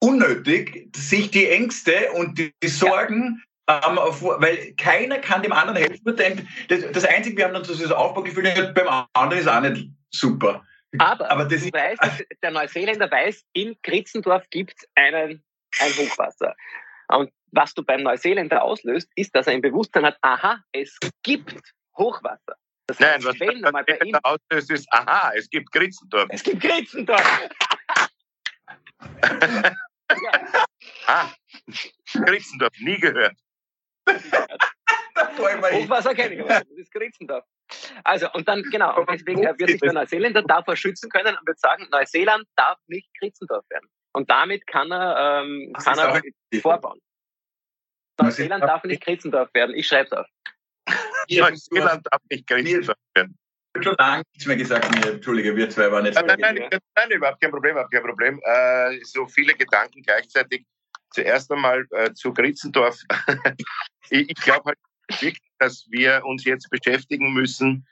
unnötig, 0.00 0.94
sich 0.94 1.30
die 1.30 1.48
Ängste 1.48 2.12
und 2.12 2.38
die 2.38 2.68
Sorgen 2.68 3.42
ähm, 3.70 3.96
weil 3.96 4.74
keiner 4.76 5.18
kann 5.18 5.42
dem 5.42 5.52
anderen 5.52 5.78
helfen. 5.78 6.48
Das, 6.68 6.92
das 6.92 7.04
Einzige, 7.04 7.36
wir 7.36 7.44
haben 7.44 7.54
dann 7.54 7.64
so 7.64 7.74
das 7.74 7.92
Aufbaugefühl, 7.92 8.72
beim 8.74 9.06
anderen 9.12 9.40
ist 9.40 9.48
auch 9.48 9.60
nicht 9.60 9.88
super. 10.10 10.64
Aber, 10.98 11.30
Aber 11.30 11.44
das 11.44 11.62
du 11.62 11.72
weißt, 11.72 12.00
der 12.42 12.50
Neuseeländer 12.50 13.10
weiß, 13.10 13.44
in 13.52 13.76
Kritzendorf 13.82 14.44
gibt 14.50 14.74
es 14.76 14.88
ein 14.96 15.42
Hochwasser. 15.78 16.54
Und 17.08 17.30
was 17.52 17.74
du 17.74 17.82
beim 17.84 18.02
Neuseeländer 18.02 18.62
auslöst, 18.62 19.08
ist, 19.14 19.34
dass 19.34 19.46
er 19.46 19.54
im 19.54 19.62
Bewusstsein 19.62 20.04
hat, 20.04 20.16
aha, 20.22 20.62
es 20.72 20.98
gibt 21.22 21.60
Hochwasser. 21.96 22.56
Das 22.86 22.98
heißt, 22.98 23.24
Nein, 23.24 23.24
was 23.24 23.40
wenn 23.40 23.62
bei 23.62 23.98
ihm 24.04 24.18
auslöst, 24.22 24.70
ist, 24.70 24.92
aha, 24.92 25.32
es 25.36 25.48
gibt 25.48 25.70
Kritzendorf. 25.70 26.26
Es 26.30 26.42
gibt 26.42 26.60
Kritzendorf. 26.60 27.48
ja. 29.22 30.66
Ah, 31.06 31.28
Kritzendorf, 32.24 32.72
nie 32.80 32.98
gehört. 32.98 33.36
Hochwasser 35.38 36.14
kenne 36.14 36.34
ich, 36.34 36.46
das 36.46 36.62
ist 36.76 36.92
Gritzendorf. 36.92 37.44
Also, 38.04 38.30
und 38.32 38.48
dann, 38.48 38.62
genau, 38.70 38.98
und 38.98 39.08
deswegen 39.10 39.42
wird 39.42 39.70
sich 39.70 39.80
der 39.80 39.92
Neuseeländer 39.92 40.42
davor 40.42 40.76
schützen 40.76 41.08
können 41.10 41.36
und 41.36 41.46
wird 41.46 41.58
sagen, 41.58 41.86
Neuseeland 41.90 42.44
darf 42.56 42.78
nicht 42.86 43.08
Gritzendorf 43.18 43.64
werden. 43.70 43.88
Und 44.12 44.28
damit 44.30 44.66
kann 44.66 44.90
er, 44.90 45.42
ähm, 45.44 45.72
kann 45.72 45.98
er 45.98 46.20
vorbauen. 46.60 47.00
Neuseeland 48.20 48.64
darf 48.64 48.84
nicht 48.84 49.02
Gritzendorf 49.02 49.48
werden. 49.54 49.74
Ich 49.74 49.86
schreibe 49.86 50.06
es 50.06 50.12
auf. 50.12 50.26
Neuseeland 51.30 52.06
darf 52.10 52.22
nicht 52.30 52.46
Gritzendorf 52.46 52.98
werden. 53.14 53.36
Ich 53.72 53.76
habe 53.76 53.84
schon 53.84 53.94
lange 53.98 54.22
nichts 54.32 54.46
mehr 54.46 54.56
gesagt. 54.56 54.90
Mir. 54.94 55.12
Entschuldige, 55.12 55.54
wir 55.54 55.70
zwei 55.70 55.92
waren 55.92 56.04
jetzt. 56.04 56.16
Nein, 56.16 56.38
nein, 56.40 56.54
nein, 56.56 56.80
nein, 56.96 57.10
überhaupt 57.12 57.40
kein 57.40 57.52
Problem, 57.52 57.72
überhaupt 57.72 57.92
kein 57.92 58.02
Problem. 58.02 58.40
Äh, 58.42 58.98
so 59.04 59.26
viele 59.26 59.54
Gedanken 59.54 60.02
gleichzeitig 60.02 60.66
zuerst 61.10 61.50
einmal 61.50 61.86
äh, 61.90 62.12
zu 62.12 62.32
Gritzendorf. 62.32 63.00
ich, 64.10 64.30
ich 64.30 64.36
glaube 64.36 64.64
halt 64.66 64.78
wirklich, 65.20 65.38
dass 65.58 65.86
wir 65.90 66.24
uns 66.24 66.44
jetzt 66.44 66.70
beschäftigen 66.70 67.32
müssen 67.32 67.86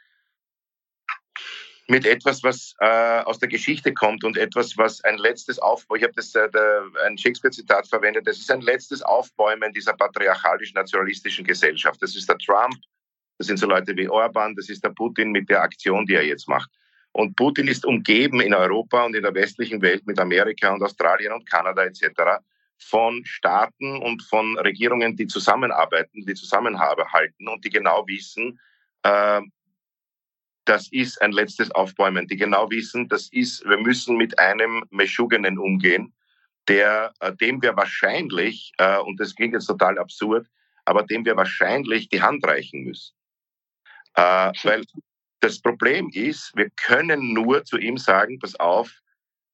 mit 1.91 2.05
etwas, 2.05 2.43
was 2.43 2.75
äh, 2.81 3.21
aus 3.23 3.39
der 3.39 3.49
Geschichte 3.49 3.95
kommt 3.95 4.23
und 4.23 4.37
etwas, 4.37 4.77
was 4.77 5.03
ein 5.05 5.17
letztes 5.17 5.59
Aufbau, 5.59 5.95
ich 5.97 6.03
habe 6.03 6.13
das 6.15 6.35
äh, 6.35 6.49
der, 6.51 6.85
ein 7.07 7.17
Shakespeare-Zitat 7.17 7.89
verwendet, 7.89 8.27
das 8.27 8.39
ist 8.39 8.51
ein 8.51 8.61
letztes 8.61 9.01
Aufbäumen 9.03 9.73
dieser 9.73 9.95
patriarchalisch-nationalistischen 9.95 11.47
Gesellschaft. 11.47 12.03
Das 12.03 12.15
ist 12.15 12.29
der 12.29 12.37
Trump, 12.39 12.75
das 13.39 13.47
sind 13.47 13.57
so 13.59 13.67
Leute 13.67 13.97
wie 13.97 14.09
Orban, 14.09 14.55
das 14.55 14.69
ist 14.69 14.85
der 14.85 14.91
Putin 14.91 15.31
mit 15.33 15.49
der 15.49 15.63
Aktion, 15.63 16.05
die 16.05 16.15
er 16.15 16.27
jetzt 16.27 16.47
macht. 16.47 16.71
Und 17.13 17.35
Putin 17.37 17.69
ist 17.69 17.87
umgeben 17.87 18.43
in 18.43 18.53
Europa 18.53 19.07
und 19.07 19.17
in 19.17 19.23
der 19.23 19.35
westlichen 19.35 19.81
Welt 19.81 20.07
mit 20.07 20.19
Amerika 20.19 20.71
und 20.75 20.83
Australien 20.83 21.33
und 21.33 21.49
Kanada 21.49 21.85
etc 21.85 22.43
von 22.79 23.25
Staaten 23.25 23.99
und 23.99 24.23
von 24.23 24.59
Regierungen, 24.59 25.17
die 25.17 25.27
zusammenarbeiten, 25.27 26.25
die 26.25 26.35
zusammenhalten 26.35 27.49
und 27.49 27.65
die 27.65 27.71
genau 27.71 28.07
wissen, 28.07 28.61
äh, 29.03 29.41
das 30.65 30.89
ist 30.93 31.21
ein 31.23 31.33
letztes 31.33 31.71
Aufbäumen, 31.71 32.27
die 32.29 32.37
genau 32.37 32.71
wissen, 32.71 33.09
das 33.09 33.29
ist, 33.33 33.65
wir 33.65 33.79
müssen 33.79 34.17
mit 34.17 34.39
einem 34.39 34.85
Meschugenen 34.91 35.59
umgehen, 35.59 36.15
der, 36.69 37.13
äh, 37.21 37.35
dem 37.35 37.63
wir 37.63 37.75
wahrscheinlich, 37.77 38.73
äh, 38.77 38.99
und 38.99 39.19
das 39.19 39.35
klingt 39.35 39.55
jetzt 39.55 39.67
total 39.67 39.99
absurd, 39.99 40.47
aber 40.85 41.03
dem 41.05 41.25
wir 41.25 41.37
wahrscheinlich 41.37 42.09
die 42.11 42.21
Hand 42.21 42.47
reichen 42.47 42.85
müssen. 42.85 43.15
Äh, 44.15 44.53
weil 44.63 44.85
das 45.41 45.61
Problem 45.61 46.11
ist, 46.13 46.53
wir 46.55 46.69
können 46.71 47.33
nur 47.33 47.65
zu 47.65 47.79
ihm 47.79 47.97
sagen, 47.97 48.39
pass 48.39 48.55
auf, 48.57 48.93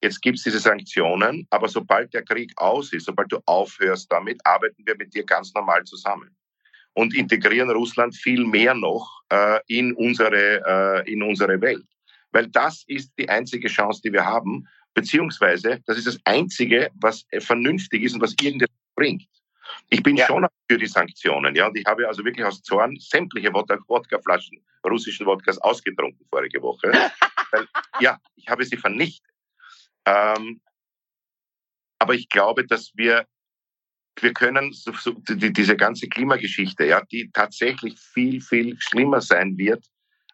Jetzt 0.01 0.21
gibt 0.21 0.37
es 0.37 0.43
diese 0.43 0.59
Sanktionen, 0.59 1.47
aber 1.49 1.67
sobald 1.67 2.13
der 2.13 2.23
Krieg 2.23 2.51
aus 2.57 2.93
ist, 2.93 3.05
sobald 3.05 3.31
du 3.31 3.39
aufhörst 3.45 4.11
damit, 4.11 4.39
arbeiten 4.45 4.85
wir 4.85 4.95
mit 4.97 5.13
dir 5.13 5.23
ganz 5.23 5.53
normal 5.53 5.83
zusammen 5.85 6.35
und 6.93 7.15
integrieren 7.15 7.69
Russland 7.69 8.15
viel 8.15 8.45
mehr 8.45 8.73
noch 8.73 9.21
äh, 9.29 9.59
in, 9.67 9.93
unsere, 9.93 11.03
äh, 11.05 11.11
in 11.11 11.21
unsere 11.23 11.59
Welt. 11.61 11.85
Weil 12.31 12.47
das 12.47 12.83
ist 12.87 13.11
die 13.17 13.29
einzige 13.29 13.67
Chance, 13.67 14.01
die 14.03 14.13
wir 14.13 14.25
haben, 14.25 14.67
beziehungsweise 14.93 15.81
das 15.85 15.97
ist 15.97 16.07
das 16.07 16.19
Einzige, 16.25 16.89
was 16.95 17.25
vernünftig 17.39 18.03
ist 18.03 18.13
und 18.13 18.21
was 18.21 18.35
irgendetwas 18.41 18.77
bringt. 18.95 19.27
Ich 19.89 20.03
bin 20.03 20.15
ja. 20.15 20.25
schon 20.25 20.45
für 20.69 20.77
die 20.77 20.85
Sanktionen, 20.85 21.55
ja, 21.55 21.67
und 21.67 21.77
ich 21.77 21.85
habe 21.85 22.07
also 22.07 22.23
wirklich 22.23 22.45
aus 22.45 22.61
Zorn 22.61 22.95
sämtliche 22.99 23.53
Wodkaflaschen 23.53 24.63
russischen 24.89 25.25
Wodkas 25.25 25.57
ausgetrunken 25.59 26.25
vorige 26.29 26.61
Woche. 26.61 26.91
Weil, 27.51 27.67
ja, 27.99 28.19
ich 28.35 28.47
habe 28.47 28.63
sie 28.65 28.77
vernichtet. 28.77 29.34
Ähm, 30.05 30.61
aber 31.99 32.13
ich 32.13 32.29
glaube, 32.29 32.65
dass 32.65 32.91
wir, 32.95 33.25
wir 34.19 34.33
können 34.33 34.71
so, 34.73 34.93
so, 34.93 35.11
die, 35.11 35.51
diese 35.51 35.75
ganze 35.75 36.07
Klimageschichte, 36.07 36.85
ja, 36.85 37.01
die 37.11 37.29
tatsächlich 37.31 37.99
viel, 37.99 38.41
viel 38.41 38.75
schlimmer 38.79 39.21
sein 39.21 39.57
wird 39.57 39.85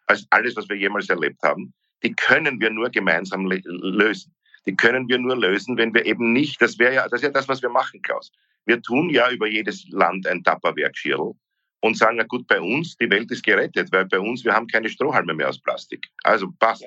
als 0.06 0.26
alles, 0.30 0.56
was 0.56 0.68
wir 0.68 0.76
jemals 0.76 1.08
erlebt 1.08 1.42
haben, 1.42 1.72
die 2.02 2.14
können 2.14 2.60
wir 2.60 2.70
nur 2.70 2.90
gemeinsam 2.90 3.46
lösen. 3.46 4.34
die 4.66 4.76
können 4.76 5.08
wir 5.08 5.18
nur 5.18 5.36
lösen, 5.36 5.76
wenn 5.76 5.94
wir 5.94 6.04
eben 6.04 6.32
nicht, 6.32 6.60
das 6.60 6.78
wäre 6.78 6.94
ja, 6.94 7.02
das 7.04 7.20
ist 7.20 7.24
ja 7.24 7.30
das, 7.30 7.48
was 7.48 7.62
wir 7.62 7.70
machen, 7.70 8.02
Klaus. 8.02 8.30
Wir 8.64 8.80
tun 8.80 9.10
ja 9.10 9.30
über 9.30 9.46
jedes 9.48 9.88
Land 9.88 10.26
ein 10.26 10.42
Tupperwerk-Schirl 10.44 11.32
und 11.80 11.96
sagen, 11.96 12.16
na 12.16 12.24
gut, 12.24 12.46
bei 12.46 12.60
uns, 12.60 12.96
die 12.96 13.10
Welt 13.10 13.30
ist 13.30 13.42
gerettet, 13.42 13.90
weil 13.92 14.06
bei 14.06 14.20
uns, 14.20 14.44
wir 14.44 14.52
haben 14.52 14.68
keine 14.68 14.88
Strohhalme 14.88 15.34
mehr 15.34 15.48
aus 15.48 15.60
Plastik. 15.60 16.06
Also 16.22 16.52
passt, 16.58 16.86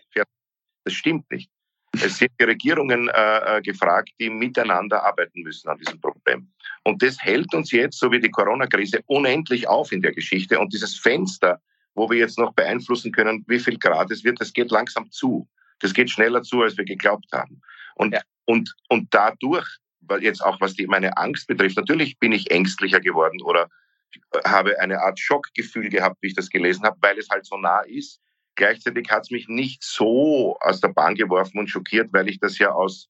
das 0.84 0.94
stimmt 0.94 1.30
nicht. 1.32 1.50
Es 2.04 2.18
sind 2.18 2.32
die 2.39 2.46
Regierungen 2.46 3.10
äh, 3.10 3.58
äh, 3.58 3.62
gefragt, 3.62 4.12
die 4.20 4.30
miteinander 4.30 5.04
arbeiten 5.04 5.41
müssen 5.41 5.70
an 5.70 5.78
diesem 5.78 6.00
Problem. 6.00 6.52
Und 6.84 7.02
das 7.02 7.18
hält 7.20 7.54
uns 7.54 7.72
jetzt, 7.72 8.00
so 8.00 8.12
wie 8.12 8.20
die 8.20 8.32
Corona-Krise, 8.32 9.02
unendlich 9.08 9.68
auf 9.68 9.91
in 9.91 10.02
der 10.02 10.14
Geschichte. 10.14 10.60
Und 10.60 10.74
dieses 10.74 10.98
Fenster, 10.98 11.62
wo 11.93 12.10
wir 12.10 12.18
jetzt 12.18 12.38
noch 12.38 12.54
beeinflussen 12.54 13.12
können, 13.12 13.43
wie 13.48 13.60
viel 13.60 13.78
Grad 13.78 14.12
es 14.12 14.24
wird, 14.24 14.39
das 14.39 14.54
geht 14.54 14.72
langsam 14.72 15.10
zu. 15.12 15.48
Das 15.80 15.93
geht 15.93 16.10
schneller 16.10 16.41
zu, 16.43 16.62
als 16.62 16.78
wir 16.78 16.86
geglaubt 16.86 17.28
haben. 17.32 17.62
Und, 17.96 18.14
ja. 18.14 18.22
und, 18.46 18.74
und 18.89 19.08
dadurch, 19.14 19.68
jetzt 20.20 20.43
auch 20.43 20.60
was 20.62 20.74
die, 20.74 20.88
meine 20.88 21.18
Angst 21.18 21.48
betrifft, 21.48 21.78
natürlich 21.78 22.20
bin 22.20 22.32
ich 22.32 22.52
ängstlicher 22.52 23.00
geworden 23.00 23.41
oder 23.43 23.70
habe 24.46 24.80
eine 24.80 25.02
Art 25.02 25.20
Schockgefühl 25.20 25.89
gehabt, 25.89 26.18
wie 26.22 26.28
ich 26.28 26.36
das 26.36 26.50
gelesen 26.50 26.86
habe, 26.86 26.98
weil 27.02 27.18
es 27.18 27.30
halt 27.30 27.46
so 27.46 27.58
nah 27.58 27.82
ist. 27.82 28.22
Gleichzeitig 28.56 29.10
hat 29.10 29.24
es 29.24 29.32
mich 29.32 29.47
nicht 29.47 29.84
so 29.84 30.58
aus 30.62 30.82
der 30.82 30.89
Bahn 30.89 31.16
geworfen 31.16 31.60
und 31.60 31.68
schockiert, 31.68 32.10
weil 32.14 32.30
ich 32.30 32.39
das 32.39 32.58
ja 32.58 32.72
aus 32.72 33.10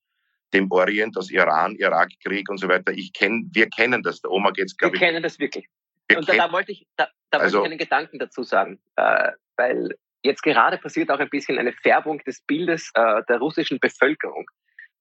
dem 0.53 0.71
Orient, 0.71 1.17
aus 1.17 1.29
Iran, 1.29 1.75
Irakkrieg 1.75 2.49
und 2.49 2.57
so 2.57 2.67
weiter, 2.67 2.91
ich 2.91 3.13
kenne, 3.13 3.43
wir 3.51 3.69
kennen 3.69 4.01
das. 4.01 4.21
Der 4.21 4.31
Oma 4.31 4.51
geht's 4.51 4.75
glaube 4.75 4.95
ich. 4.95 5.01
Wir 5.01 5.07
kennen 5.07 5.23
das 5.23 5.39
wirklich. 5.39 5.67
Und 6.15 6.27
da, 6.29 6.35
da, 6.35 6.51
wollte 6.51 6.71
ich, 6.71 6.87
da, 6.95 7.07
da 7.31 7.39
also, 7.39 7.59
wollte 7.59 7.67
ich 7.67 7.71
einen 7.71 7.79
Gedanken 7.79 8.19
dazu 8.19 8.43
sagen, 8.43 8.79
äh, 8.95 9.31
weil 9.57 9.89
jetzt 10.23 10.43
gerade 10.43 10.77
passiert 10.77 11.09
auch 11.09 11.19
ein 11.19 11.29
bisschen 11.29 11.57
eine 11.57 11.73
Färbung 11.73 12.19
des 12.19 12.41
Bildes 12.41 12.91
äh, 12.93 13.23
der 13.27 13.37
russischen 13.37 13.79
Bevölkerung. 13.79 14.49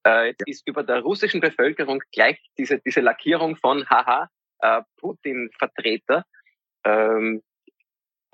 Äh, 0.07 0.29
jetzt 0.29 0.47
ist 0.47 0.69
über 0.69 0.83
der 0.83 1.01
russischen 1.01 1.41
Bevölkerung 1.41 2.03
gleich 2.13 2.39
diese, 2.59 2.79
diese 2.79 3.01
Lackierung 3.01 3.57
von 3.57 3.89
Haha, 3.89 4.29
äh, 4.61 4.83
Putin-Vertreter. 4.99 6.25
Ähm, 6.85 7.43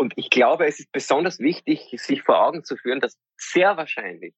und 0.00 0.14
ich 0.16 0.30
glaube, 0.30 0.66
es 0.66 0.80
ist 0.80 0.90
besonders 0.92 1.40
wichtig, 1.40 1.94
sich 1.98 2.22
vor 2.22 2.42
Augen 2.42 2.64
zu 2.64 2.76
führen, 2.76 3.00
dass 3.00 3.18
sehr 3.36 3.76
wahrscheinlich 3.76 4.32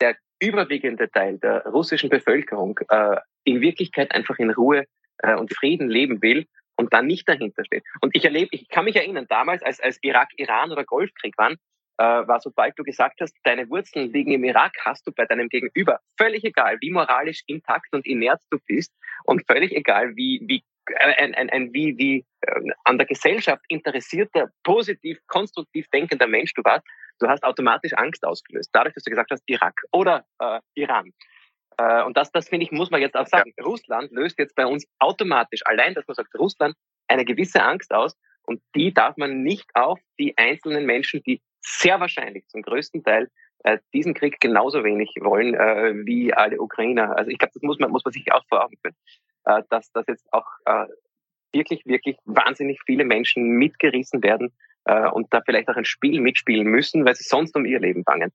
der 0.00 0.16
überwiegende 0.38 1.10
Teil 1.10 1.38
der 1.38 1.66
russischen 1.66 2.08
Bevölkerung 2.08 2.78
äh, 2.88 3.16
in 3.42 3.60
Wirklichkeit 3.60 4.14
einfach 4.14 4.38
in 4.38 4.50
Ruhe 4.50 4.84
äh, 5.18 5.34
und 5.34 5.52
Frieden 5.52 5.90
leben 5.90 6.22
will 6.22 6.46
und 6.76 6.92
dann 6.92 7.08
nicht 7.08 7.28
dahinter 7.28 7.64
steht. 7.64 7.82
Und 8.00 8.14
ich 8.14 8.24
erlebe, 8.24 8.50
ich 8.52 8.68
kann 8.68 8.84
mich 8.84 8.94
erinnern, 8.94 9.26
damals, 9.28 9.64
als, 9.64 9.80
als 9.80 9.98
Irak, 10.02 10.28
Iran 10.36 10.70
oder 10.70 10.84
Golfkrieg 10.84 11.36
waren, 11.36 11.56
äh, 11.98 12.04
war 12.04 12.40
sobald 12.40 12.78
du 12.78 12.84
gesagt 12.84 13.20
hast, 13.20 13.36
deine 13.42 13.68
Wurzeln 13.68 14.12
liegen 14.12 14.30
im 14.30 14.44
Irak, 14.44 14.74
hast 14.84 15.04
du 15.08 15.12
bei 15.12 15.26
deinem 15.26 15.48
Gegenüber 15.48 15.98
völlig 16.18 16.44
egal, 16.44 16.78
wie 16.80 16.92
moralisch 16.92 17.42
intakt 17.48 17.92
und 17.92 18.06
inert 18.06 18.40
du 18.50 18.58
bist 18.64 18.94
und 19.24 19.44
völlig 19.44 19.74
egal, 19.74 20.14
wie, 20.14 20.40
wie 20.46 20.62
ein, 20.98 21.34
ein, 21.34 21.50
ein 21.50 21.72
wie, 21.72 21.96
wie 21.98 22.24
äh, 22.42 22.70
an 22.84 22.98
der 22.98 23.06
Gesellschaft 23.06 23.62
interessierter, 23.68 24.50
positiv, 24.62 25.18
konstruktiv 25.26 25.88
denkender 25.88 26.26
Mensch 26.26 26.54
du 26.54 26.62
warst, 26.64 26.86
du 27.18 27.28
hast 27.28 27.44
automatisch 27.44 27.92
Angst 27.94 28.24
ausgelöst. 28.24 28.70
Dadurch, 28.72 28.94
dass 28.94 29.04
du 29.04 29.10
gesagt 29.10 29.30
hast, 29.30 29.42
Irak 29.46 29.74
oder 29.92 30.24
äh, 30.38 30.60
Iran. 30.74 31.12
Äh, 31.76 32.02
und 32.02 32.16
das, 32.16 32.32
das 32.32 32.48
finde 32.48 32.64
ich, 32.64 32.72
muss 32.72 32.90
man 32.90 33.00
jetzt 33.00 33.16
auch 33.16 33.26
sagen. 33.26 33.52
Ja. 33.56 33.64
Russland 33.64 34.10
löst 34.12 34.38
jetzt 34.38 34.54
bei 34.54 34.66
uns 34.66 34.86
automatisch, 34.98 35.60
allein, 35.66 35.94
dass 35.94 36.06
man 36.06 36.14
sagt, 36.14 36.34
Russland, 36.38 36.74
eine 37.08 37.24
gewisse 37.24 37.62
Angst 37.62 37.92
aus. 37.92 38.16
Und 38.42 38.62
die 38.74 38.92
darf 38.92 39.16
man 39.16 39.42
nicht 39.42 39.68
auf 39.74 40.00
die 40.18 40.36
einzelnen 40.36 40.86
Menschen, 40.86 41.22
die 41.22 41.40
sehr 41.60 42.00
wahrscheinlich 42.00 42.46
zum 42.48 42.62
größten 42.62 43.04
Teil 43.04 43.28
äh, 43.64 43.78
diesen 43.92 44.14
Krieg 44.14 44.40
genauso 44.40 44.82
wenig 44.82 45.14
wollen 45.20 45.54
äh, 45.54 45.92
wie 46.06 46.32
alle 46.32 46.60
Ukrainer. 46.60 47.16
Also 47.16 47.30
ich 47.30 47.38
glaube, 47.38 47.52
das 47.54 47.62
muss 47.62 47.78
man, 47.78 47.90
muss 47.90 48.04
man 48.04 48.12
sich 48.12 48.32
auch 48.32 48.44
vor 48.48 48.64
Augen 48.64 48.76
führen 48.80 48.96
äh, 49.44 49.62
dass, 49.70 49.90
dass 49.92 50.06
jetzt 50.06 50.26
auch 50.32 50.46
äh, 50.64 50.86
wirklich, 51.52 51.84
wirklich 51.86 52.16
wahnsinnig 52.24 52.80
viele 52.86 53.04
Menschen 53.04 53.50
mitgerissen 53.50 54.22
werden 54.22 54.52
äh, 54.84 55.08
und 55.08 55.32
da 55.32 55.40
vielleicht 55.44 55.68
auch 55.68 55.76
ein 55.76 55.84
Spiel 55.84 56.20
mitspielen 56.20 56.66
müssen, 56.66 57.04
weil 57.04 57.14
sie 57.14 57.24
sonst 57.24 57.56
um 57.56 57.64
ihr 57.64 57.80
Leben 57.80 58.04
bangen 58.04 58.32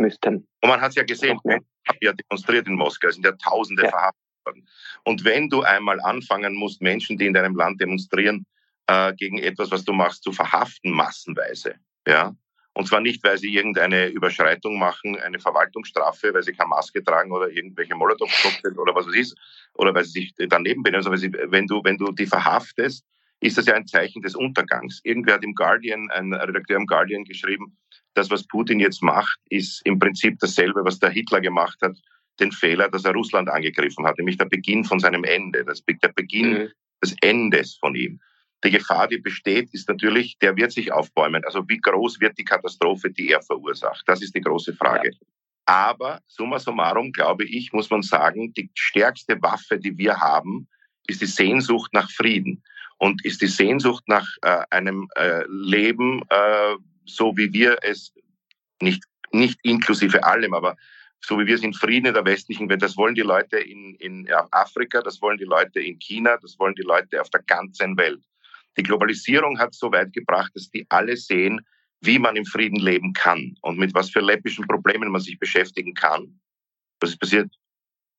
müssten. 0.00 0.46
Und 0.62 0.68
man 0.68 0.80
hat 0.80 0.90
es 0.90 0.96
ja 0.96 1.04
gesehen, 1.04 1.38
ja. 1.44 1.58
ja 2.00 2.12
demonstriert 2.12 2.66
in 2.66 2.74
Moskau, 2.74 3.08
es 3.08 3.14
sind 3.14 3.24
ja 3.24 3.32
Tausende 3.32 3.84
ja. 3.84 3.90
verhaftet 3.90 4.22
worden. 4.44 4.68
Und 5.04 5.24
wenn 5.24 5.48
du 5.48 5.62
einmal 5.62 6.00
anfangen 6.00 6.54
musst, 6.54 6.82
Menschen, 6.82 7.18
die 7.18 7.26
in 7.26 7.34
deinem 7.34 7.56
Land 7.56 7.80
demonstrieren, 7.80 8.46
äh, 8.86 9.12
gegen 9.14 9.38
etwas, 9.38 9.70
was 9.70 9.84
du 9.84 9.92
machst, 9.92 10.22
zu 10.22 10.32
verhaften, 10.32 10.90
massenweise, 10.90 11.76
ja, 12.06 12.34
und 12.76 12.86
zwar 12.86 13.00
nicht, 13.00 13.24
weil 13.24 13.38
sie 13.38 13.54
irgendeine 13.54 14.08
Überschreitung 14.08 14.78
machen, 14.78 15.18
eine 15.18 15.38
Verwaltungsstrafe, 15.38 16.34
weil 16.34 16.42
sie 16.42 16.52
keine 16.52 16.68
Maske 16.68 17.02
tragen 17.02 17.32
oder 17.32 17.48
irgendwelche 17.48 17.94
Molotow-Cocktails 17.94 18.76
oder 18.76 18.94
was 18.94 19.06
es 19.06 19.14
ist, 19.14 19.38
oder 19.72 19.94
weil 19.94 20.04
sie 20.04 20.20
sich 20.20 20.34
daneben 20.50 20.82
benehmen, 20.82 21.02
sondern 21.02 21.18
sie, 21.18 21.32
wenn 21.32 21.66
du, 21.66 21.82
wenn 21.84 21.96
du 21.96 22.12
die 22.12 22.26
verhaftest, 22.26 23.02
ist 23.40 23.56
das 23.56 23.64
ja 23.64 23.72
ein 23.72 23.86
Zeichen 23.86 24.20
des 24.20 24.34
Untergangs. 24.34 25.00
Irgendwer 25.04 25.34
hat 25.36 25.44
im 25.44 25.54
Guardian, 25.54 26.10
ein 26.10 26.34
Redakteur 26.34 26.76
im 26.76 26.84
Guardian 26.84 27.24
geschrieben, 27.24 27.78
das, 28.12 28.30
was 28.30 28.46
Putin 28.46 28.78
jetzt 28.78 29.02
macht, 29.02 29.38
ist 29.48 29.80
im 29.86 29.98
Prinzip 29.98 30.38
dasselbe, 30.40 30.84
was 30.84 30.98
der 30.98 31.08
Hitler 31.08 31.40
gemacht 31.40 31.78
hat, 31.80 31.96
den 32.40 32.52
Fehler, 32.52 32.90
dass 32.90 33.06
er 33.06 33.14
Russland 33.14 33.48
angegriffen 33.48 34.06
hat, 34.06 34.18
nämlich 34.18 34.36
der 34.36 34.44
Beginn 34.44 34.84
von 34.84 35.00
seinem 35.00 35.24
Ende, 35.24 35.64
das, 35.64 35.82
der 35.82 36.12
Beginn 36.14 36.52
mhm. 36.52 36.68
des 37.02 37.16
Endes 37.22 37.78
von 37.78 37.94
ihm. 37.94 38.20
Die 38.64 38.70
Gefahr, 38.70 39.06
die 39.06 39.18
besteht, 39.18 39.72
ist 39.74 39.88
natürlich, 39.88 40.38
der 40.38 40.56
wird 40.56 40.72
sich 40.72 40.92
aufbäumen. 40.92 41.44
Also 41.44 41.68
wie 41.68 41.78
groß 41.78 42.20
wird 42.20 42.38
die 42.38 42.44
Katastrophe, 42.44 43.10
die 43.10 43.30
er 43.30 43.42
verursacht? 43.42 44.02
Das 44.06 44.22
ist 44.22 44.34
die 44.34 44.40
große 44.40 44.74
Frage. 44.74 45.10
Ja. 45.10 45.18
Aber 45.66 46.20
summa 46.26 46.58
summarum, 46.58 47.12
glaube 47.12 47.44
ich, 47.44 47.72
muss 47.72 47.90
man 47.90 48.02
sagen, 48.02 48.52
die 48.54 48.70
stärkste 48.74 49.40
Waffe, 49.42 49.78
die 49.78 49.98
wir 49.98 50.16
haben, 50.16 50.68
ist 51.08 51.20
die 51.20 51.26
Sehnsucht 51.26 51.92
nach 51.92 52.10
Frieden 52.10 52.62
und 52.98 53.24
ist 53.24 53.42
die 53.42 53.46
Sehnsucht 53.46 54.04
nach 54.06 54.26
äh, 54.42 54.62
einem 54.70 55.08
äh, 55.16 55.44
Leben, 55.48 56.22
äh, 56.30 56.76
so 57.04 57.36
wie 57.36 57.52
wir 57.52 57.78
es 57.82 58.12
nicht, 58.80 59.04
nicht 59.32 59.58
inklusive 59.62 60.24
allem, 60.24 60.54
aber 60.54 60.76
so 61.20 61.38
wie 61.38 61.46
wir 61.46 61.56
es 61.56 61.62
in 61.62 61.74
Frieden 61.74 62.06
in 62.06 62.14
der 62.14 62.24
westlichen 62.24 62.68
Welt, 62.68 62.82
das 62.82 62.96
wollen 62.96 63.14
die 63.14 63.22
Leute 63.22 63.58
in, 63.58 63.94
in 63.96 64.30
Afrika, 64.52 65.00
das 65.02 65.20
wollen 65.20 65.38
die 65.38 65.44
Leute 65.44 65.80
in 65.80 65.98
China, 65.98 66.36
das 66.40 66.58
wollen 66.58 66.74
die 66.74 66.82
Leute 66.82 67.20
auf 67.20 67.30
der 67.30 67.42
ganzen 67.42 67.96
Welt. 67.96 68.22
Die 68.76 68.82
Globalisierung 68.82 69.58
hat 69.58 69.74
so 69.74 69.90
weit 69.92 70.12
gebracht, 70.12 70.52
dass 70.54 70.70
die 70.70 70.86
alle 70.88 71.16
sehen, 71.16 71.60
wie 72.02 72.18
man 72.18 72.36
im 72.36 72.44
Frieden 72.44 72.78
leben 72.78 73.12
kann 73.12 73.54
und 73.62 73.78
mit 73.78 73.94
was 73.94 74.10
für 74.10 74.20
läppischen 74.20 74.66
Problemen 74.66 75.10
man 75.10 75.20
sich 75.20 75.38
beschäftigen 75.38 75.94
kann. 75.94 76.40
Was 77.00 77.10
ist 77.10 77.20
passiert? 77.20 77.50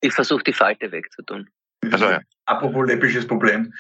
Ich 0.01 0.13
versuche 0.13 0.43
die 0.43 0.53
Falte 0.53 0.91
wegzutun. 0.91 1.49
Also, 1.91 2.05
ja. 2.05 2.21
Apropos 2.45 2.87
läppisches 2.87 3.27
Problem. 3.27 3.73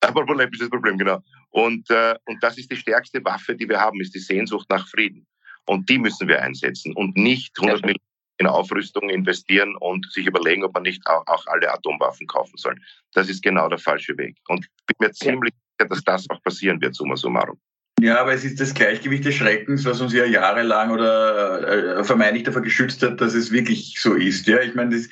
Apropos 0.00 0.36
läppisches 0.36 0.70
Problem, 0.70 0.98
genau. 0.98 1.20
Und, 1.50 1.88
äh, 1.90 2.14
und 2.26 2.42
das 2.42 2.58
ist 2.58 2.70
die 2.70 2.76
stärkste 2.76 3.24
Waffe, 3.24 3.54
die 3.56 3.68
wir 3.68 3.80
haben, 3.80 4.00
ist 4.00 4.14
die 4.14 4.20
Sehnsucht 4.20 4.68
nach 4.70 4.86
Frieden. 4.88 5.26
Und 5.66 5.88
die 5.88 5.98
müssen 5.98 6.28
wir 6.28 6.42
einsetzen 6.42 6.92
und 6.94 7.16
nicht 7.16 7.56
100 7.58 7.82
Millionen 7.82 8.00
in 8.38 8.46
Aufrüstung 8.46 9.08
investieren 9.10 9.76
und 9.76 10.10
sich 10.12 10.26
überlegen, 10.26 10.64
ob 10.64 10.74
man 10.74 10.82
nicht 10.82 11.06
auch, 11.06 11.24
auch 11.26 11.46
alle 11.46 11.72
Atomwaffen 11.72 12.26
kaufen 12.26 12.56
soll. 12.56 12.76
Das 13.12 13.28
ist 13.28 13.42
genau 13.42 13.68
der 13.68 13.78
falsche 13.78 14.16
Weg. 14.18 14.36
Und 14.48 14.64
ich 14.64 14.86
bin 14.86 15.06
mir 15.06 15.12
ziemlich 15.12 15.54
dass 15.78 16.02
das 16.04 16.28
auch 16.30 16.42
passieren 16.42 16.80
wird, 16.80 16.94
summa 16.94 17.16
summarum. 17.16 17.58
Ja, 18.00 18.20
aber 18.20 18.34
es 18.34 18.44
ist 18.44 18.60
das 18.60 18.74
Gleichgewicht 18.74 19.24
des 19.24 19.36
Schreckens, 19.36 19.84
was 19.84 20.00
uns 20.00 20.12
ja 20.12 20.24
jahrelang 20.24 20.90
oder 20.90 21.98
äh, 21.98 22.04
vermeintlich 22.04 22.42
davor 22.42 22.60
geschützt 22.60 23.02
hat, 23.04 23.20
dass 23.20 23.34
es 23.34 23.52
wirklich 23.52 23.94
so 23.98 24.14
ist. 24.14 24.48
Ja, 24.48 24.60
ich 24.60 24.74
meine, 24.74 24.96
das, 24.96 25.06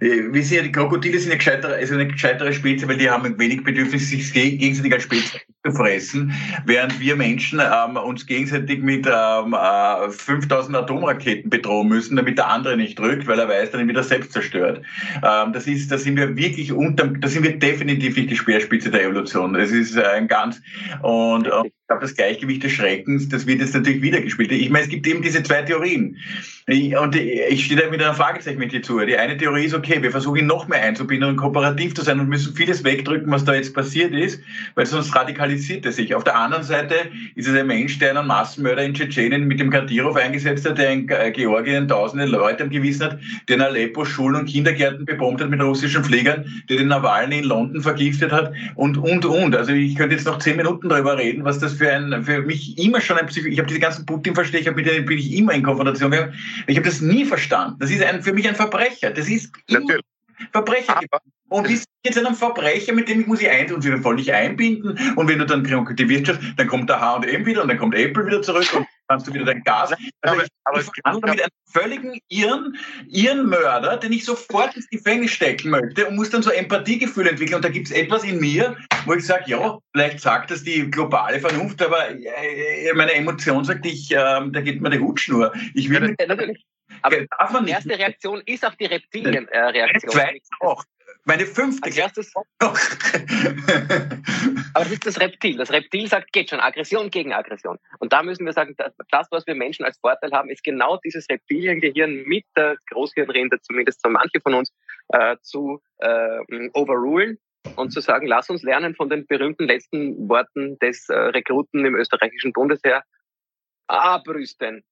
äh, 0.00 0.32
wir 0.32 0.42
sehen 0.42 0.56
ja, 0.56 0.62
die 0.64 0.72
Krokodile 0.72 1.16
sind 1.18 1.30
eine 1.30 1.38
gescheitere, 1.38 1.74
also 1.76 1.94
eine 1.94 2.08
gescheitere 2.08 2.52
Spezies, 2.52 2.88
weil 2.88 2.96
die 2.96 3.08
haben 3.08 3.38
wenig 3.38 3.62
Bedürfnis, 3.62 4.10
sich 4.10 4.32
gegenseitig 4.32 4.92
als 4.92 5.04
Spezies 5.04 5.40
zu 5.64 5.72
fressen, 5.72 6.32
während 6.66 6.98
wir 6.98 7.14
Menschen 7.14 7.60
ähm, 7.60 7.96
uns 7.96 8.26
gegenseitig 8.26 8.82
mit 8.82 9.06
ähm, 9.06 9.54
äh, 9.54 10.10
5000 10.10 10.76
Atomraketen 10.76 11.48
bedrohen 11.48 11.88
müssen, 11.88 12.16
damit 12.16 12.36
der 12.36 12.48
andere 12.48 12.76
nicht 12.76 12.98
drückt, 12.98 13.28
weil 13.28 13.38
er 13.38 13.48
weiß, 13.48 13.70
dann 13.70 13.88
wieder 13.88 14.02
selbst 14.02 14.32
zerstört. 14.32 14.82
Ähm, 15.22 15.52
das 15.52 15.68
ist, 15.68 15.90
da 15.90 15.98
sind 15.98 16.16
wir 16.16 16.36
wirklich 16.36 16.72
unter, 16.72 17.06
da 17.06 17.28
sind 17.28 17.44
wir 17.44 17.56
definitiv 17.58 18.16
nicht 18.16 18.30
die 18.30 18.36
Speerspitze 18.36 18.90
der 18.90 19.04
Evolution. 19.04 19.54
Das 19.54 19.70
ist 19.70 19.96
ein 19.96 20.26
ganz 20.26 20.60
und, 21.00 21.48
und 21.48 21.72
glaube, 21.94 22.06
das 22.06 22.16
Gleichgewicht 22.16 22.62
des 22.62 22.72
Schreckens, 22.72 23.28
das 23.28 23.46
wird 23.46 23.60
jetzt 23.60 23.74
natürlich 23.74 24.02
wiedergespielt. 24.02 24.52
Ich 24.52 24.70
meine, 24.70 24.84
es 24.84 24.90
gibt 24.90 25.06
eben 25.06 25.22
diese 25.22 25.42
zwei 25.42 25.62
Theorien. 25.62 26.16
Und 26.66 27.14
ich 27.14 27.66
stehe 27.66 27.78
da 27.78 27.90
mit 27.90 28.02
einem 28.02 28.14
Fragezeichen 28.14 28.58
mit 28.58 28.72
dir 28.72 28.80
zu. 28.80 28.98
Die 29.00 29.18
eine 29.18 29.36
Theorie 29.36 29.66
ist, 29.66 29.74
okay, 29.74 30.02
wir 30.02 30.10
versuchen 30.10 30.46
noch 30.46 30.66
mehr 30.66 30.82
einzubinden 30.82 31.28
und 31.28 31.36
kooperativ 31.36 31.94
zu 31.94 32.02
sein 32.02 32.18
und 32.20 32.30
müssen 32.30 32.54
vieles 32.56 32.82
wegdrücken, 32.82 33.30
was 33.30 33.44
da 33.44 33.54
jetzt 33.54 33.74
passiert 33.74 34.14
ist, 34.14 34.40
weil 34.74 34.86
sonst 34.86 35.14
radikalisiert 35.14 35.84
er 35.84 35.92
sich. 35.92 36.14
Auf 36.14 36.24
der 36.24 36.36
anderen 36.36 36.64
Seite 36.64 36.94
ist 37.34 37.48
es 37.48 37.54
ein 37.54 37.66
Mensch, 37.66 37.98
der 37.98 38.16
einen 38.16 38.26
Massenmörder 38.26 38.82
in 38.82 38.94
Tschetschenien 38.94 39.44
mit 39.44 39.60
dem 39.60 39.68
Kadyrov 39.68 40.16
eingesetzt 40.16 40.66
hat, 40.66 40.78
der 40.78 40.90
in 40.90 41.06
äh, 41.10 41.30
Georgien 41.32 41.86
tausende 41.86 42.24
Leute 42.24 42.64
am 42.64 42.70
Gewissen 42.70 43.04
hat, 43.04 43.18
der 43.48 43.56
in 43.56 43.62
Aleppo 43.62 44.06
Schulen 44.06 44.36
und 44.36 44.46
Kindergärten 44.46 45.04
bebombt 45.04 45.42
hat 45.42 45.50
mit 45.50 45.60
russischen 45.60 46.02
Fliegern, 46.02 46.46
der 46.70 46.78
den 46.78 46.88
Nawalny 46.88 47.40
in 47.40 47.44
London 47.44 47.82
vergiftet 47.82 48.32
hat 48.32 48.54
und, 48.74 48.96
und, 48.96 49.26
und. 49.26 49.54
Also 49.54 49.72
ich 49.72 49.96
könnte 49.96 50.14
jetzt 50.14 50.24
noch 50.26 50.38
zehn 50.38 50.56
Minuten 50.56 50.88
darüber 50.88 51.18
reden, 51.18 51.44
was 51.44 51.58
das 51.58 51.74
für 51.74 51.83
für, 51.84 51.92
ein, 51.92 52.24
für 52.24 52.42
mich 52.42 52.78
immer 52.78 53.00
schon 53.00 53.18
ein 53.18 53.26
Psycho. 53.26 53.48
Ich 53.48 53.58
habe 53.58 53.68
diese 53.68 53.80
ganzen 53.80 54.06
Putin-Versteher, 54.06 54.72
mit 54.72 54.86
denen 54.86 55.04
bin 55.04 55.18
ich 55.18 55.34
immer 55.34 55.52
in 55.52 55.62
Konfrontation. 55.62 56.12
Ich 56.66 56.76
habe 56.76 56.86
das 56.86 57.00
nie 57.00 57.24
verstanden. 57.24 57.76
Das 57.78 57.90
ist 57.90 58.02
ein, 58.02 58.22
für 58.22 58.32
mich 58.32 58.48
ein 58.48 58.54
Verbrecher. 58.54 59.10
Das 59.10 59.28
ist 59.28 59.52
Natürlich. 59.68 60.02
Verbrecher. 60.52 60.96
Aber 60.96 61.20
und 61.48 61.70
ist 61.70 61.86
jetzt 62.04 62.18
ein 62.18 62.34
Verbrecher, 62.34 62.92
mit 62.92 63.08
dem 63.08 63.20
ich 63.20 63.26
muss 63.26 63.40
ich 63.40 63.48
ein 63.48 63.72
und 63.72 63.84
wieder 63.84 63.98
voll 63.98 64.16
nicht 64.16 64.32
einbinden. 64.32 64.98
Und 65.14 65.28
wenn 65.28 65.38
du 65.38 65.46
dann 65.46 65.62
die 65.62 66.08
Wirtschaft, 66.08 66.40
dann 66.56 66.66
kommt 66.66 66.88
der 66.88 67.00
H&M 67.00 67.46
wieder 67.46 67.62
und 67.62 67.68
dann 67.68 67.78
kommt 67.78 67.94
Apple 67.94 68.26
wieder 68.26 68.42
zurück 68.42 68.66
und 68.74 68.86
kannst 69.08 69.26
du 69.26 69.34
wieder 69.34 69.44
dein 69.44 69.62
Gas. 69.62 69.92
Also 69.92 70.00
aber, 70.22 70.42
ich, 70.42 70.48
aber 70.64 70.80
ich 70.80 70.86
verhandle 71.02 71.30
mit 71.30 71.40
einem 71.42 71.50
völligen 71.70 72.18
Irren, 72.28 72.76
Irrenmörder, 73.08 73.98
den 73.98 74.12
ich 74.12 74.24
sofort 74.24 74.74
ins 74.74 74.88
Gefängnis 74.88 75.32
stecken 75.32 75.70
möchte 75.70 76.06
und 76.06 76.16
muss 76.16 76.30
dann 76.30 76.42
so 76.42 76.50
Empathiegefühl 76.50 77.28
entwickeln. 77.28 77.56
Und 77.56 77.64
da 77.64 77.68
gibt 77.68 77.86
es 77.86 77.92
etwas 77.92 78.24
in 78.24 78.40
mir, 78.40 78.76
wo 79.06 79.14
ich 79.14 79.24
sage, 79.24 79.44
ja, 79.46 79.78
vielleicht 79.92 80.20
sagt 80.20 80.50
das 80.50 80.64
die 80.64 80.90
globale 80.90 81.40
Vernunft, 81.40 81.80
aber 81.82 82.10
äh, 82.10 82.92
meine 82.94 83.12
Emotion 83.12 83.64
sagt, 83.64 83.84
ich, 83.86 84.10
äh, 84.10 84.16
da 84.16 84.60
geht 84.60 84.80
mir 84.80 84.90
die 84.90 85.00
Hutschnur. 85.00 85.52
Ich 85.74 85.90
will 85.90 86.16
ja, 86.18 86.26
natürlich. 86.26 86.64
Aber 87.04 87.60
die 87.60 87.70
erste 87.70 87.98
Reaktion 87.98 88.42
ist 88.46 88.64
auch 88.64 88.74
die 88.74 88.86
Reptilien-Reaktion. 88.86 90.18
Äh, 90.18 90.40
auch. 90.60 90.84
Meine 91.24 91.46
fünfte. 91.46 91.84
Als 91.84 91.96
erstes. 91.96 92.32
Aber 94.74 94.84
das 94.84 94.92
ist 94.92 95.06
das 95.06 95.20
Reptil. 95.20 95.56
Das 95.56 95.70
Reptil 95.70 96.06
sagt, 96.08 96.32
geht 96.32 96.50
schon, 96.50 96.60
Aggression 96.60 97.10
gegen 97.10 97.32
Aggression. 97.32 97.78
Und 97.98 98.12
da 98.12 98.22
müssen 98.22 98.44
wir 98.44 98.52
sagen, 98.52 98.76
das, 98.76 99.26
was 99.30 99.46
wir 99.46 99.54
Menschen 99.54 99.84
als 99.84 99.98
Vorteil 99.98 100.32
haben, 100.32 100.50
ist 100.50 100.64
genau 100.64 100.98
dieses 100.98 101.26
Reptiliengehirn 101.30 102.24
mit 102.24 102.44
der 102.56 102.76
Großhirnrinde, 102.90 103.60
zumindest 103.62 104.02
so 104.02 104.10
manche 104.10 104.40
von 104.42 104.54
uns, 104.54 104.72
äh, 105.08 105.36
zu 105.42 105.80
äh, 105.98 106.40
overrulen 106.74 107.38
und 107.76 107.90
zu 107.90 108.00
sagen, 108.00 108.26
lass 108.26 108.50
uns 108.50 108.62
lernen 108.62 108.94
von 108.94 109.08
den 109.08 109.26
berühmten 109.26 109.64
letzten 109.66 110.28
Worten 110.28 110.78
des 110.78 111.08
äh, 111.08 111.14
Rekruten 111.14 111.86
im 111.86 111.94
österreichischen 111.94 112.52
Bundesheer. 112.52 113.02
Abrüsten. 113.86 114.84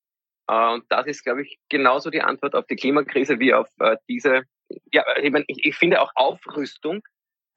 Äh, 0.48 0.74
und 0.74 0.84
das 0.88 1.06
ist, 1.06 1.24
glaube 1.24 1.42
ich, 1.42 1.58
genauso 1.68 2.10
die 2.10 2.22
Antwort 2.22 2.54
auf 2.54 2.66
die 2.66 2.76
Klimakrise 2.76 3.38
wie 3.38 3.54
auf 3.54 3.68
äh, 3.78 3.96
diese 4.08 4.42
ja, 4.92 5.04
ich, 5.20 5.30
meine, 5.30 5.44
ich, 5.48 5.64
ich 5.64 5.76
finde 5.76 6.00
auch 6.00 6.10
Aufrüstung 6.14 7.02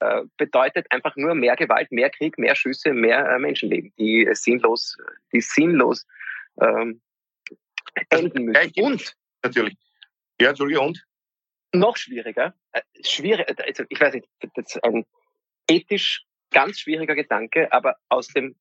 äh, 0.00 0.22
bedeutet 0.36 0.86
einfach 0.90 1.16
nur 1.16 1.34
mehr 1.34 1.56
Gewalt, 1.56 1.90
mehr 1.90 2.10
Krieg, 2.10 2.38
mehr 2.38 2.54
Schüsse, 2.54 2.92
mehr 2.92 3.38
Menschenleben, 3.38 3.92
die 3.98 4.28
sinnlos, 4.32 4.96
die 5.32 5.40
sinnlos 5.40 6.06
ähm, 6.60 7.00
enden 8.10 8.44
müssen. 8.44 8.72
Und 8.82 9.16
natürlich. 9.42 9.76
Ja, 10.40 10.50
Entschuldigung, 10.50 10.88
und? 10.88 11.06
Noch 11.72 11.96
schwieriger, 11.96 12.54
äh, 12.72 12.82
schwierig, 13.02 13.46
also 13.48 13.84
ich 13.88 14.00
weiß 14.00 14.14
nicht, 14.14 14.28
das 14.54 14.76
ist 14.76 14.84
ein 14.84 15.04
ethisch 15.68 16.24
ganz 16.50 16.78
schwieriger 16.78 17.14
Gedanke, 17.14 17.72
aber 17.72 17.96
aus 18.08 18.28
dem 18.28 18.54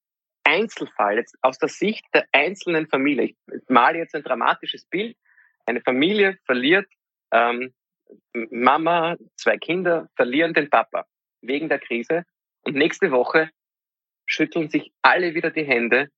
Einzelfall, 0.45 1.17
jetzt 1.17 1.35
aus 1.41 1.57
der 1.57 1.69
Sicht 1.69 2.05
der 2.13 2.25
einzelnen 2.31 2.87
Familie, 2.87 3.25
ich 3.25 3.35
male 3.67 3.97
jetzt 3.97 4.15
ein 4.15 4.23
dramatisches 4.23 4.85
Bild, 4.85 5.17
eine 5.65 5.81
Familie 5.81 6.37
verliert 6.45 6.87
ähm, 7.31 7.73
Mama, 8.51 9.17
zwei 9.35 9.57
Kinder 9.57 10.09
verlieren 10.15 10.53
den 10.53 10.69
Papa 10.69 11.05
wegen 11.41 11.69
der 11.69 11.79
Krise 11.79 12.23
und 12.61 12.75
nächste 12.75 13.11
Woche 13.11 13.49
schütteln 14.25 14.69
sich 14.69 14.91
alle 15.01 15.33
wieder 15.35 15.51
die 15.51 15.65
Hände 15.65 16.09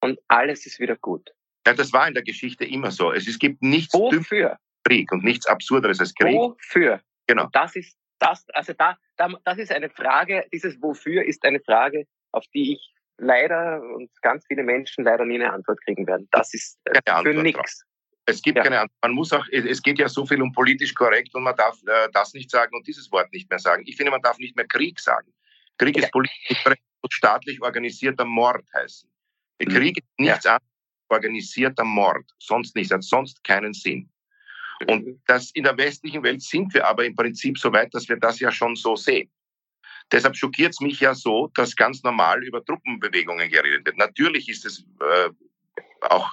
und 0.00 0.18
alles 0.28 0.66
ist 0.66 0.80
wieder 0.80 0.96
gut. 0.96 1.30
Ja, 1.66 1.74
das 1.74 1.92
war 1.92 2.06
in 2.06 2.14
der 2.14 2.22
Geschichte 2.22 2.64
immer 2.64 2.90
so. 2.90 3.12
Es, 3.12 3.26
es 3.26 3.38
gibt 3.38 3.62
nichts 3.62 3.94
Wofür? 3.94 4.58
Krieg 4.84 5.10
und 5.12 5.24
nichts 5.24 5.46
Absurderes 5.46 6.00
als 6.00 6.14
Krieg. 6.14 6.34
Wofür? 6.34 7.00
Genau. 7.26 7.48
Das 7.52 7.74
ist 7.74 7.96
das, 8.18 8.48
also 8.50 8.72
da, 8.74 8.98
da, 9.16 9.28
das 9.44 9.58
ist 9.58 9.72
eine 9.72 9.90
Frage, 9.90 10.46
dieses 10.52 10.80
Wofür 10.82 11.24
ist 11.24 11.44
eine 11.44 11.60
Frage, 11.60 12.06
auf 12.32 12.44
die 12.54 12.74
ich 12.74 12.93
leider 13.18 13.82
und 13.82 14.10
ganz 14.22 14.44
viele 14.46 14.62
Menschen 14.62 15.04
leider 15.04 15.24
nie 15.24 15.36
eine 15.36 15.52
Antwort 15.52 15.80
kriegen 15.84 16.06
werden. 16.06 16.28
Das 16.32 16.52
ist 16.54 16.78
äh, 16.84 17.22
für 17.22 17.34
nichts. 17.34 17.84
Es 18.26 18.40
gibt 18.40 18.56
ja. 18.56 18.62
keine 18.62 18.80
Antwort. 18.80 18.98
Man 19.02 19.12
muss 19.12 19.32
auch, 19.32 19.46
es 19.50 19.82
geht 19.82 19.98
ja 19.98 20.08
so 20.08 20.24
viel 20.24 20.40
um 20.40 20.52
politisch 20.52 20.94
korrekt 20.94 21.34
und 21.34 21.42
man 21.42 21.56
darf 21.56 21.76
äh, 21.86 22.08
das 22.12 22.32
nicht 22.32 22.50
sagen 22.50 22.74
und 22.74 22.86
dieses 22.86 23.10
Wort 23.12 23.32
nicht 23.32 23.50
mehr 23.50 23.58
sagen. 23.58 23.82
Ich 23.86 23.96
finde, 23.96 24.10
man 24.10 24.22
darf 24.22 24.38
nicht 24.38 24.56
mehr 24.56 24.66
Krieg 24.66 24.98
sagen. 24.98 25.32
Krieg 25.78 25.96
ja. 25.96 26.04
ist 26.04 26.12
politisch 26.12 26.62
korrekt 26.62 26.82
und 27.02 27.12
staatlich 27.12 27.60
organisierter 27.62 28.24
Mord 28.24 28.64
heißen. 28.74 29.10
Der 29.60 29.68
mhm. 29.68 29.74
Krieg 29.74 29.98
ist 29.98 30.08
nichts 30.18 30.44
ja. 30.44 30.52
anderes 30.52 30.74
organisierter 31.08 31.84
Mord, 31.84 32.24
sonst 32.38 32.74
nichts, 32.74 32.92
hat 32.92 33.04
sonst 33.04 33.44
keinen 33.44 33.72
Sinn. 33.72 34.10
Und 34.86 35.06
mhm. 35.06 35.20
das 35.26 35.50
in 35.52 35.64
der 35.64 35.76
westlichen 35.76 36.22
Welt 36.22 36.42
sind 36.42 36.74
wir 36.74 36.86
aber 36.86 37.04
im 37.04 37.14
Prinzip 37.14 37.58
so 37.58 37.72
weit, 37.72 37.94
dass 37.94 38.08
wir 38.08 38.16
das 38.16 38.40
ja 38.40 38.50
schon 38.50 38.74
so 38.74 38.96
sehen. 38.96 39.30
Deshalb 40.12 40.36
schockiert 40.36 40.72
es 40.72 40.80
mich 40.80 41.00
ja 41.00 41.14
so, 41.14 41.50
dass 41.54 41.76
ganz 41.76 42.02
normal 42.02 42.44
über 42.44 42.64
Truppenbewegungen 42.64 43.50
geredet 43.50 43.86
wird. 43.86 43.96
Natürlich 43.96 44.48
ist 44.48 44.64
es 44.64 44.84
äh, 45.00 45.30
auch 46.02 46.30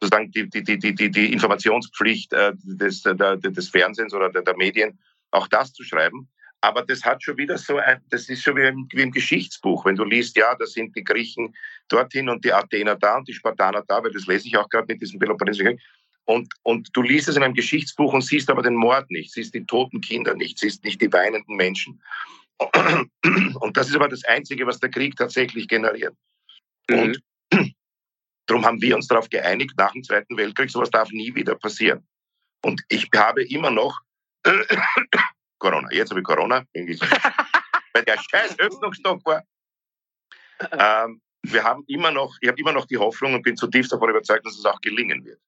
sozusagen 0.00 0.30
die, 0.30 0.48
die, 0.48 0.62
die, 0.62 0.94
die, 0.94 1.10
die 1.10 1.32
Informationspflicht 1.32 2.32
äh, 2.32 2.52
des, 2.62 3.02
der, 3.02 3.36
des 3.36 3.68
Fernsehens 3.68 4.14
oder 4.14 4.30
der, 4.30 4.42
der 4.42 4.56
Medien, 4.56 4.98
auch 5.30 5.48
das 5.48 5.72
zu 5.72 5.82
schreiben. 5.82 6.28
Aber 6.60 6.82
das 6.82 7.04
hat 7.04 7.22
schon 7.22 7.36
wieder 7.36 7.58
so 7.58 7.76
ein, 7.76 8.00
das 8.10 8.28
ist 8.28 8.42
schon 8.42 8.56
wie 8.56 8.62
im, 8.62 8.88
wie 8.92 9.02
im 9.02 9.12
Geschichtsbuch. 9.12 9.84
Wenn 9.84 9.96
du 9.96 10.04
liest, 10.04 10.36
ja, 10.36 10.54
da 10.54 10.64
sind 10.64 10.96
die 10.96 11.04
Griechen 11.04 11.54
dorthin 11.88 12.28
und 12.28 12.44
die 12.44 12.52
Athener 12.52 12.96
da 12.96 13.18
und 13.18 13.28
die 13.28 13.34
Spartaner 13.34 13.82
da, 13.86 14.02
weil 14.02 14.12
das 14.12 14.26
lese 14.26 14.46
ich 14.48 14.56
auch 14.56 14.68
gerade 14.68 14.86
mit 14.88 15.02
diesem 15.02 15.18
Peloponnesischen 15.18 15.78
und, 16.26 16.48
und 16.62 16.88
du 16.94 17.02
liest 17.02 17.28
es 17.28 17.36
in 17.36 17.42
einem 17.42 17.54
Geschichtsbuch 17.54 18.12
und 18.12 18.22
siehst 18.22 18.48
aber 18.48 18.62
den 18.62 18.76
Mord 18.76 19.10
nicht, 19.10 19.32
siehst 19.32 19.54
die 19.54 19.64
toten 19.66 20.00
Kinder 20.00 20.34
nicht, 20.34 20.58
siehst 20.58 20.84
nicht 20.84 21.00
die 21.00 21.12
weinenden 21.12 21.56
Menschen. 21.56 22.00
Und 22.58 23.76
das 23.76 23.88
ist 23.88 23.96
aber 23.96 24.08
das 24.08 24.24
Einzige, 24.24 24.66
was 24.66 24.78
der 24.78 24.90
Krieg 24.90 25.16
tatsächlich 25.16 25.68
generiert. 25.68 26.14
Mhm. 26.88 26.98
Und 26.98 27.22
Darum 28.46 28.64
haben 28.64 28.80
wir 28.82 28.94
uns 28.94 29.08
darauf 29.08 29.28
geeinigt, 29.30 29.72
nach 29.78 29.92
dem 29.92 30.02
Zweiten 30.02 30.36
Weltkrieg, 30.36 30.70
sowas 30.70 30.90
darf 30.90 31.10
nie 31.10 31.34
wieder 31.34 31.54
passieren. 31.54 32.06
Und 32.62 32.82
ich 32.88 33.08
habe 33.14 33.42
immer 33.44 33.70
noch 33.70 34.00
Corona. 35.58 35.88
Jetzt 35.92 36.10
habe 36.10 36.20
ich 36.20 36.26
Corona, 36.26 36.64
weil 36.74 38.04
der 38.04 38.18
scheiß 38.18 38.58
Öffnungsstock 38.58 39.24
war. 39.24 39.44
Ähm, 40.72 41.22
wir 41.42 41.64
haben 41.64 41.84
immer 41.86 42.10
noch, 42.10 42.36
ich 42.40 42.48
habe 42.48 42.60
immer 42.60 42.72
noch 42.72 42.86
die 42.86 42.98
Hoffnung 42.98 43.34
und 43.34 43.42
bin 43.42 43.56
zutiefst 43.56 43.92
davon 43.92 44.10
überzeugt, 44.10 44.46
dass 44.46 44.58
es 44.58 44.64
auch 44.64 44.80
gelingen 44.80 45.24
wird. 45.24 45.40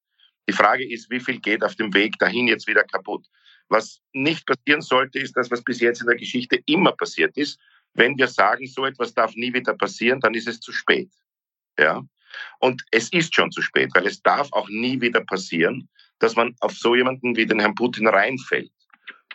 Die 0.48 0.52
Frage 0.52 0.90
ist, 0.90 1.11
wie 1.11 1.20
viel 1.20 1.40
geht 1.40 1.64
auf 1.64 1.74
dem 1.74 1.92
Weg 1.92 2.18
dahin 2.18 2.48
jetzt 2.48 2.66
wieder 2.66 2.84
kaputt? 2.84 3.26
Was 3.68 4.00
nicht 4.12 4.46
passieren 4.46 4.80
sollte, 4.80 5.18
ist 5.18 5.36
das, 5.36 5.50
was 5.50 5.62
bis 5.62 5.80
jetzt 5.80 6.00
in 6.00 6.06
der 6.06 6.16
Geschichte 6.16 6.60
immer 6.66 6.92
passiert 6.92 7.36
ist. 7.36 7.58
Wenn 7.94 8.16
wir 8.16 8.28
sagen, 8.28 8.66
so 8.66 8.84
etwas 8.84 9.14
darf 9.14 9.34
nie 9.34 9.52
wieder 9.52 9.74
passieren, 9.74 10.20
dann 10.20 10.34
ist 10.34 10.48
es 10.48 10.60
zu 10.60 10.72
spät. 10.72 11.10
Ja? 11.78 12.02
Und 12.60 12.82
es 12.90 13.12
ist 13.12 13.34
schon 13.34 13.50
zu 13.50 13.62
spät, 13.62 13.90
weil 13.94 14.06
es 14.06 14.22
darf 14.22 14.52
auch 14.52 14.68
nie 14.68 15.00
wieder 15.00 15.20
passieren, 15.22 15.88
dass 16.18 16.36
man 16.36 16.54
auf 16.60 16.72
so 16.72 16.94
jemanden 16.94 17.36
wie 17.36 17.46
den 17.46 17.60
Herrn 17.60 17.74
Putin 17.74 18.06
reinfällt. 18.06 18.72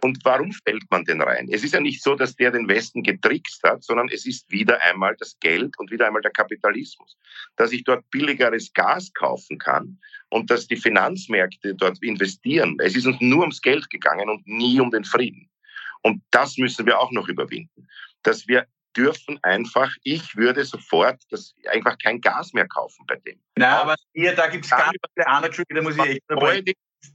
Und 0.03 0.19
warum 0.23 0.51
fällt 0.51 0.83
man 0.89 1.05
denn 1.05 1.21
rein? 1.21 1.47
Es 1.51 1.63
ist 1.63 1.73
ja 1.73 1.79
nicht 1.79 2.01
so, 2.01 2.15
dass 2.15 2.35
der 2.35 2.51
den 2.51 2.67
Westen 2.67 3.03
getrickst 3.03 3.61
hat, 3.63 3.83
sondern 3.83 4.09
es 4.09 4.25
ist 4.25 4.51
wieder 4.51 4.81
einmal 4.81 5.15
das 5.17 5.37
Geld 5.39 5.77
und 5.77 5.91
wieder 5.91 6.07
einmal 6.07 6.23
der 6.23 6.31
Kapitalismus. 6.31 7.17
Dass 7.55 7.71
ich 7.71 7.83
dort 7.83 8.09
billigeres 8.09 8.73
Gas 8.73 9.13
kaufen 9.13 9.59
kann 9.59 9.99
und 10.29 10.49
dass 10.49 10.65
die 10.65 10.75
Finanzmärkte 10.75 11.75
dort 11.75 12.01
investieren. 12.01 12.77
Es 12.79 12.95
ist 12.95 13.05
uns 13.05 13.17
nur 13.21 13.41
ums 13.41 13.61
Geld 13.61 13.89
gegangen 13.91 14.27
und 14.29 14.47
nie 14.47 14.79
um 14.79 14.89
den 14.89 15.03
Frieden. 15.03 15.49
Und 16.01 16.23
das 16.31 16.57
müssen 16.57 16.87
wir 16.87 16.99
auch 16.99 17.11
noch 17.11 17.27
überwinden. 17.27 17.87
Dass 18.23 18.47
wir 18.47 18.65
dürfen 18.97 19.39
einfach, 19.43 19.91
ich 20.03 20.35
würde 20.35 20.65
sofort 20.65 21.21
das, 21.29 21.53
einfach 21.71 21.97
kein 21.97 22.19
Gas 22.21 22.53
mehr 22.53 22.67
kaufen 22.67 23.05
bei 23.07 23.17
dem. 23.17 23.39
Na, 23.55 23.81
aber 23.81 23.95
hier, 24.13 24.35
da 24.35 24.47
gibt 24.47 24.65
es 24.65 24.71
gar 24.71 24.91
nicht 24.91 25.03
da 25.15 25.81
muss 25.81 25.95
ich 25.95 26.03
echt 26.03 26.27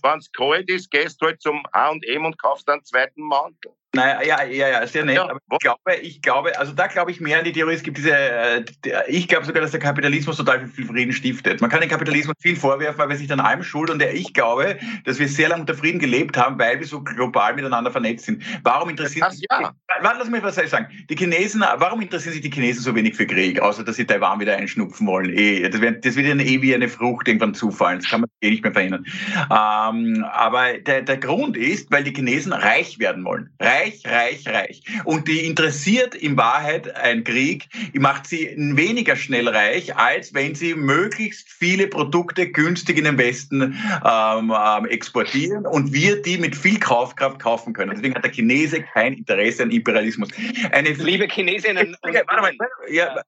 Wenn 0.02 0.18
es 0.18 0.30
kalt 0.32 0.68
ist, 0.68 0.90
gehst 0.90 1.20
du 1.20 1.26
halt 1.26 1.40
zum 1.40 1.62
H&M 1.72 2.24
und 2.24 2.40
kaufst 2.40 2.68
einen 2.68 2.84
zweiten 2.84 3.22
Mantel. 3.22 3.72
Naja, 3.94 4.22
ja, 4.22 4.44
ja, 4.44 4.68
ja, 4.68 4.86
sehr 4.86 5.04
nett. 5.04 5.16
Ja, 5.16 5.24
aber 5.24 5.40
ich 5.50 5.58
glaube, 5.60 5.94
ich 6.02 6.22
glaube, 6.22 6.58
also 6.58 6.72
da 6.72 6.86
glaube 6.86 7.10
ich 7.10 7.20
mehr 7.20 7.38
an 7.38 7.44
die 7.44 7.52
Theorie. 7.52 7.74
Es 7.74 7.82
gibt 7.82 7.96
diese, 7.96 8.12
äh, 8.12 8.64
ich 9.08 9.26
glaube 9.26 9.46
sogar, 9.46 9.62
dass 9.62 9.70
der 9.70 9.80
Kapitalismus 9.80 10.36
total 10.36 10.66
viel 10.66 10.86
Frieden 10.86 11.12
stiftet. 11.12 11.60
Man 11.60 11.70
kann 11.70 11.80
den 11.80 11.88
Kapitalismus 11.88 12.34
viel 12.40 12.56
vorwerfen, 12.56 12.98
weil 12.98 13.10
er 13.10 13.16
sich 13.16 13.28
dann 13.28 13.40
allem 13.40 13.62
schuld 13.62 13.88
und 13.88 14.02
ich 14.02 14.34
glaube, 14.34 14.78
dass 15.04 15.18
wir 15.18 15.28
sehr 15.28 15.48
lange 15.48 15.62
unter 15.62 15.74
Frieden 15.74 15.98
gelebt 15.98 16.36
haben, 16.36 16.58
weil 16.58 16.78
wir 16.78 16.86
so 16.86 17.02
global 17.02 17.54
miteinander 17.54 17.90
vernetzt 17.90 18.26
sind. 18.26 18.42
Warum 18.62 18.90
interessieren 18.90 19.30
sich, 19.30 19.46
ja. 19.50 19.72
warte, 20.02 20.18
lass 20.18 20.28
mich 20.28 20.42
was 20.42 20.56
sagen. 20.56 20.88
Die 21.08 21.16
Chinesen, 21.16 21.62
warum 21.62 22.02
interessieren 22.02 22.34
sich 22.34 22.42
die 22.42 22.50
Chinesen 22.50 22.82
so 22.82 22.94
wenig 22.94 23.14
für 23.14 23.26
Krieg, 23.26 23.60
außer 23.60 23.82
dass 23.82 23.96
sie 23.96 24.04
Taiwan 24.04 24.40
wieder 24.40 24.56
einschnupfen 24.56 25.06
wollen? 25.06 25.30
Eh, 25.30 25.68
das 25.68 25.80
wird, 25.80 26.04
das 26.04 26.16
wird 26.16 26.26
ihnen 26.26 26.40
eh 26.40 26.60
wie 26.60 26.74
eine 26.74 26.88
Frucht 26.88 27.28
irgendwann 27.28 27.54
zufallen. 27.54 28.00
Das 28.00 28.10
kann 28.10 28.20
man 28.20 28.30
eh 28.42 28.50
nicht 28.50 28.62
mehr 28.62 28.72
verhindern. 28.72 29.06
Ähm, 29.50 30.24
aber 30.32 30.78
der, 30.78 31.02
der 31.02 31.16
Grund 31.16 31.56
ist, 31.56 31.90
weil 31.90 32.04
die 32.04 32.12
Chinesen 32.12 32.52
reich 32.52 32.98
werden 32.98 33.24
wollen. 33.24 33.50
Reich 33.60 33.75
reich, 33.76 34.02
reich, 34.06 34.46
reich. 34.46 34.82
Und 35.04 35.28
die 35.28 35.44
interessiert 35.44 36.14
in 36.14 36.36
Wahrheit 36.36 36.94
ein 36.96 37.24
Krieg, 37.24 37.68
macht 37.94 38.26
sie 38.26 38.54
weniger 38.56 39.16
schnell 39.16 39.48
reich, 39.48 39.96
als 39.96 40.34
wenn 40.34 40.54
sie 40.54 40.74
möglichst 40.74 41.48
viele 41.50 41.86
Produkte 41.86 42.50
günstig 42.50 42.98
in 42.98 43.04
den 43.04 43.18
Westen 43.18 43.78
ähm, 44.04 44.52
ähm, 44.56 44.86
exportieren 44.86 45.66
und 45.66 45.92
wir 45.92 46.22
die 46.22 46.38
mit 46.38 46.56
viel 46.56 46.78
Kaufkraft 46.78 47.38
kaufen 47.38 47.72
können. 47.72 47.92
Deswegen 47.94 48.14
hat 48.14 48.24
der 48.24 48.32
Chinese 48.32 48.82
kein 48.82 49.14
Interesse 49.14 49.62
an 49.62 49.70
Imperialismus. 49.70 50.28
Eine 50.72 50.90
Liebe 50.90 51.28
Chinesinnen. 51.28 51.96
Warte 52.02 52.40
mal, 52.40 52.52
ja, 52.90 53.22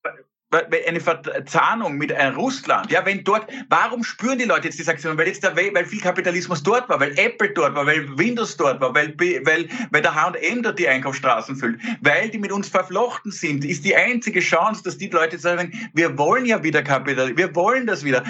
eine 0.50 1.00
Verzahnung 1.00 1.98
mit 1.98 2.12
Russland, 2.36 2.90
ja, 2.90 3.04
wenn 3.04 3.22
dort, 3.22 3.46
warum 3.68 4.02
spüren 4.02 4.38
die 4.38 4.46
Leute 4.46 4.68
jetzt 4.68 4.78
die 4.78 4.82
Sanktionen? 4.82 5.18
Weil 5.18 5.26
jetzt 5.26 5.42
der, 5.42 5.54
weil 5.54 5.84
viel 5.84 6.00
Kapitalismus 6.00 6.62
dort 6.62 6.88
war, 6.88 6.98
weil 7.00 7.18
Apple 7.18 7.50
dort 7.50 7.74
war, 7.74 7.84
weil 7.84 8.08
Windows 8.16 8.56
dort 8.56 8.80
war, 8.80 8.94
weil, 8.94 9.14
weil, 9.18 9.68
weil 9.90 10.02
der 10.02 10.14
H&M 10.14 10.62
dort 10.62 10.78
die 10.78 10.88
Einkaufsstraßen 10.88 11.56
füllt, 11.56 11.78
weil 12.00 12.30
die 12.30 12.38
mit 12.38 12.50
uns 12.50 12.68
verflochten 12.68 13.30
sind, 13.30 13.62
ist 13.64 13.84
die 13.84 13.94
einzige 13.94 14.40
Chance, 14.40 14.82
dass 14.84 14.96
die 14.96 15.08
Leute 15.08 15.38
sagen, 15.38 15.72
wir 15.92 16.16
wollen 16.16 16.46
ja 16.46 16.62
wieder 16.62 16.82
Kapitalismus, 16.82 17.36
wir 17.36 17.54
wollen 17.54 17.86
das 17.86 18.02
wieder. 18.02 18.24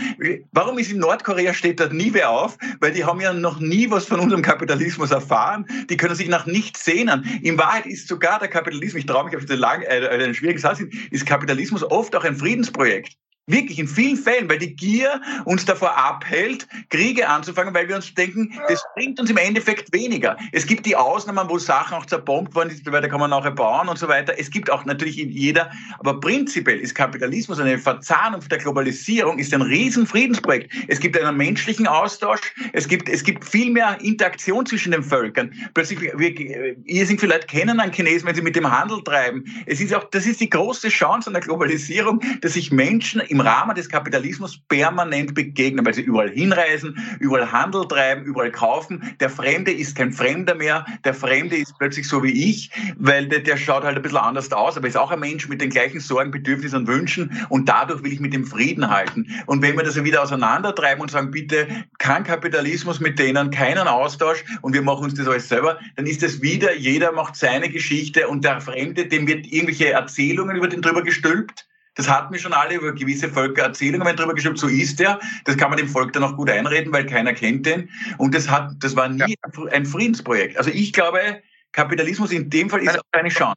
Warum 0.53 0.79
ist 0.79 0.91
in 0.91 0.99
Nordkorea 0.99 1.55
steht 1.55 1.79
dort 1.79 1.93
nie 1.93 2.13
wer 2.13 2.31
auf? 2.31 2.59
Weil 2.81 2.93
die 2.93 3.05
haben 3.05 3.21
ja 3.21 3.33
noch 3.33 3.61
nie 3.61 3.89
was 3.91 4.07
von 4.07 4.19
unserem 4.19 4.43
Kapitalismus 4.43 5.13
erfahren, 5.13 5.65
die 5.89 5.97
können 5.97 6.17
sich 6.17 6.29
nach 6.29 6.47
nichts 6.47 6.85
sehnen. 6.85 7.25
In 7.43 7.57
Wahrheit 7.59 7.87
ist 7.87 8.09
sogar 8.09 8.41
der 8.41 8.49
Kapitalismus, 8.49 9.01
ich 9.01 9.07
traue 9.07 9.25
mich 9.27 9.37
auf 9.37 9.45
den, 9.45 9.59
lang, 9.59 9.83
äh, 9.83 10.09
einen 10.09 10.35
schwierigen 10.35 10.59
Satz, 10.59 10.81
ist 11.11 11.25
Kapitalismus 11.25 11.85
oft 11.85 12.08
oft 12.09 12.17
auch 12.17 12.25
ein 12.25 12.37
Friedensprojekt. 12.37 13.17
Wirklich 13.49 13.79
in 13.79 13.89
vielen 13.89 14.17
Fällen, 14.17 14.49
weil 14.49 14.59
die 14.59 14.77
Gier 14.77 15.21
uns 15.47 15.65
davor 15.65 15.97
abhält, 15.97 16.69
Kriege 16.91 17.27
anzufangen, 17.27 17.73
weil 17.73 17.89
wir 17.89 17.97
uns 17.97 18.13
denken, 18.15 18.53
das 18.69 18.83
bringt 18.95 19.19
uns 19.19 19.31
im 19.31 19.39
Endeffekt 19.39 19.93
weniger. 19.93 20.37
Es 20.53 20.67
gibt 20.67 20.85
die 20.85 20.95
Ausnahmen, 20.95 21.49
wo 21.49 21.59
Sachen 21.59 21.95
auch 21.95 22.05
zerbombt 22.05 22.55
worden 22.55 22.71
sind, 22.71 22.87
da 22.87 23.09
kann 23.09 23.21
man 23.21 23.31
nachher 23.31 23.53
bauen 23.53 23.89
und 23.89 23.99
so 23.99 24.07
weiter. 24.07 24.35
Es 24.39 24.51
gibt 24.51 24.71
auch 24.71 24.85
natürlich 24.85 25.19
in 25.19 25.31
jeder, 25.31 25.71
aber 25.99 26.21
prinzipiell 26.21 26.79
ist 26.79 26.95
Kapitalismus 26.95 27.59
eine 27.59 27.79
Verzahnung 27.79 28.43
der 28.51 28.59
Globalisierung, 28.59 29.39
ist 29.39 29.55
ein 29.55 29.63
riesen 29.63 30.07
Friedensprojekt. 30.07 30.71
Es 30.89 31.01
gibt 31.01 31.19
einen 31.19 31.37
menschlichen 31.37 31.87
Austausch, 31.87 32.41
es 32.75 32.87
gibt, 32.87 33.09
es 33.09 33.25
gibt 33.25 33.47
viel 33.47 33.71
mehr 33.71 33.99
Interaktion 34.03 34.67
zwischen 34.67 34.93
den 34.93 35.03
Völkern. 35.03 35.53
Plötzlich, 35.73 36.01
wir, 36.01 36.77
ihr 36.85 37.07
sind 37.07 37.19
vielleicht 37.19 37.49
kennen 37.49 37.81
einen 37.81 37.93
Chinesen, 37.93 38.29
wenn 38.29 38.35
sie 38.35 38.43
mit 38.43 38.57
dem 38.57 38.71
Handel 38.71 39.03
treiben. 39.03 39.45
Es 39.65 39.81
ist 39.81 39.95
auch, 39.95 40.05
das 40.11 40.27
ist 40.27 40.41
die 40.41 40.51
große 40.51 40.89
Chance 40.89 41.29
an 41.29 41.35
der 41.35 41.43
Globalisierung, 41.43 42.21
dass 42.43 42.53
sich 42.53 42.71
Menschen 42.71 43.21
im 43.23 43.38
Rahmen 43.41 43.75
des 43.75 43.89
Kapitalismus 43.89 44.59
permanent 44.69 45.35
begegnen, 45.35 45.85
weil 45.85 45.95
sie 45.95 46.03
überall 46.03 46.31
hinreisen, 46.31 46.97
überall 47.21 47.51
Handel 47.51 47.87
treiben, 47.87 48.25
überall 48.25 48.51
kaufen. 48.51 49.15
Der 49.21 49.31
Fremde 49.31 49.73
ist 49.73 49.97
kein 49.97 50.13
Fremder 50.13 50.55
mehr. 50.55 50.85
Der 51.05 51.15
Fremde 51.15 51.57
ist 51.57 51.77
plötzlich 51.79 52.09
so 52.09 52.23
wie 52.23 52.51
ich, 52.51 52.71
weil 52.97 53.27
der, 53.29 53.41
der 53.41 53.57
schaut 53.57 53.85
halt 53.85 53.97
ein 53.97 54.03
bisschen 54.03 54.19
anders 54.19 54.53
aus, 54.53 54.77
aber 54.77 54.89
ist 54.89 54.97
auch 54.97 55.11
ein 55.11 55.21
Mensch 55.21 55.49
mit 55.49 55.61
den 55.61 55.71
gleichen 55.71 56.01
Sorgen, 56.01 56.31
Bedürfnissen 56.31 56.81
und 56.81 56.87
Wünschen 56.89 57.47
und 57.49 57.69
dadurch 57.69 58.03
will 58.03 58.13
ich 58.13 58.21
mit 58.21 58.35
dem 58.35 58.45
Frieden 58.45 58.89
halten. 58.89 59.27
Und 59.47 59.63
wenn 59.63 59.77
wir 59.77 59.85
das 59.85 60.03
wieder 60.03 60.23
auseinandertreiben 60.23 61.03
und 61.03 61.11
sagen, 61.11 61.31
bitte 61.31 61.69
kein 61.99 62.25
Kapitalismus 62.25 63.01
mit 63.01 63.19
denen, 63.19 63.51
keinen 63.51 63.89
Austausch 63.89 64.45
und 64.63 64.73
wir 64.73 64.83
machen 64.83 65.05
uns 65.05 65.15
das 65.15 65.29
alles 65.29 65.49
selber, 65.49 65.79
dann 65.97 66.07
ist 66.07 66.23
das 66.23 66.43
wieder, 66.43 66.75
jeder 66.75 67.13
macht 67.13 67.37
seine 67.37 67.69
Geschichte 67.69 68.29
und 68.29 68.45
der 68.45 68.61
Fremde, 68.61 69.07
dem 69.07 69.27
wird 69.27 69.47
irgendwelche 69.47 69.91
Erzählungen 69.91 70.57
über 70.57 70.69
den 70.69 70.83
drüber 70.83 71.03
gestülpt 71.03 71.68
das 71.99 72.09
hatten 72.09 72.33
wir 72.33 72.39
schon 72.39 72.53
alle 72.53 72.77
über 72.77 72.93
gewisse 72.93 73.29
Völker 73.29 73.63
Erzählungen 73.63 74.15
drüber 74.15 74.33
geschrieben, 74.33 74.55
so 74.55 74.69
ist 74.69 75.01
er. 75.01 75.19
Das 75.45 75.57
kann 75.57 75.69
man 75.69 75.79
dem 75.79 75.89
Volk 75.89 76.13
dann 76.13 76.23
auch 76.23 76.37
gut 76.37 76.49
einreden, 76.49 76.93
weil 76.93 77.05
keiner 77.05 77.35
kennt 77.35 77.67
den. 77.67 77.91
Und 78.19 78.37
das 78.37 78.49
hat, 78.49 78.71
das 78.79 78.95
war 78.95 79.09
nie 79.09 79.35
ja. 79.43 79.65
ein 79.73 79.85
Friedensprojekt. 79.85 80.57
Also 80.57 80.71
ich 80.71 80.93
glaube, 80.93 81.43
Kapitalismus 81.73 82.31
in 82.31 82.49
dem 82.49 82.71
Fall 82.71 82.85
ist 82.85 82.97
auch 82.97 83.03
keine 83.11 83.31
Chance. 83.31 83.57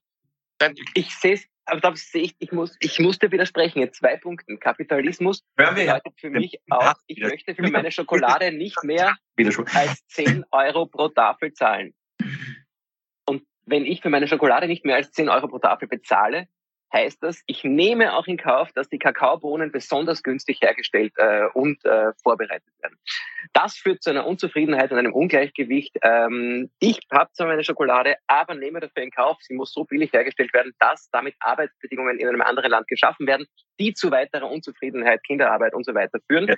Ich 0.95 1.15
sehe 1.15 1.35
es 1.35 1.43
aber 1.65 1.79
da 1.81 1.95
sehe 1.95 2.23
ich, 2.23 2.35
ich 2.39 2.51
muss, 2.51 2.75
ich 2.79 2.99
muss 2.99 3.19
dir 3.19 3.31
widersprechen. 3.31 3.79
Jetzt 3.79 3.99
zwei 3.99 4.17
Punkten. 4.17 4.59
Kapitalismus 4.59 5.43
bedeutet 5.55 6.13
für 6.17 6.31
mich 6.31 6.59
auch, 6.71 6.95
ich 7.05 7.19
möchte 7.19 7.53
für 7.53 7.69
meine 7.69 7.91
Schokolade 7.91 8.51
nicht 8.51 8.83
mehr 8.83 9.15
als 9.75 10.05
10 10.07 10.45
Euro 10.49 10.87
pro 10.87 11.09
Tafel 11.09 11.53
zahlen. 11.53 11.93
Und 13.27 13.43
wenn 13.67 13.85
ich 13.85 14.01
für 14.01 14.09
meine 14.09 14.27
Schokolade 14.27 14.67
nicht 14.67 14.83
mehr 14.83 14.95
als 14.95 15.11
10 15.11 15.29
Euro 15.29 15.47
pro 15.47 15.59
Tafel 15.59 15.87
bezahle, 15.87 16.47
heißt 16.93 17.23
das, 17.23 17.41
ich 17.45 17.63
nehme 17.63 18.15
auch 18.15 18.27
in 18.27 18.37
Kauf, 18.37 18.71
dass 18.73 18.89
die 18.89 18.99
Kakaobohnen 18.99 19.71
besonders 19.71 20.23
günstig 20.23 20.61
hergestellt 20.61 21.13
äh, 21.17 21.45
und 21.53 21.83
äh, 21.85 22.13
vorbereitet 22.21 22.73
werden. 22.81 22.97
Das 23.53 23.75
führt 23.75 24.03
zu 24.03 24.09
einer 24.09 24.25
Unzufriedenheit 24.25 24.91
und 24.91 24.97
einem 24.97 25.13
Ungleichgewicht. 25.13 25.97
Ähm, 26.03 26.69
ich 26.79 26.99
habe 27.11 27.31
zwar 27.33 27.47
meine 27.47 27.63
Schokolade, 27.63 28.15
aber 28.27 28.55
nehme 28.55 28.79
dafür 28.79 29.03
in 29.03 29.11
Kauf, 29.11 29.37
sie 29.41 29.53
muss 29.53 29.73
so 29.73 29.85
billig 29.85 30.13
hergestellt 30.13 30.53
werden, 30.53 30.73
dass 30.79 31.09
damit 31.11 31.35
Arbeitsbedingungen 31.39 32.19
in 32.19 32.27
einem 32.27 32.41
anderen 32.41 32.71
Land 32.71 32.87
geschaffen 32.87 33.27
werden, 33.27 33.47
die 33.79 33.93
zu 33.93 34.11
weiterer 34.11 34.49
Unzufriedenheit, 34.49 35.23
Kinderarbeit 35.23 35.73
und 35.73 35.85
so 35.85 35.93
weiter 35.93 36.19
führen. 36.27 36.47
Ja, 36.47 36.55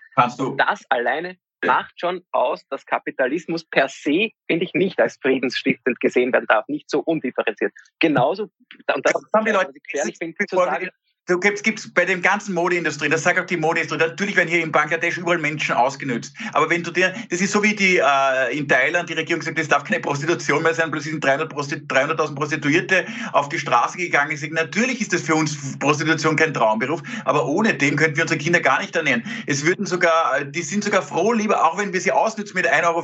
das 0.57 0.85
alleine 0.89 1.37
macht 1.63 1.99
schon 1.99 2.23
aus, 2.31 2.65
dass 2.69 2.85
Kapitalismus 2.85 3.65
per 3.65 3.87
se, 3.87 4.29
finde 4.47 4.65
ich, 4.65 4.73
nicht 4.73 4.99
als 4.99 5.17
friedensstiftend 5.21 5.99
gesehen 5.99 6.31
werden 6.33 6.45
darf, 6.47 6.67
nicht 6.67 6.89
so 6.89 6.99
undifferenziert. 6.99 7.73
Genauso, 7.99 8.43
und 8.43 9.05
das, 9.05 9.13
das 9.13 9.23
haben 9.33 9.45
die 9.45 9.51
Leute 9.51 9.73
gefährlich 9.73 10.17
finde, 10.17 10.45
zu 10.45 10.55
sagen, 10.55 10.89
Du 11.25 11.39
gibst, 11.39 11.63
gibst 11.63 11.93
bei 11.93 12.03
dem 12.03 12.21
ganzen 12.21 12.53
Modeindustrie, 12.53 13.07
das 13.07 13.23
sagt 13.23 13.39
auch 13.39 13.45
die 13.45 13.55
Modeindustrie, 13.55 13.97
natürlich 13.97 14.35
werden 14.35 14.49
hier 14.49 14.61
in 14.61 14.73
Bangladesch 14.73 15.17
überall 15.17 15.37
Menschen 15.37 15.73
ausgenützt. 15.73 16.35
Aber 16.51 16.69
wenn 16.69 16.83
du 16.83 16.91
dir, 16.91 17.13
das 17.29 17.39
ist 17.39 17.53
so 17.53 17.63
wie 17.63 17.73
die 17.73 17.97
äh, 17.97 18.57
in 18.57 18.67
Thailand, 18.67 19.07
die 19.07 19.13
Regierung 19.13 19.41
sagt, 19.41 19.57
es 19.57 19.69
darf 19.69 19.85
keine 19.85 20.01
Prostitution 20.01 20.61
mehr 20.61 20.73
sein, 20.73 20.91
plötzlich 20.91 21.13
sind 21.13 21.25
300.000 21.25 21.87
300 21.87 22.35
Prostituierte 22.35 23.05
auf 23.31 23.47
die 23.47 23.57
Straße 23.57 23.97
gegangen. 23.97 24.35
Sagen, 24.35 24.53
natürlich 24.53 24.99
ist 24.99 25.13
das 25.13 25.21
für 25.21 25.33
uns 25.35 25.79
Prostitution 25.79 26.35
kein 26.35 26.53
Traumberuf, 26.53 27.01
aber 27.23 27.45
ohne 27.45 27.73
dem 27.73 27.95
könnten 27.95 28.17
wir 28.17 28.23
unsere 28.23 28.37
Kinder 28.37 28.59
gar 28.59 28.81
nicht 28.81 28.93
ernähren. 28.93 29.23
Es 29.47 29.63
würden 29.63 29.85
sogar, 29.85 30.43
die 30.43 30.61
sind 30.61 30.83
sogar 30.83 31.03
froh, 31.03 31.31
lieber, 31.31 31.63
auch 31.63 31.77
wenn 31.77 31.93
wir 31.93 32.01
sie 32.01 32.11
ausnützen 32.11 32.57
mit 32.57 32.67
1,50 32.67 32.83
Euro 32.85 33.01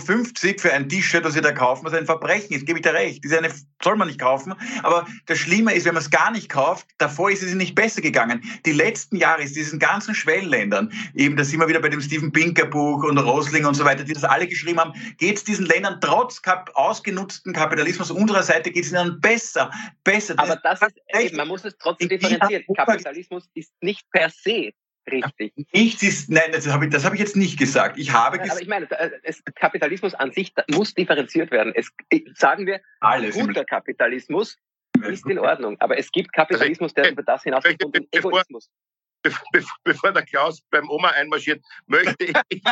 für 0.58 0.74
ein 0.74 0.90
T-Shirt, 0.90 1.24
das 1.24 1.36
sie 1.36 1.42
da 1.42 1.54
kaufen, 1.54 1.86
was 1.86 1.94
ein 1.94 2.06
Verbrechen 2.06 2.54
ist, 2.54 2.66
gebe 2.66 2.80
ich 2.80 2.84
da 2.84 2.92
recht. 2.92 3.24
Das 3.24 3.32
eine, 3.32 3.50
soll 3.82 3.96
man 3.96 4.10
nicht 4.10 4.20
kaufen. 4.20 4.54
Aber 4.84 5.06
das 5.28 5.38
Schlimme 5.38 5.74
ist, 5.74 5.86
wenn 5.86 5.94
man 5.94 6.04
es 6.04 6.10
gar 6.10 6.32
nicht 6.32 6.50
kauft, 6.50 6.86
davor 6.98 7.32
ist 7.32 7.44
es 7.44 7.54
nicht 7.54 7.76
besser 7.76 8.02
gegangen. 8.12 8.44
Die 8.66 8.72
letzten 8.72 9.16
Jahre 9.16 9.44
ist 9.44 9.56
diesen 9.56 9.80
ganzen 9.80 10.14
Schwellenländern, 10.16 10.92
eben 11.16 11.36
da 11.36 11.44
sind 11.44 11.60
wir 11.60 11.68
wieder 11.68 11.82
bei 11.82 11.90
dem 11.90 12.02
Steven 12.02 12.32
Pinker 12.32 12.66
Buch 12.66 13.04
und 13.04 13.18
Rosling 13.18 13.66
und 13.66 13.76
so 13.76 13.86
weiter, 13.86 14.04
die 14.04 14.14
das 14.14 14.24
alle 14.24 14.48
geschrieben 14.48 14.80
haben, 14.80 14.94
geht 15.18 15.38
es 15.38 15.44
diesen 15.44 15.66
Ländern 15.66 16.00
trotz 16.02 16.42
kap 16.42 16.72
ausgenutzten 16.76 17.54
Kapitalismus 17.54 18.12
unserer 18.12 18.44
Seite 18.44 18.72
geht 18.72 18.86
es 18.86 18.92
ihnen 18.92 19.20
besser, 19.22 19.72
besser. 20.04 20.36
Aber 20.38 20.58
das, 20.58 20.82
ist, 20.82 21.00
echt, 21.08 21.36
man 21.36 21.48
muss 21.48 21.66
es 21.66 21.78
trotzdem 21.78 22.10
differenzieren. 22.10 22.64
Kapitalismus 22.76 23.50
ist 23.54 23.72
nicht 23.82 24.10
per 24.12 24.30
se 24.30 24.74
richtig. 25.12 25.54
Nichts 25.74 26.04
ist, 26.04 26.30
nein, 26.30 26.52
das 26.52 26.68
habe 26.68 26.86
ich, 26.86 26.92
das 26.92 27.06
hab 27.06 27.14
ich 27.14 27.20
jetzt 27.20 27.36
nicht 27.36 27.58
gesagt. 27.58 27.98
Ich 27.98 28.14
habe 28.14 28.38
nein, 28.38 28.52
aber 28.52 28.62
ich 28.62 28.68
meine, 28.68 28.90
äh, 28.92 29.12
es, 29.24 29.44
Kapitalismus 29.56 30.14
an 30.14 30.32
sich 30.32 30.54
muss 30.70 30.94
differenziert 30.94 31.52
werden. 31.52 31.74
Es, 31.76 31.90
sagen 32.36 32.66
wir, 32.66 32.82
Alles 33.00 33.36
guter 33.36 33.66
Kapitalismus 33.66 34.58
ist 35.10 35.26
in 35.28 35.40
Ordnung. 35.40 35.78
Aber 35.80 35.98
es 35.98 36.12
gibt 36.12 36.34
Kapitalismus, 36.34 36.94
der 36.94 37.12
über 37.12 37.24
das 37.24 37.44
hinaus 37.44 37.64
und 37.66 38.08
Egoismus. 38.12 38.70
Bevor, 39.22 39.46
bevor 39.84 40.12
der 40.14 40.24
Klaus 40.24 40.62
beim 40.70 40.90
Oma 40.90 41.10
einmarschiert, 41.10 41.62
möchte 41.88 42.24
ich, 42.24 42.34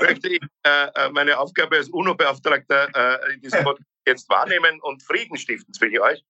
möchte 0.00 0.28
ich 0.28 0.40
äh, 0.62 0.86
äh, 0.94 1.10
meine 1.10 1.38
Aufgabe 1.38 1.76
als 1.76 1.90
UNO-Beauftragter 1.90 2.88
äh, 2.94 3.34
in 3.34 3.42
diesem 3.42 3.62
Podcast 3.62 3.86
jetzt 4.06 4.28
wahrnehmen 4.28 4.80
und 4.80 5.02
Frieden 5.02 5.36
stiften 5.36 5.74
zwischen 5.74 5.98
euch. 5.98 6.24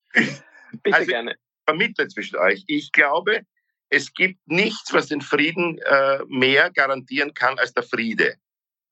Bitte 0.83 0.97
also, 0.97 1.07
gerne. 1.07 1.37
Vermittle 1.67 2.09
zwischen 2.09 2.37
euch. 2.37 2.65
Ich 2.67 2.93
glaube, 2.93 3.43
es 3.91 4.13
gibt 4.13 4.41
nichts, 4.47 4.93
was 4.93 5.07
den 5.07 5.21
Frieden 5.21 5.79
äh, 5.79 6.19
mehr 6.27 6.71
garantieren 6.71 7.33
kann 7.35 7.59
als 7.59 7.73
der 7.75 7.83
Friede. 7.83 8.37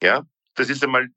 Ja, 0.01 0.25
das 0.55 0.69
ist 0.69 0.83
einmal 0.83 1.07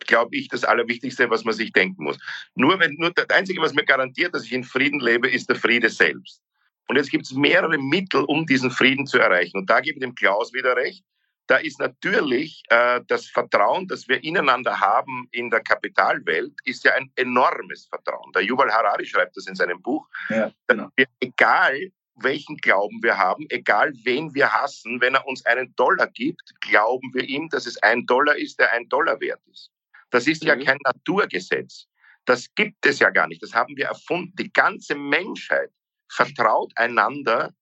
glaube 0.00 0.36
ich, 0.36 0.48
das 0.48 0.64
Allerwichtigste, 0.64 1.30
was 1.30 1.44
man 1.44 1.54
sich 1.54 1.72
denken 1.72 2.04
muss. 2.04 2.18
Nur 2.54 2.78
wenn, 2.80 2.94
nur 2.94 3.10
das 3.10 3.28
Einzige, 3.30 3.60
was 3.60 3.74
mir 3.74 3.84
garantiert, 3.84 4.34
dass 4.34 4.44
ich 4.44 4.52
in 4.52 4.64
Frieden 4.64 5.00
lebe, 5.00 5.28
ist 5.28 5.48
der 5.48 5.56
Friede 5.56 5.88
selbst. 5.88 6.42
Und 6.88 6.96
jetzt 6.96 7.10
gibt 7.10 7.26
es 7.26 7.32
mehrere 7.32 7.78
Mittel, 7.78 8.24
um 8.24 8.46
diesen 8.46 8.70
Frieden 8.70 9.06
zu 9.06 9.18
erreichen. 9.18 9.58
Und 9.58 9.68
da 9.68 9.80
gebe 9.80 9.98
ich 9.98 10.00
dem 10.00 10.14
Klaus 10.14 10.52
wieder 10.52 10.74
recht. 10.74 11.04
Da 11.46 11.56
ist 11.56 11.78
natürlich 11.80 12.62
äh, 12.68 13.00
das 13.06 13.26
Vertrauen, 13.26 13.88
das 13.88 14.06
wir 14.06 14.22
ineinander 14.22 14.80
haben 14.80 15.28
in 15.32 15.48
der 15.50 15.60
Kapitalwelt, 15.60 16.52
ist 16.64 16.84
ja 16.84 16.92
ein 16.92 17.10
enormes 17.16 17.86
Vertrauen. 17.86 18.32
Der 18.32 18.42
Yuval 18.42 18.70
Harari 18.70 19.06
schreibt 19.06 19.36
das 19.36 19.46
in 19.46 19.54
seinem 19.54 19.80
Buch. 19.80 20.06
Ja, 20.28 20.50
genau. 20.66 20.88
wir, 20.96 21.06
egal 21.20 21.90
welchen 22.22 22.56
Glauben 22.56 23.02
wir 23.02 23.16
haben, 23.16 23.46
egal 23.48 23.92
wen 24.04 24.34
wir 24.34 24.52
hassen, 24.52 25.00
wenn 25.00 25.14
er 25.14 25.26
uns 25.26 25.44
einen 25.46 25.74
Dollar 25.76 26.08
gibt, 26.08 26.54
glauben 26.60 27.10
wir 27.14 27.24
ihm, 27.24 27.48
dass 27.48 27.66
es 27.66 27.82
ein 27.82 28.04
Dollar 28.06 28.36
ist, 28.36 28.58
der 28.58 28.72
ein 28.72 28.88
Dollar 28.88 29.20
wert 29.20 29.40
ist. 29.50 29.70
Das 30.10 30.26
ist 30.26 30.42
mhm. 30.42 30.48
ja 30.48 30.56
kein 30.56 30.78
Naturgesetz. 30.84 31.86
Das 32.24 32.54
gibt 32.54 32.84
es 32.84 32.98
ja 32.98 33.10
gar 33.10 33.26
nicht. 33.26 33.42
Das 33.42 33.54
haben 33.54 33.76
wir 33.76 33.86
erfunden. 33.86 34.34
Die 34.36 34.52
ganze 34.52 34.94
Menschheit 34.94 35.70
vertraut 36.10 36.72
einander 36.76 37.54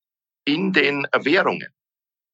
in 0.45 0.73
den 0.73 1.07
Währungen. 1.13 1.73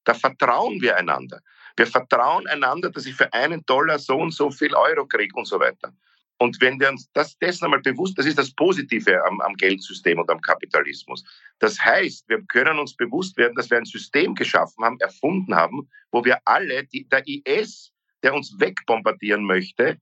Da 0.04 0.14
vertrauen 0.14 0.82
wir 0.82 0.98
einander. 0.98 1.40
Wir 1.76 1.88
vertrauen 1.88 2.48
einander, 2.48 2.92
dass 2.92 3.06
ich 3.06 3.16
für 3.16 3.32
einen 3.34 3.66
Dollar 3.66 4.00
so 4.00 4.18
und 4.18 4.34
so 4.34 4.52
viel 4.52 4.76
Euro 4.76 5.06
kriege 5.08 5.36
und 5.36 5.46
so 5.46 5.60
weiter. 5.60 5.94
Und 6.40 6.60
wenn 6.60 6.80
wir 6.80 6.90
uns 6.90 7.10
das 7.14 7.38
dessen 7.38 7.66
einmal 7.66 7.82
bewusst, 7.82 8.18
das 8.18 8.26
ist 8.26 8.38
das 8.38 8.54
Positive 8.54 9.24
am, 9.26 9.40
am, 9.42 9.54
Geldsystem 9.56 10.20
und 10.20 10.30
am 10.30 10.42
Kapitalismus. 10.42 11.24
Das 11.60 11.80
heißt, 11.80 12.28
wir 12.28 12.44
können 12.46 12.80
uns 12.80 12.96
bewusst 12.96 13.38
werden, 13.38 13.56
dass 13.56 13.70
wir 13.70 13.78
ein 13.78 13.86
System 13.86 14.36
geschaffen 14.36 14.84
haben, 14.84 15.00
erfunden 15.00 15.56
haben, 15.56 15.90
wo 16.12 16.26
wir 16.26 16.40
alle, 16.46 16.84
die, 16.86 17.08
der 17.08 17.24
IS 17.28 17.93
der 18.24 18.34
uns 18.34 18.56
wegbombardieren 18.60 19.44
möchte, 19.44 19.98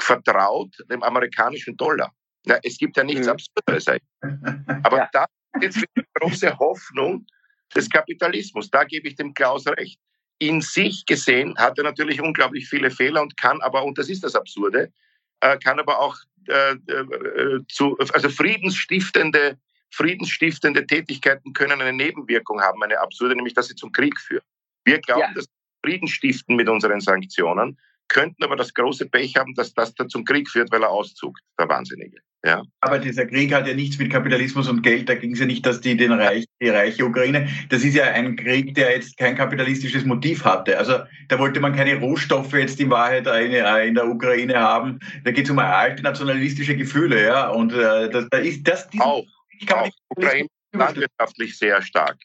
vertraut 0.00 0.74
dem 0.90 1.02
amerikanischen 1.02 1.76
Dollar. 1.76 2.12
Ja, 2.46 2.58
es 2.62 2.76
gibt 2.76 2.96
ja 2.96 3.04
nichts 3.04 3.26
mhm. 3.26 3.32
Absurderes. 3.32 3.86
Aber 4.82 4.98
ja. 4.98 5.08
da 5.12 5.26
jetzt 5.60 5.82
die 5.96 6.04
große 6.14 6.58
Hoffnung 6.58 7.26
des 7.74 7.88
Kapitalismus. 7.88 8.70
Da 8.70 8.84
gebe 8.84 9.08
ich 9.08 9.16
dem 9.16 9.34
Klaus 9.34 9.66
recht. 9.66 9.98
In 10.38 10.60
sich 10.60 11.06
gesehen 11.06 11.56
hat 11.56 11.78
er 11.78 11.84
natürlich 11.84 12.20
unglaublich 12.20 12.68
viele 12.68 12.90
Fehler 12.90 13.22
und 13.22 13.36
kann 13.36 13.60
aber, 13.62 13.84
und 13.84 13.98
das 13.98 14.08
ist 14.08 14.24
das 14.24 14.34
Absurde, 14.34 14.92
äh, 15.40 15.58
kann 15.58 15.78
aber 15.78 16.00
auch 16.00 16.16
äh, 16.48 16.72
äh, 16.72 17.60
zu, 17.68 17.96
also 17.98 18.28
friedensstiftende, 18.28 19.58
friedensstiftende 19.90 20.86
Tätigkeiten 20.86 21.52
können 21.52 21.80
eine 21.80 21.92
Nebenwirkung 21.92 22.60
haben, 22.60 22.82
eine 22.82 22.98
absurde, 22.98 23.36
nämlich 23.36 23.54
dass 23.54 23.68
sie 23.68 23.76
zum 23.76 23.92
Krieg 23.92 24.18
führen. 24.20 24.44
Wir 24.84 24.98
glauben, 25.00 25.20
ja. 25.20 25.34
dass 25.34 25.46
Frieden 25.84 26.08
stiften 26.08 26.56
mit 26.56 26.68
unseren 26.68 27.00
Sanktionen, 27.00 27.78
könnten 28.08 28.42
aber 28.42 28.56
das 28.56 28.72
große 28.72 29.06
Pech 29.06 29.36
haben, 29.36 29.54
dass 29.54 29.74
das 29.74 29.94
da 29.94 30.08
zum 30.08 30.24
Krieg 30.24 30.48
führt, 30.48 30.72
weil 30.72 30.82
er 30.82 30.90
auszugt, 30.90 31.40
der 31.58 31.68
Wahnsinnige. 31.68 32.18
Ja. 32.44 32.62
Aber 32.80 32.98
dieser 32.98 33.26
Krieg 33.26 33.54
hat 33.54 33.66
ja 33.66 33.74
nichts 33.74 33.98
mit 33.98 34.10
Kapitalismus 34.10 34.68
und 34.68 34.82
Geld. 34.82 35.08
Da 35.08 35.14
ging 35.14 35.32
es 35.32 35.40
ja 35.40 35.46
nicht, 35.46 35.64
dass 35.64 35.80
die 35.80 35.96
den 35.96 36.12
Reich, 36.12 36.44
die 36.60 36.68
reiche 36.68 37.04
Ukraine, 37.04 37.48
das 37.70 37.82
ist 37.82 37.94
ja 37.94 38.04
ein 38.04 38.36
Krieg, 38.36 38.74
der 38.74 38.92
jetzt 38.92 39.16
kein 39.16 39.34
kapitalistisches 39.34 40.04
Motiv 40.04 40.44
hatte. 40.44 40.78
Also 40.78 40.98
da 41.28 41.38
wollte 41.38 41.60
man 41.60 41.74
keine 41.74 41.98
Rohstoffe 41.98 42.52
jetzt 42.52 42.80
in 42.80 42.90
Wahrheit 42.90 43.26
in 43.26 43.94
der 43.94 44.06
Ukraine 44.06 44.58
haben. 44.58 45.00
Da 45.24 45.30
geht 45.30 45.46
es 45.46 45.50
um 45.50 45.58
alte 45.58 46.02
nationalistische 46.02 46.76
Gefühle, 46.76 47.24
ja. 47.24 47.48
Und 47.48 47.72
äh, 47.72 48.10
das, 48.10 48.28
da 48.30 48.38
ist 48.38 48.68
das. 48.68 48.88
Auch, 48.98 49.24
auch. 49.70 49.90
Ukraine 50.10 50.48
landwirtschaftlich 50.72 51.56
sehr 51.56 51.80
stark. 51.80 52.18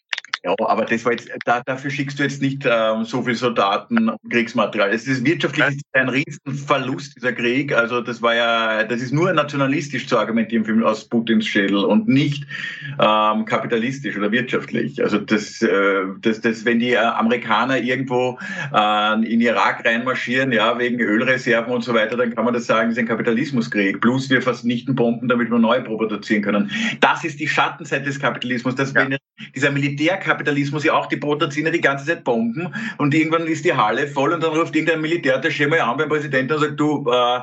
Ja, 0.44 0.56
aber 0.58 0.86
das 0.86 1.04
war 1.04 1.12
jetzt, 1.12 1.30
da, 1.46 1.62
dafür 1.66 1.92
schickst 1.92 2.18
du 2.18 2.24
jetzt 2.24 2.42
nicht 2.42 2.66
ähm, 2.66 3.04
so 3.04 3.22
viel 3.22 3.36
Soldaten 3.36 4.10
und 4.10 4.32
Kriegsmaterial. 4.32 4.90
Es 4.92 5.06
ist 5.06 5.26
wirtschaftlich 5.26 5.68
ist 5.76 5.86
ein 5.94 6.08
Riesenverlust, 6.08 7.18
dieser 7.18 7.34
Krieg. 7.34 7.74
Also 7.74 8.00
das 8.00 8.22
war 8.22 8.36
ja, 8.36 8.84
das 8.86 9.02
ist 9.02 9.12
nur 9.12 9.34
nationalistisch 9.34 10.08
zu 10.08 10.18
argumentieren 10.18 10.84
aus 10.84 11.08
Putins 11.10 11.46
Schädel 11.46 11.84
und 11.84 12.08
nicht 12.08 12.46
ähm, 13.00 13.44
kapitalistisch 13.46 14.18
oder 14.18 14.32
wirtschaftlich. 14.32 15.04
Also 15.04 15.18
das, 15.18 15.62
äh, 15.62 16.06
das, 16.22 16.40
das 16.40 16.64
wenn 16.64 16.80
die 16.80 16.94
äh, 16.94 16.98
Amerikaner 16.98 17.78
irgendwo 17.78 18.40
äh, 18.74 19.14
in 19.26 19.42
Irak 19.42 19.86
reinmarschieren, 19.86 20.54
ja, 20.54 20.80
wegen 20.80 21.02
Ölreserven 21.02 21.74
und 21.74 21.84
so 21.84 21.94
weiter, 21.94 22.16
dann 22.16 22.34
kann 22.34 22.46
man 22.46 22.54
das 22.54 22.66
sagen, 22.66 22.90
das 22.90 22.98
ist 22.98 23.00
ein 23.00 23.08
Kapitalismuskrieg. 23.08 24.00
Plus 24.00 24.30
wir 24.30 24.42
vernichten 24.42 24.96
Bomben, 24.96 25.28
damit 25.28 25.52
wir 25.52 25.60
neu 25.60 25.82
produzieren 25.82 26.44
können. 26.44 26.72
Das 27.02 27.26
ist 27.26 27.42
die 27.42 27.48
Schattenseite 27.48 28.06
des 28.06 28.20
Kapitalismus, 28.20 28.76
dass 28.76 28.94
ja. 28.94 29.02
wenn 29.02 29.18
dieser 29.54 29.72
Militärkapitalismus 29.72 30.29
Kapitalismus 30.30 30.84
ja 30.84 30.94
auch, 30.94 31.08
die 31.08 31.20
ja 31.20 31.72
die 31.72 31.82
ganze 31.82 32.06
Zeit 32.06 32.24
Bomben 32.24 32.74
und 32.98 33.14
irgendwann 33.14 33.48
ist 33.48 33.66
die 33.66 33.74
Halle 33.74 34.08
voll 34.08 34.34
und 34.34 34.44
dann 34.44 34.54
ruft 34.54 34.76
irgendein 34.76 35.02
Militärattaché 35.02 35.68
mal 35.68 35.82
an 35.82 35.98
beim 35.98 36.10
Präsidenten 36.10 36.54
und 36.54 36.60
sagt, 36.62 36.80
du, 36.80 37.10
äh, 37.12 37.40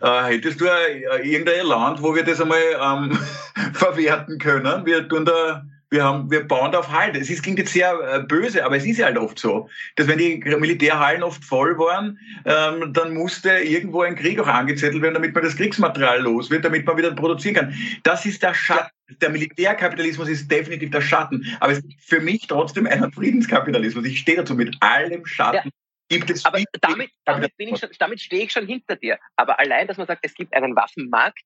äh, 0.00 0.34
hättest 0.34 0.60
du 0.60 0.66
äh, 0.66 1.22
irgendein 1.22 1.66
Land, 1.66 2.02
wo 2.02 2.14
wir 2.14 2.24
das 2.24 2.40
einmal 2.40 2.58
ähm, 2.80 3.18
verwerten 3.72 4.38
können? 4.38 4.86
Wir 4.86 5.08
tun 5.08 5.24
da 5.24 5.64
wir 5.90 6.04
haben, 6.04 6.30
wir 6.30 6.46
bauen 6.46 6.70
da 6.72 6.78
auf 6.78 6.92
Halt. 6.92 7.16
Es 7.16 7.28
ist, 7.28 7.42
klingt 7.42 7.58
jetzt 7.58 7.72
sehr 7.72 7.92
äh, 7.92 8.20
böse, 8.20 8.64
aber 8.64 8.76
es 8.76 8.86
ist 8.86 8.98
ja 8.98 9.06
halt 9.06 9.18
oft 9.18 9.38
so, 9.38 9.68
dass 9.96 10.06
wenn 10.06 10.18
die 10.18 10.36
Militärhallen 10.36 11.22
oft 11.22 11.44
voll 11.44 11.76
waren, 11.78 12.18
ähm, 12.44 12.92
dann 12.92 13.12
musste 13.12 13.50
irgendwo 13.50 14.02
ein 14.02 14.14
Krieg 14.14 14.38
auch 14.38 14.46
angezettelt 14.46 15.02
werden, 15.02 15.14
damit 15.14 15.34
man 15.34 15.42
das 15.42 15.56
Kriegsmaterial 15.56 16.20
los 16.20 16.48
wird, 16.48 16.64
damit 16.64 16.86
man 16.86 16.96
wieder 16.96 17.10
produzieren 17.10 17.56
kann. 17.56 17.74
Das 18.04 18.24
ist 18.24 18.42
der 18.42 18.54
Schatten. 18.54 18.90
Der 19.20 19.30
Militärkapitalismus 19.30 20.28
ist 20.28 20.50
definitiv 20.50 20.90
der 20.90 21.00
Schatten. 21.00 21.46
Aber 21.60 21.72
es 21.72 21.78
ist 21.78 21.86
für 22.00 22.20
mich 22.20 22.46
trotzdem 22.46 22.86
ein 22.86 23.10
Friedenskapitalismus. 23.12 24.04
Ich 24.06 24.20
stehe 24.20 24.36
dazu 24.36 24.54
mit 24.54 24.76
allem 24.80 25.26
Schatten. 25.26 25.68
Ja. 25.68 25.72
Gibt 26.08 26.28
es 26.28 26.44
aber 26.44 26.62
damit, 26.80 27.10
damit, 27.24 27.56
bin 27.56 27.68
ich 27.68 27.78
schon, 27.78 27.88
damit 27.98 28.20
stehe 28.20 28.44
ich 28.44 28.52
schon 28.52 28.66
hinter 28.66 28.96
dir. 28.96 29.18
Aber 29.36 29.60
allein, 29.60 29.86
dass 29.86 29.96
man 29.96 30.08
sagt, 30.08 30.24
es 30.24 30.34
gibt 30.34 30.52
einen 30.54 30.74
Waffenmarkt, 30.74 31.40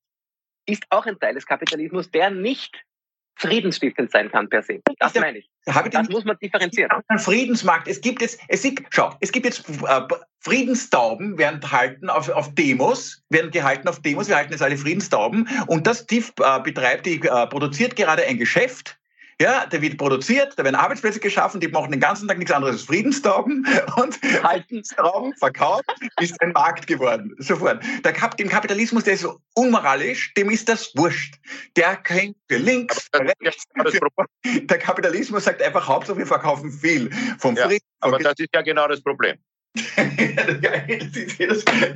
ist 0.66 0.84
auch 0.88 1.04
ein 1.04 1.18
Teil 1.18 1.34
des 1.34 1.46
Kapitalismus, 1.46 2.10
der 2.10 2.30
nicht 2.30 2.82
friedensstiftend 3.36 4.10
sein 4.10 4.30
kann 4.30 4.48
per 4.48 4.62
se. 4.62 4.80
Das 4.98 5.14
meine 5.14 5.38
ich. 5.38 5.50
Habe 5.68 5.88
das 5.88 6.08
muss 6.08 6.24
man 6.24 6.36
differenzieren. 6.38 6.90
Ein 7.08 7.18
Friedensmarkt. 7.18 7.88
Es 7.88 8.00
gibt 8.00 8.20
jetzt, 8.20 8.38
es 8.48 8.62
gibt, 8.62 8.82
schau, 8.90 9.14
es 9.20 9.32
gibt 9.32 9.46
jetzt 9.46 9.64
äh, 9.68 10.00
Friedenstauben 10.40 11.38
werden 11.38 11.60
gehalten 11.60 12.10
auf, 12.10 12.28
auf 12.28 12.54
Demos, 12.54 13.22
werden 13.30 13.50
gehalten 13.50 13.88
auf 13.88 14.02
Demos. 14.02 14.28
Wir 14.28 14.36
halten 14.36 14.52
jetzt 14.52 14.62
alle 14.62 14.76
Friedenstauben 14.76 15.48
und 15.66 15.86
das 15.86 16.06
TIF 16.06 16.32
äh, 16.42 16.60
betreibt, 16.60 17.06
die 17.06 17.16
äh, 17.22 17.46
produziert 17.46 17.96
gerade 17.96 18.24
ein 18.24 18.36
Geschäft 18.36 18.98
ja, 19.40 19.66
der 19.66 19.82
wird 19.82 19.98
produziert, 19.98 20.54
da 20.56 20.64
werden 20.64 20.76
Arbeitsplätze 20.76 21.20
geschaffen, 21.20 21.60
die 21.60 21.68
machen 21.68 21.90
den 21.90 22.00
ganzen 22.00 22.28
Tag 22.28 22.38
nichts 22.38 22.52
anderes 22.52 22.76
als 22.76 22.84
Friedenstauben 22.84 23.66
und 23.96 24.20
Haltensrauben 24.42 25.34
verkauft, 25.36 25.84
ist 26.20 26.40
ein 26.40 26.52
Markt 26.52 26.86
geworden. 26.86 27.34
Sofort. 27.38 27.82
Der 28.04 28.12
Kap 28.12 28.36
dem 28.36 28.48
Kapitalismus, 28.48 29.04
der 29.04 29.14
ist 29.14 29.22
so 29.22 29.38
unmoralisch, 29.54 30.34
dem 30.34 30.50
ist 30.50 30.68
das 30.68 30.92
wurscht. 30.96 31.36
Der 31.76 31.96
kennt 31.96 32.36
für 32.48 32.58
links, 32.58 33.08
für 33.12 33.20
rechts. 33.20 33.64
Für 33.74 34.10
der 34.66 34.78
Kapitalismus 34.78 35.44
sagt 35.44 35.62
einfach, 35.62 35.86
Hauptsache 35.86 36.18
wir 36.18 36.26
verkaufen 36.26 36.70
viel 36.70 37.10
vom 37.38 37.56
ja, 37.56 37.66
Frieden. 37.66 37.86
Aber 38.00 38.18
das 38.18 38.34
ist 38.38 38.50
ja 38.54 38.62
genau 38.62 38.88
das 38.88 39.02
Problem. 39.02 39.36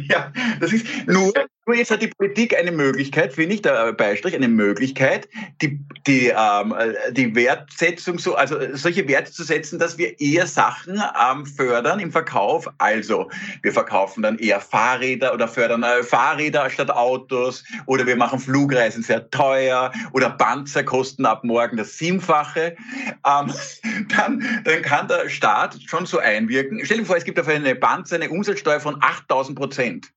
ja, 0.09 0.33
das 0.59 0.73
ist 0.73 0.87
nur, 1.07 1.33
nur 1.69 1.77
jetzt 1.77 1.91
hat 1.91 2.01
die 2.01 2.09
Politik 2.09 2.57
eine 2.57 2.73
Möglichkeit, 2.73 3.35
finde 3.35 3.55
ich, 3.55 3.63
der 3.63 3.93
Beistrich, 3.93 4.35
eine 4.35 4.49
Möglichkeit, 4.49 5.29
die, 5.61 5.79
die, 6.07 6.33
ähm, 6.35 6.75
die 7.11 7.35
Wertsetzung 7.35 8.19
so, 8.19 8.35
also 8.37 8.57
solche 8.73 9.07
Werte 9.07 9.31
zu 9.31 9.45
setzen, 9.45 9.79
dass 9.79 9.99
wir 9.99 10.19
eher 10.19 10.47
Sachen 10.47 10.99
ähm, 10.99 11.45
fördern 11.45 12.01
im 12.01 12.11
Verkauf. 12.11 12.67
Also 12.79 13.31
wir 13.61 13.73
verkaufen 13.73 14.23
dann 14.23 14.39
eher 14.39 14.63
Fahrräder 14.63 15.35
oder 15.35 15.47
fördern 15.47 15.83
äh, 15.83 16.03
Fahrräder 16.03 16.71
statt 16.71 16.91
Autos 16.91 17.63
oder 17.85 18.07
wir 18.07 18.17
machen 18.17 18.39
Flugreisen 18.39 19.03
sehr 19.03 19.29
teuer 19.29 19.93
oder 20.13 20.31
Panzer 20.31 20.85
kosten 20.85 21.27
ab 21.27 21.45
morgen 21.45 21.77
das 21.77 21.99
Siebenfache. 21.99 22.77
Ähm, 23.27 23.53
dann, 24.17 24.63
dann 24.65 24.83
kann 24.83 25.07
der 25.07 25.29
Staat 25.29 25.77
schon 25.87 26.07
so 26.07 26.19
einwirken. 26.19 26.81
Stell 26.83 26.97
dir 26.97 27.05
vor, 27.05 27.19
es 27.19 27.25
gibt 27.25 27.39
auf 27.39 27.47
eine 27.47 27.75
Panzer 27.75 28.17
eine 28.17 28.31
Umsatzsteuer 28.31 28.81
von 28.81 28.97
8000 29.03 29.59
Prozent. 29.59 30.09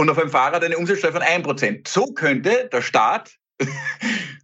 Und 0.00 0.08
auf 0.08 0.18
einem 0.18 0.30
Fahrrad 0.30 0.64
eine 0.64 0.78
Umsatzsteuer 0.78 1.12
von 1.12 1.20
1 1.20 1.44
Prozent. 1.44 1.86
So 1.86 2.06
könnte 2.06 2.70
der 2.72 2.80
Staat 2.80 3.36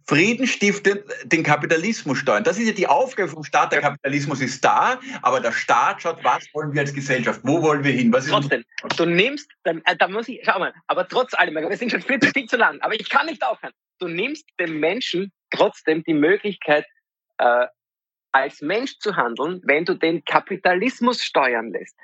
friedenstiftend 0.07 1.03
den 1.23 1.41
Kapitalismus 1.41 2.19
steuern. 2.19 2.43
Das 2.43 2.59
ist 2.59 2.67
ja 2.67 2.73
die 2.73 2.85
Aufgabe 2.85 3.27
vom 3.27 3.43
Staat. 3.43 3.71
Der 3.71 3.81
Kapitalismus 3.81 4.39
ist 4.39 4.63
da, 4.63 4.99
aber 5.23 5.39
der 5.39 5.51
Staat 5.51 6.03
schaut, 6.03 6.23
was 6.23 6.45
wollen 6.53 6.73
wir 6.73 6.81
als 6.81 6.93
Gesellschaft? 6.93 7.39
Wo 7.41 7.63
wollen 7.63 7.83
wir 7.83 7.91
hin? 7.91 8.11
Trotzdem, 8.11 8.65
du 8.97 9.05
nimmst, 9.07 9.49
dann, 9.63 9.81
äh, 9.85 9.95
da 9.97 10.07
muss 10.07 10.27
ich, 10.27 10.41
schau 10.43 10.59
mal, 10.59 10.75
aber 10.85 11.07
trotz 11.07 11.33
allem, 11.33 11.55
wir 11.55 11.75
sind 11.75 11.91
schon 11.91 12.03
viel, 12.03 12.19
viel 12.21 12.45
zu 12.45 12.57
lang, 12.57 12.79
aber 12.81 12.93
ich 12.93 13.09
kann 13.09 13.25
nicht 13.25 13.43
aufhören. 13.43 13.73
Du 13.97 14.07
nimmst 14.07 14.45
dem 14.59 14.79
Menschen 14.79 15.31
trotzdem 15.49 16.03
die 16.03 16.13
Möglichkeit, 16.13 16.85
äh, 17.39 17.65
als 18.31 18.61
Mensch 18.61 18.99
zu 18.99 19.15
handeln, 19.15 19.61
wenn 19.63 19.85
du 19.85 19.95
den 19.95 20.23
Kapitalismus 20.23 21.23
steuern 21.23 21.71
lässt. 21.71 21.95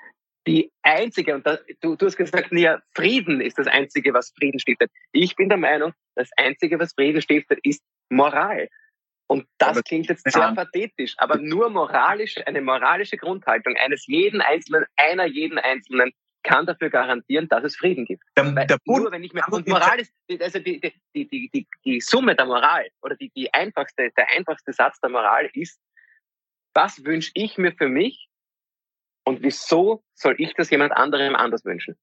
Die 0.46 0.72
einzige, 0.82 1.36
und 1.36 1.46
da, 1.48 1.58
du, 1.82 1.96
du 1.96 2.06
hast 2.06 2.18
gesagt, 2.18 2.52
ja, 2.52 2.82
Frieden 2.94 3.40
ist 3.40 3.58
das 3.58 3.68
Einzige, 3.68 4.14
was 4.14 4.34
Frieden 4.38 4.60
stiftet. 4.60 4.92
Ich 5.12 5.36
bin 5.36 5.48
der 5.48 5.58
Meinung, 5.58 5.94
das 6.16 6.30
Einzige, 6.36 6.80
was 6.80 6.94
Frieden 6.94 7.22
stiftet, 7.22 7.60
ist 7.64 7.82
Moral. 8.10 8.68
Und 9.28 9.48
das 9.58 9.70
aber 9.70 9.84
klingt 9.84 10.08
jetzt 10.08 10.30
sehr 10.30 10.52
pathetisch, 10.54 11.16
aber 11.18 11.38
nur 11.38 11.70
moralisch, 11.70 12.36
eine 12.46 12.62
moralische 12.62 13.18
Grundhaltung 13.18 13.76
eines 13.78 14.06
jeden 14.06 14.42
Einzelnen, 14.42 14.86
einer 14.98 15.26
jeden 15.26 15.58
Einzelnen 15.58 16.12
kann 16.44 16.66
dafür 16.66 16.90
garantieren, 16.90 17.48
dass 17.48 17.64
es 17.64 17.76
Frieden 17.76 18.06
gibt. 18.06 18.24
Der, 18.38 18.44
der 18.44 18.78
nur 18.86 19.12
wenn 19.12 19.24
ich 19.24 19.34
mir, 19.34 19.44
und 19.50 19.68
Moral 19.68 20.00
ist, 20.00 20.14
also 20.42 20.60
die, 20.60 20.80
die, 20.80 21.28
die, 21.30 21.50
die, 21.50 21.68
die 21.86 22.02
Summe 22.02 22.36
der 22.36 22.46
Moral 22.46 22.88
oder 23.02 23.16
die, 23.16 23.32
die 23.36 23.52
einfachste, 23.54 24.12
der 24.18 24.28
einfachste 24.36 24.74
Satz 24.74 25.00
der 25.00 25.10
Moral 25.10 25.50
ist, 25.54 25.80
was 26.74 27.04
wünsche 27.06 27.32
ich 27.34 27.58
mir 27.58 27.72
für 27.72 27.88
mich 27.88 28.28
und 29.26 29.42
wieso 29.42 30.04
soll 30.14 30.36
ich 30.38 30.54
das 30.54 30.70
jemand 30.70 30.94
anderem 30.94 31.36
anders 31.36 31.66
wünschen? 31.66 31.96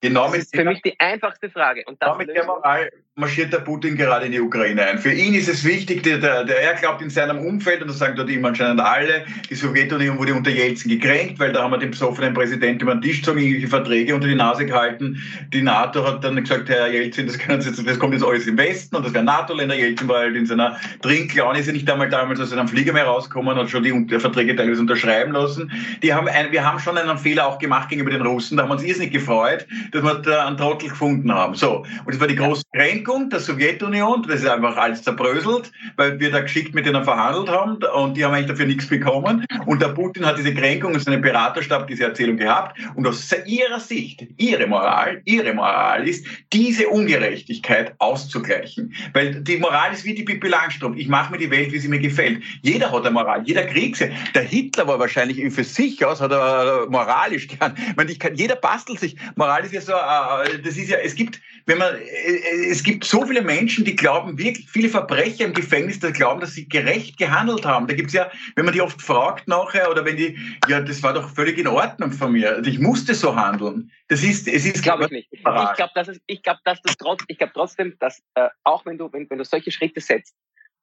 Genau 0.00 0.28
das 0.28 0.38
ist 0.38 0.54
für 0.54 0.64
mich 0.64 0.80
die 0.82 0.94
einfachste 1.00 1.50
Frage. 1.50 1.82
Und 1.86 1.98
genau 1.98 2.16
mit 2.16 2.28
der 2.28 2.44
Moral 2.44 2.90
marschiert 3.18 3.52
der 3.52 3.58
Putin 3.58 3.96
gerade 3.96 4.26
in 4.26 4.32
die 4.32 4.40
Ukraine 4.40 4.86
ein. 4.86 4.98
Für 4.98 5.12
ihn 5.12 5.34
ist 5.34 5.48
es 5.48 5.64
wichtig, 5.64 6.04
der, 6.04 6.18
der, 6.18 6.44
der 6.44 6.62
er 6.62 6.74
glaubt 6.74 7.02
in 7.02 7.10
seinem 7.10 7.38
Umfeld, 7.38 7.82
und 7.82 7.88
das 7.88 7.98
sagen 7.98 8.14
dort 8.16 8.30
immer 8.30 8.48
anscheinend 8.48 8.80
alle, 8.80 9.26
die 9.50 9.56
Sowjetunion 9.56 10.18
wurde 10.18 10.34
unter 10.34 10.50
Jelzin 10.50 10.92
gekränkt, 10.92 11.40
weil 11.40 11.52
da 11.52 11.64
haben 11.64 11.72
wir 11.72 11.78
den 11.78 11.90
besoffenen 11.90 12.32
Präsidenten 12.32 12.82
über 12.82 12.94
den 12.94 13.02
Tisch 13.02 13.18
gezogen, 13.18 13.40
irgendwelche 13.40 13.68
Verträge 13.68 14.14
unter 14.14 14.28
die 14.28 14.36
Nase 14.36 14.66
gehalten. 14.66 15.20
Die 15.52 15.62
NATO 15.62 16.06
hat 16.06 16.22
dann 16.22 16.36
gesagt, 16.36 16.68
Herr 16.68 16.86
Jelzin, 16.86 17.26
das, 17.26 17.38
jetzt, 17.66 17.84
das 17.84 17.98
kommt 17.98 18.14
jetzt 18.14 18.24
alles 18.24 18.46
im 18.46 18.56
Westen 18.56 18.94
und 18.94 19.04
das 19.04 19.12
wären 19.12 19.24
NATO-Länder. 19.24 19.74
Jelzin 19.74 20.06
war 20.06 20.20
halt 20.20 20.36
in 20.36 20.46
seiner 20.46 20.76
Trinklaune, 21.02 21.58
ist 21.58 21.66
ja 21.66 21.72
nicht 21.72 21.90
einmal 21.90 22.08
damals 22.08 22.38
aus 22.40 22.52
einem 22.52 22.68
Flieger 22.68 22.92
mehr 22.92 23.06
rausgekommen, 23.06 23.56
hat 23.56 23.68
schon 23.68 23.82
die 23.82 24.20
Verträge 24.20 24.54
teilweise 24.54 24.80
unterschreiben 24.80 25.32
lassen. 25.32 25.72
Die 26.04 26.14
haben 26.14 26.28
ein, 26.28 26.52
wir 26.52 26.64
haben 26.64 26.78
schon 26.78 26.96
einen 26.96 27.18
Fehler 27.18 27.48
auch 27.48 27.58
gemacht 27.58 27.88
gegenüber 27.88 28.12
den 28.12 28.22
Russen, 28.22 28.56
da 28.56 28.62
haben 28.62 28.70
wir 28.70 28.74
uns 28.74 28.84
irrsinnig 28.84 29.12
gefreut, 29.12 29.66
dass 29.92 30.02
wir 30.02 30.14
da 30.14 30.46
einen 30.46 30.56
Trottel 30.56 30.88
gefunden 30.88 31.32
haben. 31.32 31.54
So. 31.54 31.78
Und 31.78 32.14
das 32.14 32.20
war 32.20 32.28
die 32.28 32.36
große 32.36 32.62
Kränkung 32.74 33.30
der 33.30 33.40
Sowjetunion. 33.40 34.24
Das 34.28 34.40
ist 34.40 34.48
einfach 34.48 34.76
alles 34.76 35.02
zerbröselt, 35.02 35.72
weil 35.96 36.18
wir 36.20 36.30
da 36.30 36.40
geschickt 36.40 36.74
mit 36.74 36.86
denen 36.86 37.04
verhandelt 37.04 37.48
haben 37.48 37.78
und 37.94 38.16
die 38.16 38.24
haben 38.24 38.34
eigentlich 38.34 38.48
dafür 38.48 38.66
nichts 38.66 38.88
bekommen. 38.88 39.46
Und 39.66 39.82
der 39.82 39.88
Putin 39.88 40.26
hat 40.26 40.38
diese 40.38 40.54
Kränkung 40.54 40.94
und 40.94 41.00
seinen 41.00 41.22
Beraterstab 41.22 41.86
diese 41.86 42.04
Erzählung 42.04 42.36
gehabt. 42.36 42.78
Und 42.94 43.06
aus 43.06 43.34
ihrer 43.46 43.80
Sicht, 43.80 44.26
ihre 44.36 44.66
Moral, 44.66 45.22
ihre 45.24 45.52
Moral 45.52 46.08
ist, 46.08 46.26
diese 46.52 46.88
Ungerechtigkeit 46.88 47.94
auszugleichen. 47.98 48.92
Weil 49.12 49.42
die 49.42 49.56
Moral 49.58 49.92
ist 49.92 50.04
wie 50.04 50.14
die 50.14 50.22
Pippi 50.24 50.48
Langstrumpf. 50.48 50.96
Ich 50.98 51.08
mache 51.08 51.32
mir 51.32 51.38
die 51.38 51.50
Welt, 51.50 51.72
wie 51.72 51.78
sie 51.78 51.88
mir 51.88 51.98
gefällt. 51.98 52.42
Jeder 52.62 52.90
hat 52.90 53.02
eine 53.02 53.10
Moral, 53.10 53.42
jeder 53.44 53.64
Kriegs. 53.64 53.98
Der 54.34 54.42
Hitler 54.42 54.86
war 54.86 54.98
wahrscheinlich 54.98 55.52
für 55.52 55.64
sich 55.64 56.04
aus, 56.04 56.20
hat 56.20 56.32
er 56.32 56.86
moralisch 56.88 57.48
gern. 57.48 57.74
Ich 57.76 57.96
meine, 57.96 58.10
ich 58.10 58.18
kann, 58.18 58.34
jeder 58.34 58.56
bastelt 58.56 59.00
sich. 59.00 59.16
Moral 59.36 59.64
ist 59.64 59.72
ja 59.86 60.44
so, 60.44 60.50
äh, 60.50 60.58
das 60.60 60.76
ist 60.76 60.88
ja, 60.88 60.98
es 60.98 61.14
gibt, 61.14 61.40
wenn 61.66 61.78
man, 61.78 61.94
äh, 61.94 62.70
es 62.70 62.82
gibt 62.82 63.04
so 63.04 63.24
viele 63.24 63.42
Menschen, 63.42 63.84
die 63.84 63.94
glauben 63.94 64.38
wirklich, 64.38 64.68
viele 64.68 64.88
Verbrecher 64.88 65.44
im 65.44 65.52
Gefängnis, 65.52 66.00
die 66.00 66.12
glauben, 66.12 66.40
dass 66.40 66.54
sie 66.54 66.68
gerecht 66.68 67.18
gehandelt 67.18 67.64
haben. 67.64 67.86
Da 67.86 67.94
gibt's 67.94 68.12
ja, 68.12 68.30
wenn 68.56 68.64
man 68.64 68.74
die 68.74 68.80
oft 68.80 69.00
fragt 69.00 69.48
nachher, 69.48 69.90
oder 69.90 70.04
wenn 70.04 70.16
die, 70.16 70.38
ja, 70.68 70.80
das 70.80 71.02
war 71.02 71.12
doch 71.12 71.28
völlig 71.34 71.58
in 71.58 71.66
Ordnung 71.66 72.12
von 72.12 72.32
mir. 72.32 72.62
Ich 72.64 72.78
musste 72.78 73.14
so 73.14 73.36
handeln. 73.36 73.90
Das 74.08 74.22
ist, 74.22 74.48
es 74.48 74.64
ist, 74.64 74.82
glaube 74.82 75.04
ich 75.04 75.10
nicht. 75.10 75.28
Ich 75.32 75.42
glaube, 75.42 75.92
dass 75.94 76.08
es, 76.08 76.20
ich 76.26 76.42
glaube, 76.42 76.60
dass 76.64 76.80
das 76.82 76.96
trotz, 76.96 77.22
ich 77.28 77.38
glaube 77.38 77.52
trotzdem, 77.54 77.94
dass 78.00 78.22
äh, 78.34 78.48
auch 78.64 78.84
wenn 78.86 78.98
du, 78.98 79.12
wenn, 79.12 79.28
wenn 79.30 79.38
du 79.38 79.44
solche 79.44 79.70
Schritte 79.70 80.00
setzt 80.00 80.34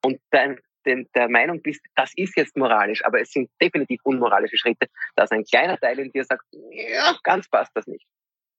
und 0.04 0.20
dein, 0.32 0.60
den, 0.86 1.10
der 1.16 1.30
Meinung 1.30 1.62
bist, 1.62 1.82
das 1.96 2.12
ist 2.16 2.38
jetzt 2.38 2.56
moralisch, 2.56 3.04
aber 3.04 3.22
es 3.22 3.32
sind 3.32 3.50
definitiv 3.62 4.00
unmoralische 4.04 4.58
Schritte, 4.58 4.88
dass 5.16 5.32
ein 5.32 5.44
kleiner 5.44 5.78
Teil 5.78 6.00
in 6.00 6.12
dir 6.12 6.24
sagt, 6.24 6.44
ja, 6.72 7.16
ganz 7.24 7.50
passt 7.50 7.72
das 7.76 7.88
nicht. 7.88 8.06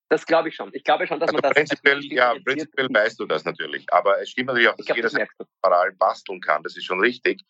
Das 0.08 0.24
glaube 0.24 0.48
ich 0.48 0.54
schon. 0.54 0.70
Ich 0.72 0.84
glaube 0.84 1.06
schon, 1.06 1.18
dass 1.18 1.28
also 1.28 1.40
man 1.40 1.42
das. 1.42 1.52
Prinzipiell, 1.52 2.04
ja, 2.04 2.34
prinzipiell 2.44 2.88
weißt 2.90 3.18
du 3.18 3.26
das 3.26 3.44
natürlich. 3.44 3.92
Aber 3.92 4.20
es 4.20 4.30
stimmt 4.30 4.48
natürlich 4.48 4.68
auch, 4.68 4.76
dass 4.76 4.86
glaub, 4.86 4.96
jeder 4.96 5.08
das 5.08 5.28
Moral 5.62 5.92
basteln 5.92 6.40
kann. 6.40 6.62
Das 6.62 6.76
ist 6.76 6.84
schon 6.84 7.00
richtig. 7.00 7.42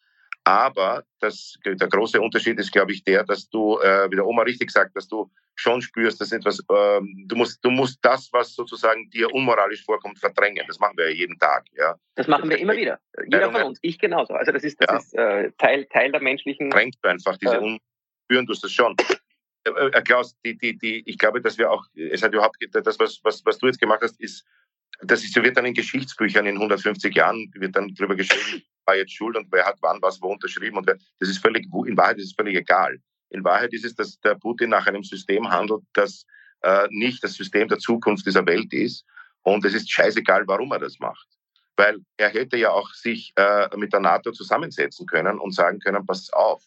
Aber 0.45 1.03
das, 1.19 1.57
der 1.65 1.89
große 1.89 2.21
Unterschied 2.21 2.59
ist, 2.61 2.71
glaube 2.71 2.93
ich, 2.93 3.03
der, 3.03 3.25
dass 3.25 3.51
du, 3.51 3.81
äh, 3.81 4.09
wie 4.11 4.15
der 4.15 4.25
Oma 4.25 4.43
richtig 4.43 4.71
sagt, 4.71 4.95
dass 4.95 5.09
du 5.09 5.29
schon 5.57 5.83
spürst, 5.83 6.21
dass 6.21 6.31
etwas, 6.31 6.63
ähm, 6.71 7.25
du 7.27 7.35
musst, 7.35 7.65
du 7.65 7.71
musst 7.71 7.99
das, 8.03 8.29
was 8.33 8.55
sozusagen 8.55 9.11
dir 9.11 9.35
unmoralisch 9.35 9.85
vorkommt, 9.85 10.21
verdrängen. 10.21 10.65
Das 10.69 10.79
machen 10.79 10.97
wir 10.97 11.11
ja 11.11 11.17
jeden 11.17 11.37
Tag, 11.39 11.65
ja. 11.73 11.97
Das 12.15 12.29
machen 12.29 12.49
wir 12.49 12.59
immer 12.59 12.77
wieder. 12.77 13.01
Jeder 13.25 13.51
von 13.51 13.63
uns. 13.65 13.81
Ich 13.83 13.99
genauso. 13.99 14.35
Also 14.35 14.53
das 14.53 14.63
ist, 14.63 14.81
das 14.81 15.13
ja. 15.13 15.41
ist 15.41 15.47
äh, 15.47 15.53
Teil, 15.59 15.87
Teil 15.87 16.13
der 16.13 16.23
menschlichen. 16.23 16.71
Verdrängst 16.71 17.01
du 17.03 17.09
einfach 17.09 17.37
diese 17.39 17.57
äh, 17.57 17.61
Un 17.61 17.81
spüren 18.27 18.47
du 18.47 18.55
das 18.55 18.73
schon. 18.73 18.97
Äh, 19.67 19.87
äh, 19.87 20.03
Klaus, 20.03 20.37
die, 20.45 20.57
die, 20.57 20.79
die, 20.79 21.03
ich 21.07 21.19
glaube, 21.19 21.41
dass 21.41 21.59
wir 21.59 21.71
auch, 21.71 21.85
es 21.95 22.23
hat 22.23 22.33
überhaupt, 22.33 22.57
das, 22.73 22.99
was, 22.99 23.21
was, 23.23 23.45
was 23.45 23.59
du 23.59 23.67
jetzt 23.67 23.81
gemacht 23.81 24.01
hast, 24.03 24.21
ist, 24.21 24.45
das 25.01 25.25
ist, 25.25 25.37
wird 25.37 25.57
dann 25.57 25.67
in 25.67 25.75
Geschichtsbüchern 25.75 26.47
in 26.47 26.57
150 26.57 27.15
Jahren, 27.15 27.51
wird 27.55 27.77
dann 27.77 27.95
drüber 27.95 28.17
geschrieben, 28.17 28.63
war 28.87 28.97
jetzt 28.97 29.13
schuld 29.13 29.37
und 29.37 29.49
wer 29.51 29.67
hat 29.67 29.77
wann 29.81 30.01
was 30.01 30.23
wo 30.23 30.29
unterschrieben 30.29 30.79
und 30.79 30.87
wer, 30.87 30.97
das 31.19 31.29
ist 31.29 31.39
völlig, 31.39 31.67
in 31.87 31.97
Wahrheit 31.97 32.19
ist 32.19 32.27
es 32.27 32.35
völlig 32.35 32.57
egal. 32.57 32.99
In 33.31 33.45
Wahrheit 33.45 33.73
ist 33.73 33.85
es, 33.85 33.95
dass 33.95 34.19
der 34.21 34.37
Putin 34.37 34.71
nach 34.71 34.87
einem 34.87 35.03
System 35.03 35.51
handelt, 35.51 35.83
das 35.93 36.25
äh, 36.63 36.87
nicht 36.91 37.23
das 37.23 37.35
System 37.35 37.69
der 37.69 37.79
Zukunft 37.79 38.25
dieser 38.27 38.47
Welt 38.47 38.73
ist. 38.73 39.05
Und 39.43 39.65
es 39.65 39.75
ist 39.75 39.91
scheißegal, 39.91 40.45
warum 40.47 40.73
er 40.73 40.79
das 40.79 40.99
macht. 40.99 41.27
Weil 41.77 41.99
er 42.17 42.31
hätte 42.31 42.57
ja 42.57 42.71
auch 42.71 42.91
sich 42.95 43.33
äh, 43.37 43.69
mit 43.77 43.93
der 43.93 44.01
NATO 44.01 44.33
zusammensetzen 44.33 45.07
können 45.07 45.39
und 45.39 45.55
sagen 45.55 45.79
können, 45.81 46.07
pass 46.07 46.31
auf, 46.33 46.65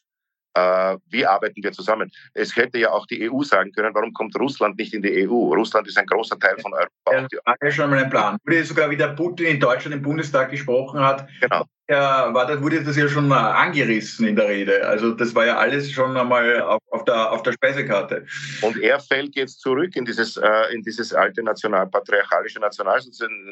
äh, 0.53 0.97
wie 1.09 1.25
arbeiten 1.25 1.63
wir 1.63 1.71
zusammen? 1.71 2.11
Es 2.33 2.55
hätte 2.55 2.79
ja 2.79 2.91
auch 2.91 3.05
die 3.05 3.29
EU 3.29 3.43
sagen 3.43 3.71
können, 3.71 3.93
warum 3.93 4.13
kommt 4.13 4.35
Russland 4.39 4.77
nicht 4.77 4.93
in 4.93 5.01
die 5.01 5.27
EU? 5.27 5.53
Russland 5.53 5.87
ist 5.87 5.97
ein 5.97 6.05
großer 6.05 6.39
Teil 6.39 6.57
von 6.59 6.73
Europa. 6.73 6.89
Das 7.05 7.39
war 7.45 7.55
ja 7.61 7.71
schon 7.71 7.89
mal 7.89 7.99
ein 7.99 8.09
Plan. 8.09 8.37
Wurde 8.43 8.63
sogar, 8.63 8.89
wie 8.89 8.97
der 8.97 9.09
Putin 9.09 9.45
in 9.45 9.59
Deutschland 9.59 9.95
im 9.95 10.01
Bundestag 10.01 10.49
gesprochen 10.49 10.99
hat, 10.99 11.27
genau. 11.39 11.65
ja, 11.87 12.33
war 12.33 12.47
das, 12.47 12.61
wurde 12.61 12.83
das 12.83 12.97
ja 12.97 13.07
schon 13.07 13.31
angerissen 13.31 14.27
in 14.27 14.35
der 14.35 14.47
Rede. 14.47 14.87
Also 14.87 15.11
das 15.11 15.35
war 15.35 15.45
ja 15.45 15.57
alles 15.57 15.91
schon 15.91 16.17
einmal 16.17 16.61
auf, 16.61 16.81
auf, 16.89 17.05
der, 17.05 17.31
auf 17.31 17.43
der 17.43 17.53
Speisekarte. 17.53 18.25
Und 18.61 18.77
er 18.79 18.99
fällt 18.99 19.35
jetzt 19.35 19.61
zurück 19.61 19.95
in 19.95 20.05
dieses, 20.05 20.37
äh, 20.37 20.73
in 20.73 20.81
dieses 20.81 21.13
alte 21.13 21.43
nationalpatriarchalische 21.43 22.59
national, 22.59 22.99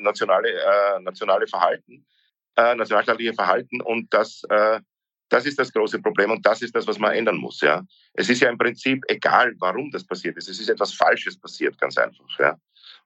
nationale, 0.01 0.49
äh, 0.49 0.99
nationale 1.01 1.47
Verhalten, 1.47 2.05
äh, 2.55 2.73
nationalstaatliche 2.75 3.33
Verhalten 3.33 3.81
und 3.81 4.11
das 4.11 4.41
äh, 4.49 4.79
das 5.29 5.45
ist 5.45 5.59
das 5.59 5.71
große 5.71 6.01
Problem 6.01 6.31
und 6.31 6.45
das 6.45 6.61
ist 6.61 6.75
das, 6.75 6.87
was 6.87 6.99
man 6.99 7.13
ändern 7.13 7.37
muss. 7.37 7.61
Ja, 7.61 7.83
es 8.13 8.29
ist 8.29 8.41
ja 8.41 8.49
im 8.49 8.57
Prinzip 8.57 9.03
egal, 9.07 9.53
warum 9.59 9.91
das 9.91 10.05
passiert 10.05 10.37
ist. 10.37 10.49
Es 10.49 10.59
ist 10.59 10.69
etwas 10.69 10.93
Falsches 10.93 11.37
passiert, 11.39 11.77
ganz 11.79 11.97
einfach. 11.97 12.39
Ja, 12.39 12.57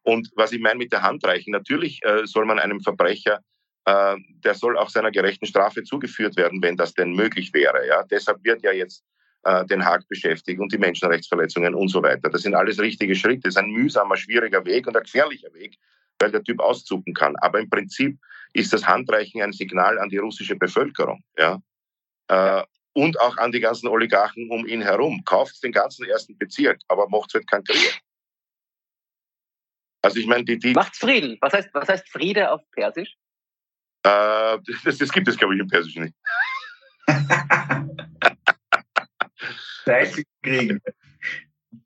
und 0.03 0.30
was 0.36 0.51
ich 0.51 0.61
meine 0.61 0.78
mit 0.78 0.91
der 0.91 1.01
Handreichen: 1.01 1.51
Natürlich 1.51 2.03
äh, 2.03 2.26
soll 2.26 2.45
man 2.45 2.59
einem 2.59 2.82
Verbrecher, 2.82 3.39
äh, 3.86 4.15
der 4.43 4.53
soll 4.53 4.78
auch 4.78 4.89
seiner 4.89 5.11
gerechten 5.11 5.45
Strafe 5.45 5.84
zugeführt 5.84 6.38
werden, 6.38 6.61
wenn 6.61 6.78
das 6.78 6.93
denn 6.93 7.13
möglich 7.13 7.53
wäre. 7.53 7.88
Ja, 7.88 8.03
deshalb 8.03 8.43
wird 8.43 8.63
ja 8.63 8.72
jetzt 8.72 9.03
äh, 9.43 9.65
den 9.65 9.84
Haag 9.84 10.07
beschäftigt 10.07 10.59
und 10.59 10.72
die 10.72 10.78
Menschenrechtsverletzungen 10.78 11.74
und 11.74 11.88
so 11.88 12.03
weiter. 12.03 12.30
Das 12.30 12.43
sind 12.43 12.53
alles 12.53 12.80
richtige 12.80 13.15
Schritte. 13.15 13.41
Das 13.43 13.55
ist 13.55 13.57
ein 13.57 13.72
mühsamer, 13.72 14.15
schwieriger 14.17 14.63
Weg 14.65 14.88
und 14.88 14.95
ein 14.95 15.03
gefährlicher 15.03 15.53
Weg, 15.53 15.78
weil 16.19 16.32
der 16.32 16.43
Typ 16.43 16.59
auszucken 16.59 17.13
kann. 17.13 17.36
Aber 17.38 17.59
im 17.59 17.69
Prinzip 17.69 18.19
ist 18.53 18.74
das 18.74 18.86
Handreichen 18.86 19.41
ein 19.41 19.53
Signal 19.53 19.97
an 19.97 20.09
die 20.09 20.17
russische 20.17 20.55
Bevölkerung. 20.55 21.24
Ja, 21.38 21.59
äh, 22.32 22.63
und 22.93 23.19
auch 23.19 23.38
an 23.38 23.51
die 23.51 23.59
ganzen 23.59 23.88
Oligarchen 23.88 24.49
um 24.49 24.65
ihn 24.65 24.82
herum. 24.82 25.23
Kauft 25.25 25.61
den 25.63 25.73
ganzen 25.73 26.05
ersten 26.05 26.38
Bezirk, 26.38 26.79
aber 26.88 27.09
macht 27.09 27.34
halt 27.34 27.45
keinen 27.47 27.65
Krieg. 27.65 28.01
Also 30.01 30.19
ich 30.19 30.25
meine, 30.25 30.45
die, 30.45 30.57
die 30.57 30.73
Macht's 30.73 30.97
Frieden. 30.97 31.38
Was 31.41 31.53
heißt, 31.53 31.69
was 31.73 31.89
heißt 31.89 32.09
Friede 32.09 32.51
auf 32.51 32.61
Persisch? 32.71 33.15
Äh, 34.03 34.57
das, 34.84 34.97
das 34.97 35.11
gibt 35.11 35.27
es, 35.27 35.38
glaube 35.38 35.53
ich, 35.55 35.59
im 35.59 35.67
Persischen 35.67 36.05
nicht. 36.05 36.15
Kriegen. 40.43 40.79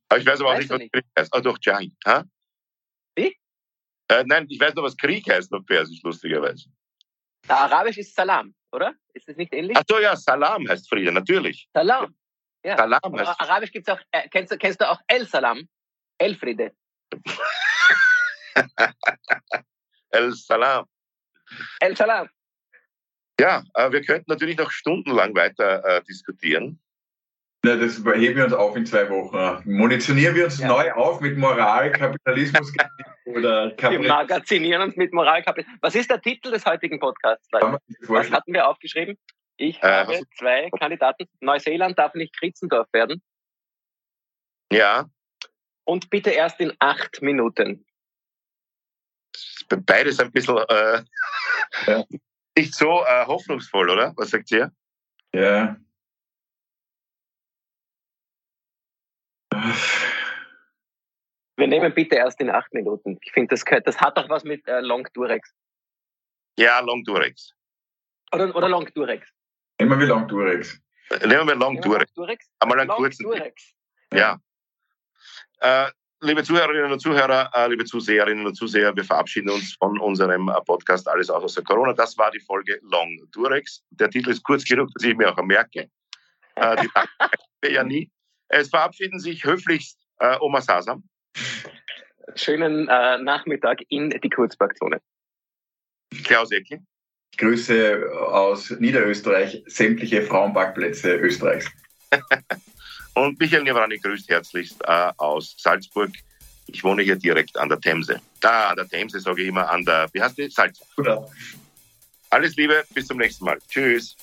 Aber 0.09 0.19
ich 0.19 0.25
weiß 0.25 0.41
aber 0.41 0.51
auch 0.51 0.57
nicht, 0.57 0.69
was 0.69 0.77
nicht. 0.77 0.93
Krieg 0.93 1.05
heißt. 1.17 1.33
Ah, 1.33 1.41
doch, 1.41 1.57
Jai. 1.61 1.91
Ha? 2.05 2.23
Wie? 3.15 3.35
Äh, 4.09 4.23
nein, 4.25 4.45
ich 4.49 4.59
weiß 4.59 4.75
nur, 4.75 4.85
was 4.85 4.95
Krieg 4.95 5.27
heißt 5.27 5.51
auf 5.53 5.65
Persisch, 5.65 6.01
lustigerweise. 6.03 6.69
Arabisch 7.47 7.97
ist 7.97 8.15
Salam 8.15 8.53
oder? 8.75 8.93
Ist 9.13 9.27
das 9.27 9.35
nicht 9.37 9.53
ähnlich? 9.53 9.75
Ach 9.77 9.83
so, 9.87 9.99
ja, 9.99 10.15
Salam 10.15 10.67
heißt 10.67 10.87
Friede, 10.89 11.11
natürlich. 11.11 11.67
Salam. 11.73 12.15
Ja. 12.63 12.77
Salam 12.77 13.17
heißt 13.17 13.41
Arabisch 13.41 13.71
gibt 13.71 13.87
es 13.87 13.93
auch, 13.93 13.99
äh, 14.11 14.27
kennst, 14.29 14.51
du, 14.51 14.57
kennst 14.57 14.81
du 14.81 14.89
auch 14.89 14.99
El 15.07 15.27
Salam? 15.27 15.67
El 16.17 16.35
Friede. 16.35 16.75
El 20.09 20.33
Salam. 20.33 20.85
El 21.79 21.95
Salam. 21.95 22.29
Ja, 23.39 23.63
äh, 23.73 23.91
wir 23.91 24.01
könnten 24.01 24.31
natürlich 24.31 24.57
noch 24.57 24.71
stundenlang 24.71 25.35
weiter 25.35 25.83
äh, 25.83 26.03
diskutieren. 26.03 26.79
Ja, 27.65 27.75
das 27.75 27.97
heben 27.97 28.37
wir 28.37 28.45
uns 28.45 28.53
auf 28.53 28.75
in 28.75 28.85
zwei 28.85 29.09
Wochen. 29.09 29.69
Munitionieren 29.69 30.35
wir 30.35 30.45
uns 30.45 30.59
ja. 30.59 30.67
neu 30.67 30.91
auf 30.91 31.19
mit 31.19 31.35
Moral, 31.35 31.91
Kapitalismus 31.91 32.71
oder 33.25 33.71
Kapitalismus. 33.71 34.03
Wir 34.03 34.07
magazinieren 34.07 34.81
uns 34.83 34.95
mit 34.95 35.11
Moral, 35.13 35.41
Kapitalismus. 35.41 35.79
Was 35.81 35.95
ist 35.95 36.11
der 36.11 36.21
Titel 36.21 36.51
des 36.51 36.63
heutigen 36.65 36.99
Podcasts? 36.99 37.47
Was 37.51 38.31
hatten 38.31 38.53
wir 38.53 38.67
aufgeschrieben? 38.67 39.17
Ich 39.57 39.81
äh, 39.81 39.87
habe 39.87 40.21
zwei 40.37 40.69
Kandidaten. 40.77 41.25
Neuseeland 41.39 41.97
darf 41.97 42.13
nicht 42.13 42.37
Kritzendorf 42.37 42.87
werden. 42.93 43.23
Ja. 44.71 45.09
Und 45.85 46.09
bitte 46.09 46.31
erst 46.31 46.59
in 46.59 46.73
acht 46.79 47.21
Minuten. 47.21 47.85
Beides 49.69 50.19
ein 50.19 50.31
bisschen 50.31 50.57
äh, 50.57 51.03
ja. 51.87 52.03
nicht 52.57 52.75
so 52.75 53.03
äh, 53.05 53.25
hoffnungsvoll, 53.25 53.89
oder? 53.89 54.13
Was 54.17 54.29
sagt 54.29 54.51
ihr? 54.51 54.71
Ja. 55.33 55.77
Wir 61.57 61.67
nehmen 61.67 61.93
bitte 61.93 62.15
erst 62.15 62.39
in 62.41 62.49
acht 62.49 62.73
Minuten. 62.73 63.17
Ich 63.21 63.31
finde, 63.31 63.55
das, 63.55 63.63
das 63.83 63.99
hat 63.99 64.17
doch 64.17 64.27
was 64.29 64.43
mit 64.43 64.67
äh, 64.67 64.81
Long 64.81 65.07
Durex. 65.13 65.53
Ja, 66.57 66.79
Long 66.81 67.03
Durex. 67.03 67.51
Oder, 68.33 68.53
oder 68.55 68.69
Long 68.69 68.87
Durex. 68.93 69.27
Nehmen 69.79 69.99
wir 69.99 70.07
Long 70.07 70.27
Durex. 70.27 70.79
Nehmen 71.25 71.47
wir 71.47 71.55
Long 71.55 71.79
Durex. 71.81 72.13
Durex. 72.13 72.49
Einmal 72.59 72.79
einen 72.79 72.89
Long 72.89 72.97
kurzen. 72.97 73.23
Durex. 73.23 73.73
Ja. 74.13 74.39
Äh, 75.59 75.89
liebe 76.21 76.43
Zuhörerinnen 76.43 76.91
und 76.91 76.99
Zuhörer, 76.99 77.49
äh, 77.53 77.67
liebe 77.67 77.85
Zuseherinnen 77.85 78.45
und 78.45 78.55
Zuseher, 78.55 78.95
wir 78.95 79.03
verabschieden 79.03 79.49
uns 79.49 79.75
von 79.75 79.99
unserem 79.99 80.49
äh, 80.49 80.61
Podcast 80.65 81.07
Alles 81.07 81.29
außer 81.29 81.61
Corona. 81.63 81.93
Das 81.93 82.17
war 82.17 82.31
die 82.31 82.39
Folge 82.39 82.79
Long 82.83 83.17
Durex. 83.31 83.83
Der 83.91 84.09
Titel 84.09 84.31
ist 84.31 84.43
kurz 84.43 84.65
genug, 84.65 84.89
dass 84.93 85.03
ich 85.03 85.15
mir 85.15 85.31
auch 85.31 85.43
merke. 85.43 85.89
Äh, 86.55 86.75
die 87.61 87.69
ja 87.73 87.83
nie. 87.83 88.11
Es 88.49 88.69
verabschieden 88.69 89.19
sich 89.19 89.43
höflichst 89.43 89.97
äh, 90.19 90.37
Oma 90.39 90.61
Sasam. 90.61 91.03
Schönen 92.35 92.87
äh, 92.87 93.17
Nachmittag 93.17 93.79
in 93.89 94.09
die 94.09 94.29
Kurzparkzone. 94.29 95.01
Klaus 96.23 96.51
Eckel. 96.51 96.79
Ich 97.31 97.37
grüße 97.37 98.09
aus 98.29 98.71
Niederösterreich 98.71 99.63
sämtliche 99.67 100.21
Frauenparkplätze 100.21 101.15
Österreichs. 101.15 101.69
Und 103.15 103.39
Michael 103.39 103.63
Nevrani 103.63 103.97
grüßt 103.97 104.29
herzlichst 104.29 104.81
äh, 104.83 105.11
aus 105.17 105.55
Salzburg. 105.57 106.11
Ich 106.67 106.83
wohne 106.83 107.03
hier 107.03 107.15
direkt 107.15 107.57
an 107.57 107.69
der 107.69 107.79
Themse. 107.79 108.21
Da, 108.41 108.69
an 108.69 108.75
der 108.75 108.87
Themse 108.87 109.19
sage 109.19 109.43
ich 109.43 109.47
immer 109.49 109.69
an 109.69 109.85
der, 109.85 110.07
wie 110.13 110.21
heißt 110.21 110.37
die? 110.37 110.49
Salz. 110.49 110.81
Alles 112.29 112.55
Liebe, 112.55 112.83
bis 112.93 113.07
zum 113.07 113.17
nächsten 113.17 113.45
Mal. 113.45 113.59
Tschüss. 113.69 114.15